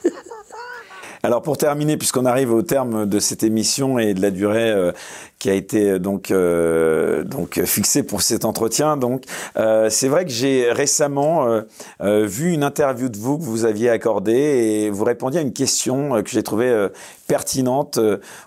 Alors 1.25 1.41
pour 1.41 1.57
terminer, 1.57 1.97
puisqu'on 1.97 2.25
arrive 2.25 2.53
au 2.53 2.63
terme 2.63 3.07
de 3.07 3.21
cette 3.21 3.45
émission 3.45 4.01
et 4.01 4.13
de 4.13 4.21
la 4.21 4.33
durée 4.33 4.73
euh, 4.73 4.91
qui 5.39 5.51
a 5.51 5.55
été 5.55 5.91
euh, 5.91 5.99
donc 6.01 6.33
euh, 6.33 7.23
donc 7.23 7.63
fixée 7.65 8.03
pour 8.03 8.23
cet 8.23 8.45
entretien, 8.45 8.97
donc 8.97 9.23
c'est 9.55 10.09
vrai 10.09 10.25
que 10.25 10.33
j'ai 10.33 10.73
récemment 10.73 11.47
vu 12.01 12.53
une 12.53 12.65
interview 12.65 13.09
de 13.09 13.17
vous 13.17 13.39
que 13.39 13.45
vous 13.45 13.65
aviez 13.65 13.89
accordée 13.89 14.33
et 14.33 14.91
vous 14.91 15.05
répondiez 15.05 15.39
à 15.39 15.43
une 15.43 15.53
question 15.53 16.23
que 16.23 16.29
j'ai 16.29 16.43
trouvée 16.43 16.89
pertinente 17.29 18.01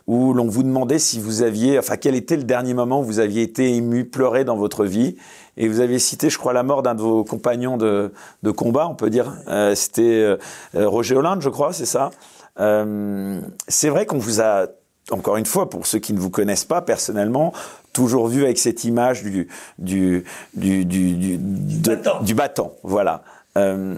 où 0.07 0.33
l'on 0.33 0.47
vous 0.47 0.63
demandait 0.63 0.99
si 0.99 1.19
vous 1.19 1.43
aviez, 1.43 1.79
enfin 1.79 1.95
quel 1.95 2.15
était 2.15 2.35
le 2.35 2.43
dernier 2.43 2.73
moment 2.73 2.99
où 2.99 3.03
vous 3.03 3.19
aviez 3.19 3.43
été 3.43 3.73
ému, 3.75 4.05
pleuré 4.05 4.43
dans 4.43 4.57
votre 4.57 4.83
vie 4.83 5.15
et 5.57 5.69
vous 5.69 5.79
aviez 5.79 5.99
cité, 5.99 6.29
je 6.29 6.37
crois, 6.37 6.51
la 6.51 6.63
mort 6.63 6.83
d'un 6.83 6.95
de 6.95 7.01
vos 7.01 7.23
compagnons 7.23 7.77
de, 7.77 8.11
de 8.43 8.51
combat, 8.51 8.87
on 8.89 8.95
peut 8.95 9.09
dire. 9.09 9.33
C'était 9.75 10.37
Roger 10.73 11.15
Hollande, 11.15 11.41
je 11.41 11.49
crois, 11.49 11.71
c'est 11.71 11.85
ça? 11.85 12.11
Euh, 12.59 13.41
c'est 13.67 13.89
vrai 13.89 14.05
qu'on 14.05 14.17
vous 14.17 14.41
a 14.41 14.67
encore 15.11 15.37
une 15.37 15.45
fois, 15.45 15.69
pour 15.69 15.85
ceux 15.85 15.99
qui 15.99 16.13
ne 16.13 16.19
vous 16.19 16.29
connaissent 16.29 16.65
pas 16.65 16.81
personnellement, 16.81 17.53
toujours 17.93 18.27
vu 18.27 18.43
avec 18.43 18.57
cette 18.57 18.83
image 18.83 19.23
du 19.23 19.47
du 19.77 20.23
du 20.53 20.85
du, 20.85 21.37
du, 21.37 22.33
battant. 22.33 22.73
Voilà. 22.83 23.23
Euh, 23.57 23.95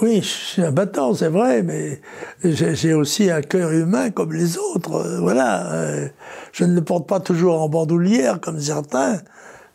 oui, 0.00 0.20
je 0.22 0.28
suis 0.28 0.62
un 0.62 0.70
battant, 0.70 1.12
c'est 1.14 1.28
vrai, 1.28 1.62
mais 1.62 2.00
j'ai 2.44 2.94
aussi 2.94 3.30
un 3.30 3.42
cœur 3.42 3.72
humain 3.72 4.10
comme 4.10 4.32
les 4.32 4.56
autres. 4.56 4.94
Euh, 4.94 5.20
voilà. 5.20 5.72
Euh, 5.72 6.08
je 6.52 6.64
ne 6.64 6.74
le 6.74 6.82
porte 6.82 7.08
pas 7.08 7.20
toujours 7.20 7.60
en 7.60 7.68
bandoulière 7.68 8.40
comme 8.40 8.60
certains, 8.60 9.20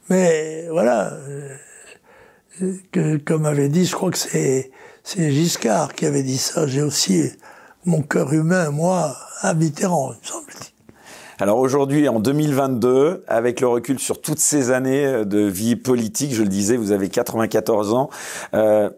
mais 0.09 0.67
voilà. 0.71 1.11
Que, 2.91 3.17
comme 3.17 3.45
avait 3.45 3.67
dit, 3.67 3.85
je 3.85 3.95
crois 3.95 4.11
que 4.11 4.17
c'est 4.17 4.71
c'est 5.03 5.31
Giscard 5.31 5.93
qui 5.93 6.05
avait 6.05 6.23
dit 6.23 6.37
ça. 6.37 6.67
J'ai 6.67 6.81
aussi 6.81 7.31
mon 7.85 8.01
cœur 8.01 8.33
humain, 8.33 8.69
moi, 8.69 9.15
à 9.41 9.53
Mitterrand, 9.53 10.13
il 10.13 10.19
me 10.21 10.25
semble-t-il. 10.25 10.73
Alors 11.39 11.57
aujourd'hui, 11.57 12.07
en 12.07 12.19
2022, 12.19 13.23
avec 13.27 13.59
le 13.59 13.67
recul 13.67 13.99
sur 13.99 14.21
toutes 14.21 14.39
ces 14.39 14.71
années 14.71 15.25
de 15.25 15.39
vie 15.39 15.75
politique, 15.75 16.33
je 16.33 16.43
le 16.43 16.47
disais, 16.47 16.77
vous 16.77 16.91
avez 16.91 17.09
94 17.09 17.93
ans. 17.93 18.09
Euh, 18.53 18.89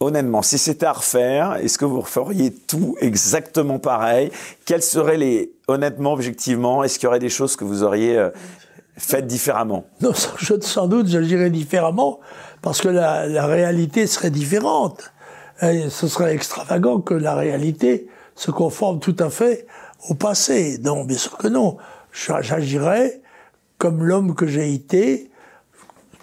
honnêtement, 0.00 0.42
si 0.42 0.58
c'était 0.58 0.86
à 0.86 0.92
refaire, 0.92 1.56
est-ce 1.56 1.78
que 1.78 1.84
vous 1.84 2.00
referiez 2.00 2.52
tout 2.52 2.96
exactement 3.00 3.78
pareil? 3.78 4.30
Quels 4.64 4.82
seraient 4.82 5.18
les, 5.18 5.52
honnêtement, 5.68 6.14
objectivement, 6.14 6.82
est-ce 6.84 6.98
qu'il 6.98 7.06
y 7.06 7.08
aurait 7.08 7.18
des 7.18 7.28
choses 7.28 7.54
que 7.54 7.64
vous 7.64 7.82
auriez 7.82 8.18
euh, 8.18 8.30
faites 8.96 9.26
différemment? 9.26 9.84
Non, 10.00 10.12
sans 10.14 10.88
doute, 10.88 11.08
je 11.08 11.18
dirais 11.18 11.50
différemment, 11.50 12.18
parce 12.62 12.80
que 12.80 12.88
la, 12.88 13.26
la 13.26 13.46
réalité 13.46 14.06
serait 14.06 14.30
différente. 14.30 15.12
Ce 15.88 16.08
serait 16.08 16.34
extravagant 16.34 17.00
que 17.00 17.14
la 17.14 17.34
réalité 17.34 18.08
se 18.34 18.50
conforme 18.50 19.00
tout 19.00 19.16
à 19.18 19.30
fait 19.30 19.66
au 20.08 20.14
passé. 20.14 20.78
Non, 20.82 21.04
bien 21.04 21.16
sûr 21.16 21.36
que 21.36 21.48
non. 21.48 21.76
J'agirais 22.12 23.22
comme 23.78 24.04
l'homme 24.04 24.34
que 24.34 24.46
j'ai 24.46 24.72
été, 24.72 25.30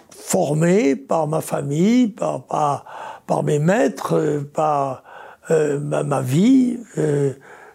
formé 0.09 0.95
par 0.95 1.27
ma 1.27 1.41
famille, 1.41 2.07
par, 2.07 2.45
par, 2.45 3.43
mes 3.43 3.59
maîtres, 3.59 4.43
par 4.53 5.03
euh, 5.51 5.79
ma, 5.79 6.21
vie. 6.21 6.79
Euh, 6.97 7.33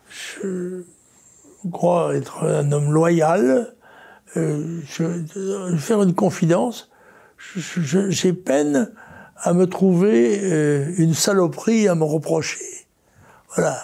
je 0.09 0.83
crois 1.71 2.15
être 2.15 2.45
un 2.45 2.73
homme 2.73 2.93
loyal. 2.93 3.75
Euh, 4.37 4.81
je, 4.87 5.05
vais 5.05 5.79
faire 5.79 6.03
une 6.03 6.15
confidence. 6.15 6.91
J'ai 7.57 8.33
peine 8.33 8.91
à 9.43 9.53
me 9.53 9.67
trouver 9.67 10.37
une 10.99 11.15
saloperie 11.15 11.89
à 11.89 11.95
me 11.95 12.05
reprocher. 12.05 12.87
Voilà. 13.55 13.79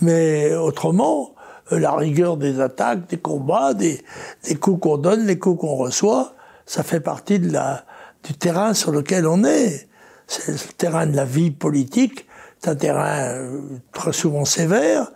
Mais 0.00 0.54
autrement, 0.54 1.34
euh, 1.72 1.78
la 1.78 1.92
rigueur 1.92 2.36
des 2.36 2.60
attaques, 2.60 3.08
des 3.08 3.16
combats, 3.16 3.74
des, 3.74 4.00
des 4.44 4.54
coups 4.54 4.80
qu'on 4.80 4.98
donne, 4.98 5.26
les 5.26 5.38
coups 5.38 5.60
qu'on 5.60 5.74
reçoit, 5.74 6.34
ça 6.66 6.82
fait 6.82 7.00
partie 7.00 7.38
de 7.38 7.52
la, 7.52 7.84
du 8.22 8.34
terrain 8.34 8.74
sur 8.74 8.92
lequel 8.92 9.26
on 9.26 9.44
est. 9.44 9.88
C'est 10.26 10.52
le 10.52 10.72
terrain 10.76 11.06
de 11.06 11.16
la 11.16 11.24
vie 11.24 11.50
politique, 11.50 12.26
c'est 12.60 12.70
un 12.70 12.76
terrain 12.76 13.20
euh, 13.20 13.60
très 13.92 14.12
souvent 14.12 14.44
sévère, 14.44 15.12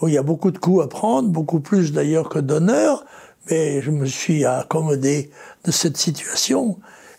où 0.00 0.08
il 0.08 0.14
y 0.14 0.18
a 0.18 0.22
beaucoup 0.22 0.50
de 0.50 0.58
coups 0.58 0.84
à 0.84 0.88
prendre, 0.88 1.28
beaucoup 1.28 1.60
plus 1.60 1.92
d'ailleurs 1.92 2.28
que 2.28 2.38
d'honneur, 2.38 3.04
mais 3.50 3.82
je 3.82 3.90
me 3.90 4.06
suis 4.06 4.44
accommodé 4.44 5.30
de 5.64 5.70
cette 5.70 5.96
situation. 5.96 6.78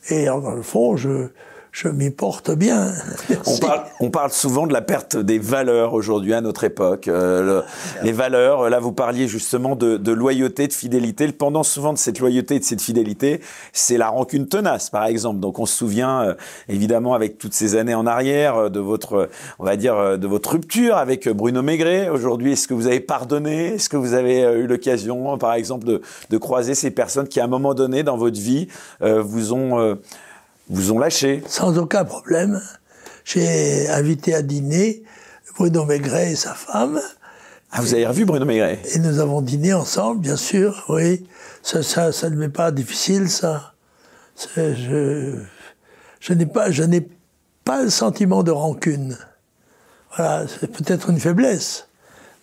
Et 0.10 0.26
dans 0.26 0.52
le 0.52 0.62
fond, 0.62 0.98
je, 0.98 1.30
je 1.74 1.88
m'y 1.88 2.12
porte 2.12 2.52
bien. 2.52 2.94
On 3.48 3.58
parle, 3.58 3.84
on 4.00 4.10
parle, 4.12 4.32
souvent 4.32 4.68
de 4.68 4.74
la 4.74 4.82
perte 4.82 5.18
des 5.18 5.40
valeurs 5.40 5.96
aujourd'hui 5.96 6.34
à 6.34 6.40
notre 6.40 6.64
époque. 6.64 7.08
Euh, 7.08 7.64
les 8.04 8.12
valeurs, 8.12 8.70
là 8.70 8.80
vous 8.80 8.92
parliez 8.92 9.28
justement 9.28 9.76
de, 9.76 9.98
de, 9.98 10.12
loyauté, 10.12 10.68
de 10.68 10.74
fidélité. 10.74 11.26
Le 11.26 11.34
pendant 11.34 11.64
souvent 11.64 11.92
de 11.92 11.98
cette 11.98 12.20
loyauté 12.20 12.56
et 12.56 12.60
de 12.60 12.64
cette 12.64 12.82
fidélité, 12.82 13.42
c'est 13.72 13.98
la 13.98 14.10
rancune 14.10 14.48
tenace, 14.48 14.92
par 14.92 15.06
exemple. 15.06 15.40
Donc 15.40 15.58
on 15.58 15.66
se 15.66 15.76
souvient 15.76 16.22
euh, 16.22 16.34
évidemment 16.70 17.16
avec 17.16 17.40
toutes 17.40 17.56
ces 17.56 17.76
années 17.76 17.96
en 17.96 18.06
arrière 18.06 18.56
euh, 18.56 18.70
de 18.70 18.80
votre, 18.80 19.30
on 19.58 19.66
va 19.66 19.76
dire, 19.76 20.20
de 20.20 20.28
votre 20.28 20.52
rupture 20.52 20.98
avec 20.98 21.28
Bruno 21.28 21.64
Maigret. 21.64 22.08
Aujourd'hui, 22.10 22.54
est-ce 22.54 22.68
que 22.68 22.76
vous 22.76 22.86
avez 22.86 23.00
pardonné? 23.00 23.74
Est-ce 23.74 23.90
que 23.90 23.98
vous 23.98 24.14
avez 24.14 24.42
eu 24.42 24.68
l'occasion, 24.68 25.40
par 25.40 25.56
exemple, 25.56 25.86
de, 25.86 26.02
de, 26.30 26.38
croiser 26.38 26.76
ces 26.76 26.92
personnes 26.92 27.28
qui, 27.28 27.40
à 27.40 27.46
un 27.46 27.48
moment 27.48 27.74
donné 27.74 28.04
dans 28.04 28.18
votre 28.18 28.40
vie, 28.40 28.68
vous 29.02 29.54
ont 29.54 29.98
vous 30.70 30.92
ont 30.92 31.00
lâché 31.00 31.44
Sans 31.48 31.78
aucun 31.78 32.06
problème. 32.06 32.62
J'ai 33.26 33.88
invité 33.90 34.34
à 34.34 34.42
dîner 34.42 35.04
Bruno 35.56 35.86
Maigret 35.86 36.32
et 36.32 36.36
sa 36.36 36.54
femme. 36.54 37.00
Ah, 37.72 37.82
vous 37.82 37.94
avez 37.94 38.06
revu 38.06 38.26
Bruno 38.26 38.46
Maigret? 38.46 38.80
Et 38.94 39.00
nous 39.00 39.20
avons 39.20 39.42
dîné 39.42 39.74
ensemble, 39.74 40.22
bien 40.22 40.36
sûr, 40.36 40.86
oui. 40.90 41.26
Ça, 41.62 41.82
ça, 41.82 42.12
ça 42.12 42.30
ne 42.30 42.36
m'est 42.36 42.50
pas 42.50 42.72
difficile, 42.72 43.30
ça. 43.30 43.74
Je, 44.56 45.40
je 46.20 46.34
n'ai 46.34 46.46
pas, 46.46 46.72
je 46.72 46.84
n'ai 46.84 47.08
pas 47.64 47.84
le 47.84 47.90
sentiment 47.90 48.44
de 48.44 48.52
rancune. 48.52 49.18
Voilà, 50.16 50.46
c'est 50.48 50.72
peut-être 50.72 51.10
une 51.10 51.20
faiblesse, 51.20 51.88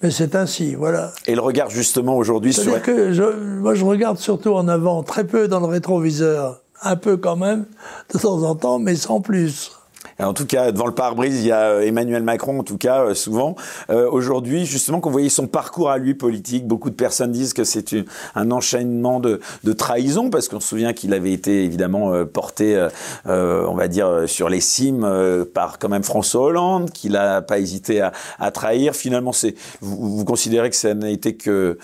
mais 0.02 0.10
c'est 0.10 0.34
ainsi, 0.34 0.74
voilà. 0.74 1.12
Et 1.26 1.34
le 1.34 1.40
regard 1.40 1.70
justement 1.70 2.16
aujourd'hui 2.16 2.52
sur. 2.52 2.82
que 2.82 3.12
je, 3.12 3.22
moi, 3.22 3.74
je 3.74 3.84
regarde 3.84 4.18
surtout 4.18 4.54
en 4.54 4.66
avant, 4.66 5.02
très 5.02 5.24
peu 5.24 5.46
dans 5.46 5.60
le 5.60 5.66
rétroviseur 5.66 6.62
un 6.82 6.96
peu 6.96 7.16
quand 7.16 7.36
même, 7.36 7.66
de 8.12 8.18
temps 8.18 8.42
en 8.42 8.54
temps, 8.54 8.78
mais 8.78 8.96
sans 8.96 9.20
plus. 9.20 9.70
En 10.18 10.34
tout 10.34 10.46
cas, 10.46 10.72
devant 10.72 10.86
le 10.86 10.94
pare-brise, 10.94 11.40
il 11.40 11.46
y 11.46 11.52
a 11.52 11.70
euh, 11.70 11.80
Emmanuel 11.80 12.22
Macron, 12.22 12.58
en 12.60 12.62
tout 12.62 12.76
cas, 12.76 13.04
euh, 13.04 13.14
souvent. 13.14 13.56
Euh, 13.90 14.08
aujourd'hui, 14.10 14.66
justement, 14.66 15.00
vous 15.02 15.10
voyez 15.10 15.28
son 15.28 15.46
parcours 15.46 15.90
à 15.90 15.98
lui 15.98 16.14
politique, 16.14 16.66
beaucoup 16.66 16.90
de 16.90 16.94
personnes 16.94 17.32
disent 17.32 17.54
que 17.54 17.64
c'est 17.64 17.94
un 18.34 18.50
enchaînement 18.50 19.20
de, 19.20 19.40
de 19.64 19.72
trahison, 19.72 20.30
parce 20.30 20.48
qu'on 20.48 20.60
se 20.60 20.68
souvient 20.68 20.92
qu'il 20.92 21.14
avait 21.14 21.32
été 21.32 21.64
évidemment 21.64 22.24
porté, 22.26 22.88
on 23.26 23.74
va 23.74 23.88
dire, 23.88 24.24
sur 24.26 24.48
les 24.48 24.60
cimes 24.60 25.06
par 25.54 25.78
quand 25.78 25.88
même 25.88 26.02
François 26.02 26.42
Hollande, 26.42 26.90
qu'il 26.90 27.12
n'a 27.12 27.42
pas 27.42 27.58
hésité 27.58 28.02
à, 28.38 28.50
trahir. 28.50 28.94
Finalement, 28.94 29.32
vous 29.80 30.24
considérez 30.24 30.70
que 30.70 30.76
ça 30.76 30.94
n'a 30.94 31.10
été 31.10 31.36
que 31.36 31.78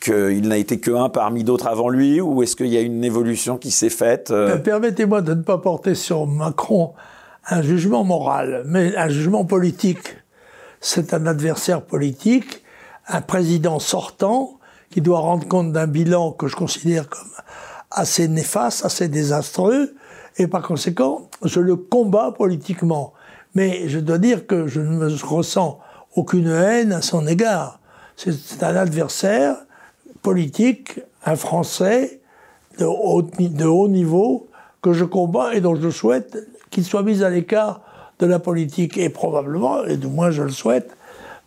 qu'il 0.00 0.48
n'a 0.48 0.56
été 0.56 0.80
que 0.80 0.90
un 0.90 1.08
parmi 1.08 1.44
d'autres 1.44 1.66
avant 1.66 1.88
lui, 1.88 2.20
ou 2.20 2.42
est-ce 2.42 2.56
qu'il 2.56 2.68
y 2.68 2.76
a 2.76 2.80
une 2.80 3.04
évolution 3.04 3.56
qui 3.58 3.70
s'est 3.70 3.90
faite 3.90 4.30
euh? 4.30 4.54
Ben, 4.54 4.62
Permettez-moi 4.62 5.22
de 5.22 5.34
ne 5.34 5.42
pas 5.42 5.58
porter 5.58 5.94
sur 5.94 6.26
Macron 6.26 6.92
un 7.50 7.62
jugement 7.62 8.04
moral, 8.04 8.62
mais 8.66 8.96
un 8.96 9.08
jugement 9.08 9.44
politique. 9.44 10.16
C'est 10.80 11.14
un 11.14 11.26
adversaire 11.26 11.82
politique, 11.82 12.62
un 13.08 13.20
président 13.20 13.78
sortant 13.78 14.58
qui 14.90 15.00
doit 15.00 15.20
rendre 15.20 15.46
compte 15.48 15.72
d'un 15.72 15.86
bilan 15.86 16.32
que 16.32 16.46
je 16.46 16.56
considère 16.56 17.08
comme 17.08 17.28
assez 17.90 18.28
néfaste, 18.28 18.84
assez 18.84 19.08
désastreux, 19.08 19.94
et 20.36 20.46
par 20.46 20.62
conséquent, 20.62 21.28
je 21.42 21.60
le 21.60 21.76
combats 21.76 22.32
politiquement. 22.36 23.12
Mais 23.54 23.88
je 23.88 23.98
dois 23.98 24.18
dire 24.18 24.46
que 24.46 24.66
je 24.66 24.80
ne 24.80 24.96
me 24.96 25.24
ressens 25.24 25.80
aucune 26.14 26.48
haine 26.48 26.92
à 26.92 27.02
son 27.02 27.26
égard. 27.26 27.80
C'est 28.16 28.62
un 28.62 28.76
adversaire 28.76 29.56
politique, 30.22 31.00
un 31.24 31.36
Français 31.36 32.20
de 32.78 32.84
haut, 32.84 33.88
niveau 33.88 34.48
que 34.82 34.92
je 34.92 35.04
combats 35.04 35.54
et 35.54 35.60
dont 35.60 35.74
je 35.74 35.90
souhaite 35.90 36.38
qu'il 36.70 36.84
soit 36.84 37.02
mis 37.02 37.22
à 37.22 37.30
l'écart 37.30 37.80
de 38.18 38.26
la 38.26 38.38
politique 38.38 38.98
et 38.98 39.08
probablement, 39.08 39.84
et 39.84 39.96
du 39.96 40.06
moins 40.06 40.30
je 40.30 40.42
le 40.42 40.50
souhaite, 40.50 40.90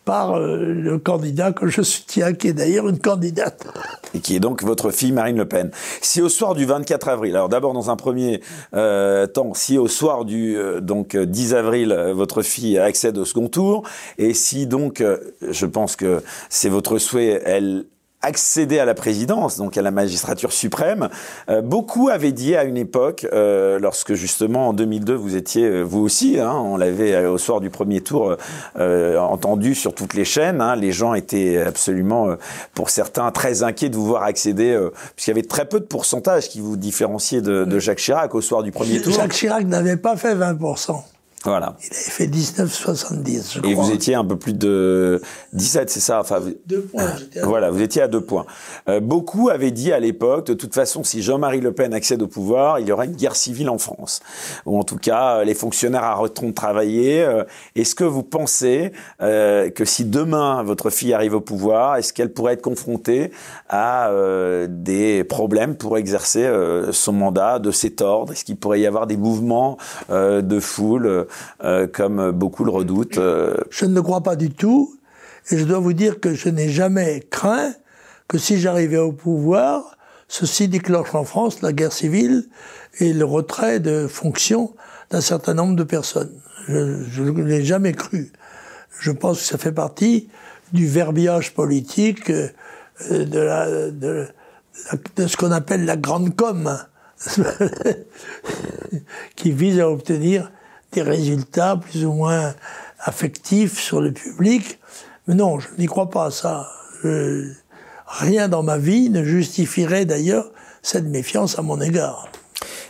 par 0.04 0.36
euh, 0.36 0.56
le 0.56 0.98
candidat 0.98 1.52
que 1.52 1.68
je 1.68 1.82
soutiens, 1.82 2.32
qui 2.32 2.48
est 2.48 2.52
d'ailleurs 2.52 2.88
une 2.88 2.98
candidate. 2.98 3.66
Et 4.14 4.20
qui 4.20 4.34
est 4.34 4.40
donc 4.40 4.62
votre 4.64 4.90
fille 4.90 5.12
Marine 5.12 5.36
Le 5.36 5.46
Pen. 5.46 5.70
Si 6.00 6.20
au 6.20 6.28
soir 6.28 6.54
du 6.54 6.64
24 6.64 7.08
avril, 7.08 7.36
alors 7.36 7.48
d'abord 7.48 7.72
dans 7.72 7.90
un 7.90 7.96
premier 7.96 8.40
euh, 8.74 9.26
temps, 9.26 9.54
si 9.54 9.78
au 9.78 9.88
soir 9.88 10.24
du 10.24 10.56
euh, 10.56 10.80
donc 10.80 11.16
10 11.16 11.54
avril, 11.54 11.94
votre 12.14 12.42
fille 12.42 12.78
accède 12.78 13.16
au 13.16 13.24
second 13.24 13.48
tour, 13.48 13.84
et 14.18 14.34
si 14.34 14.66
donc, 14.66 15.04
je 15.40 15.66
pense 15.66 15.96
que 15.96 16.22
c'est 16.48 16.68
votre 16.68 16.98
souhait, 16.98 17.40
elle 17.44 17.84
accéder 18.22 18.78
à 18.78 18.84
la 18.84 18.94
présidence, 18.94 19.56
donc 19.56 19.76
à 19.76 19.82
la 19.82 19.90
magistrature 19.90 20.52
suprême. 20.52 21.08
Euh, 21.48 21.60
beaucoup 21.60 22.08
avaient 22.08 22.32
dit 22.32 22.54
à 22.54 22.64
une 22.64 22.76
époque, 22.76 23.26
euh, 23.32 23.78
lorsque 23.80 24.14
justement 24.14 24.68
en 24.68 24.72
2002 24.72 25.14
vous 25.14 25.36
étiez 25.36 25.64
euh, 25.64 25.82
vous 25.82 26.00
aussi, 26.00 26.38
hein, 26.38 26.54
on 26.54 26.76
l'avait 26.76 27.26
au 27.26 27.38
soir 27.38 27.60
du 27.60 27.70
premier 27.70 28.00
tour 28.00 28.36
entendu 28.76 29.74
sur 29.74 29.94
toutes 29.94 30.14
les 30.14 30.24
chaînes, 30.24 30.60
hein, 30.60 30.76
les 30.76 30.92
gens 30.92 31.14
étaient 31.14 31.58
absolument, 31.58 32.36
pour 32.74 32.90
certains, 32.90 33.30
très 33.30 33.62
inquiets 33.62 33.88
de 33.88 33.96
vous 33.96 34.06
voir 34.06 34.22
accéder, 34.22 34.78
puisqu'il 35.14 35.30
y 35.30 35.32
avait 35.32 35.42
très 35.42 35.64
peu 35.64 35.80
de 35.80 35.84
pourcentage 35.84 36.48
qui 36.48 36.60
vous 36.60 36.76
différenciaient 36.76 37.40
de, 37.40 37.64
de 37.64 37.78
Jacques 37.78 37.98
Chirac 37.98 38.34
au 38.34 38.40
soir 38.40 38.62
du 38.62 38.70
premier 38.70 39.00
tour. 39.00 39.12
Jacques 39.12 39.32
Chirac 39.32 39.66
n'avait 39.66 39.96
pas 39.96 40.16
fait 40.16 40.34
20%. 40.34 41.02
Voilà. 41.44 41.76
Il 41.82 41.86
avait 41.92 42.02
fait 42.10 42.26
19,70, 42.26 43.52
je 43.54 43.58
Et 43.58 43.72
crois. 43.72 43.84
vous 43.84 43.90
étiez 43.92 44.14
un 44.14 44.24
peu 44.24 44.36
plus 44.36 44.52
de 44.52 45.20
17, 45.52 45.90
c'est 45.90 46.00
ça? 46.00 46.20
Enfin, 46.20 46.40
Deux 46.66 46.82
points. 46.82 47.16
j'étais 47.18 47.40
à- 47.40 47.46
Voilà, 47.46 47.70
vous 47.70 47.82
étiez 47.82 48.02
à 48.02 48.08
deux 48.08 48.20
points. 48.20 48.46
Euh, 48.88 49.00
beaucoup 49.00 49.48
avaient 49.48 49.70
dit 49.72 49.92
à 49.92 49.98
l'époque, 50.00 50.46
de 50.46 50.54
toute 50.54 50.74
façon, 50.74 51.02
si 51.04 51.22
Jean-Marie 51.22 51.60
Le 51.60 51.72
Pen 51.72 51.92
accède 51.94 52.22
au 52.22 52.28
pouvoir, 52.28 52.78
il 52.78 52.86
y 52.88 52.92
aura 52.92 53.04
une 53.06 53.16
guerre 53.16 53.36
civile 53.36 53.68
en 53.70 53.78
France. 53.78 54.20
Ou 54.66 54.78
en 54.78 54.84
tout 54.84 54.98
cas, 54.98 55.38
euh, 55.38 55.44
les 55.44 55.54
fonctionnaires 55.54 56.04
arrêteront 56.04 56.48
de 56.48 56.52
travailler. 56.54 57.22
Euh, 57.24 57.44
Est-ce 57.74 57.94
que 57.94 58.04
vous 58.04 58.22
pensez 58.22 58.92
euh, 59.20 59.70
que 59.70 59.84
si 59.84 60.04
demain 60.04 60.62
votre 60.62 60.90
fille 60.90 61.12
arrive 61.12 61.34
au 61.34 61.40
pouvoir, 61.40 61.96
est-ce 61.96 62.12
qu'elle 62.12 62.32
pourrait 62.32 62.54
être 62.54 62.62
confrontée 62.62 63.30
à 63.68 64.10
euh, 64.10 64.66
des 64.70 65.24
problèmes 65.24 65.74
pour 65.76 65.98
exercer 65.98 66.44
euh, 66.44 66.92
son 66.92 67.12
mandat 67.12 67.58
de 67.58 67.70
cet 67.70 68.00
ordre? 68.00 68.32
Est-ce 68.32 68.44
qu'il 68.44 68.56
pourrait 68.56 68.80
y 68.80 68.86
avoir 68.86 69.06
des 69.06 69.16
mouvements 69.16 69.76
euh, 70.10 70.40
de 70.42 70.60
foule, 70.60 71.06
euh, 71.06 71.24
comme 71.92 72.32
beaucoup 72.32 72.64
le 72.64 72.70
redoutent 72.70 73.18
euh, 73.18 73.56
Je 73.70 73.84
ne 73.86 73.94
le 73.94 74.02
crois 74.02 74.22
pas 74.22 74.36
du 74.36 74.50
tout. 74.50 74.96
Et 75.50 75.58
je 75.58 75.64
dois 75.64 75.78
vous 75.78 75.92
dire 75.92 76.20
que 76.20 76.34
je 76.34 76.48
n'ai 76.48 76.68
jamais 76.68 77.20
craint 77.30 77.74
que 78.28 78.38
si 78.38 78.58
j'arrivais 78.58 78.98
au 78.98 79.12
pouvoir, 79.12 79.96
ceci 80.28 80.68
déclenche 80.68 81.14
en 81.14 81.24
France 81.24 81.62
la 81.62 81.72
guerre 81.72 81.92
civile 81.92 82.48
et 83.00 83.12
le 83.12 83.24
retrait 83.24 83.80
de 83.80 84.06
fonctions 84.06 84.74
d'un 85.10 85.20
certain 85.20 85.54
nombre 85.54 85.76
de 85.76 85.82
personnes. 85.82 86.32
Je 86.68 87.22
ne 87.22 87.42
l'ai 87.42 87.64
jamais 87.64 87.92
cru. 87.92 88.32
Je 89.00 89.10
pense 89.10 89.40
que 89.40 89.44
ça 89.44 89.58
fait 89.58 89.72
partie 89.72 90.28
du 90.72 90.86
verbiage 90.86 91.54
politique 91.54 92.30
euh, 92.30 93.90
de 93.90 94.28
ce 95.26 95.36
qu'on 95.36 95.50
appelle 95.50 95.84
la 95.84 95.96
grande 95.96 96.34
com, 96.34 96.78
qui 99.36 99.52
vise 99.52 99.80
à 99.80 99.90
obtenir 99.90 100.50
des 100.92 101.02
résultats 101.02 101.76
plus 101.76 102.04
ou 102.04 102.12
moins 102.12 102.54
affectifs 103.00 103.80
sur 103.80 104.00
le 104.00 104.12
public. 104.12 104.78
Mais 105.26 105.34
non, 105.34 105.58
je 105.58 105.68
n'y 105.78 105.86
crois 105.86 106.10
pas 106.10 106.26
à 106.26 106.30
ça. 106.30 106.68
Je- 107.02 107.52
rien 108.06 108.48
dans 108.48 108.62
ma 108.62 108.78
vie 108.78 109.10
ne 109.10 109.24
justifierait 109.24 110.04
d'ailleurs 110.04 110.50
cette 110.82 111.04
méfiance 111.06 111.58
à 111.58 111.62
mon 111.62 111.80
égard. 111.80 112.28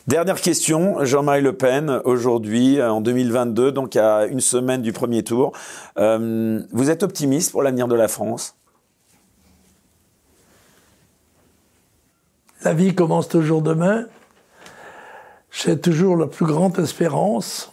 Dernière 0.08 0.40
question, 0.40 1.04
Jean-Marie 1.04 1.42
Le 1.42 1.52
Pen, 1.52 2.00
aujourd'hui, 2.04 2.80
euh, 2.80 2.90
en 2.90 3.00
2022, 3.00 3.70
donc 3.70 3.94
à 3.94 4.26
une 4.26 4.40
semaine 4.40 4.82
du 4.82 4.92
premier 4.92 5.22
tour. 5.22 5.52
Euh, 5.96 6.60
vous 6.72 6.90
êtes 6.90 7.04
optimiste 7.04 7.52
pour 7.52 7.62
l'avenir 7.62 7.86
de 7.86 7.94
la 7.94 8.08
France? 8.08 8.56
La 12.64 12.74
vie 12.74 12.94
commence 12.94 13.28
toujours 13.28 13.62
demain. 13.62 14.06
J'ai 15.52 15.78
toujours 15.78 16.16
la 16.16 16.26
plus 16.26 16.46
grande 16.46 16.78
espérance. 16.78 17.71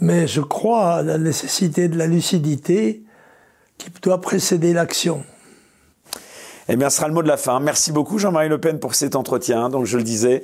Mais 0.00 0.26
je 0.26 0.40
crois 0.40 0.94
à 0.94 1.02
la 1.02 1.18
nécessité 1.18 1.88
de 1.88 1.98
la 1.98 2.06
lucidité 2.06 3.02
qui 3.78 3.90
doit 4.02 4.20
précéder 4.20 4.72
l'action. 4.72 5.24
Eh 6.68 6.76
bien, 6.76 6.90
ce 6.90 6.98
sera 6.98 7.08
le 7.08 7.14
mot 7.14 7.22
de 7.22 7.28
la 7.28 7.36
fin. 7.36 7.58
Merci 7.60 7.92
beaucoup, 7.92 8.18
Jean-Marie 8.18 8.48
Le 8.48 8.60
Pen, 8.60 8.78
pour 8.78 8.94
cet 8.94 9.16
entretien. 9.16 9.70
Donc, 9.70 9.86
je 9.86 9.96
le 9.96 10.02
disais, 10.02 10.42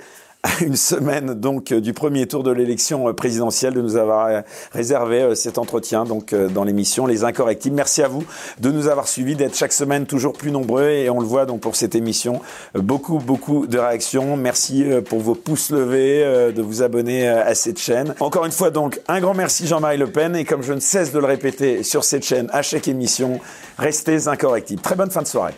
une 0.61 0.77
semaine 0.77 1.35
donc 1.35 1.73
euh, 1.73 1.81
du 1.81 1.93
premier 1.93 2.27
tour 2.27 2.43
de 2.43 2.51
l'élection 2.51 3.09
euh, 3.09 3.13
présidentielle, 3.13 3.75
de 3.75 3.83
nous 3.83 3.97
avoir 3.97 4.27
euh, 4.27 4.41
réservé 4.73 5.35
cet 5.35 5.59
entretien 5.59 6.05
donc 6.05 6.35
dans 6.35 6.65
l'émission 6.65 7.07
Les 7.07 7.25
Incorrectibles. 7.25 7.77
Merci 7.77 8.03
à 8.03 8.09
vous 8.09 8.25
de 8.61 8.71
nous 8.71 8.89
avoir 8.89 9.09
suivis, 9.09 9.37
d'être 9.37 9.57
chaque 9.57 9.73
semaine 9.73 10.07
toujours 10.07 10.35
plus 10.35 10.51
nombreux 10.51 10.89
et 10.89 11.11
on 11.11 11.21
le 11.21 11.27
voit 11.27 11.47
donc 11.47 11.61
pour 11.61 11.77
cette 11.77 11.95
émission 11.95 12.41
beaucoup 12.75 13.19
beaucoup 13.19 13.67
de 13.67 13.79
réactions. 13.79 14.37
Merci 14.37 14.85
pour 15.09 15.21
vos 15.21 15.35
pouces 15.35 15.71
levés, 15.71 16.53
de 16.53 16.63
vous 16.63 16.83
abonner 16.83 17.29
à 17.29 17.55
cette 17.55 17.79
chaîne. 17.79 18.15
Encore 18.21 18.45
une 18.45 18.53
fois 18.53 18.71
donc 18.71 19.01
un 19.09 19.21
grand 19.21 19.35
merci 19.35 19.67
Jean-Marie 19.67 19.99
Le 19.99 20.09
Pen 20.09 20.37
et 20.37 20.45
comme 20.45 20.63
je 20.63 20.73
ne 20.73 20.81
cesse 20.81 21.13
de 21.13 21.19
le 21.19 21.27
répéter 21.27 21.83
sur 21.83 22.05
cette 22.05 22.25
chaîne 22.25 22.49
à 22.53 22.63
chaque 22.63 22.89
émission, 22.89 23.41
restez 23.79 24.29
incorrectibles. 24.29 24.83
Très 24.83 24.97
bonne 24.97 25.11
fin 25.11 25.23
de 25.23 25.27
soirée. 25.27 25.55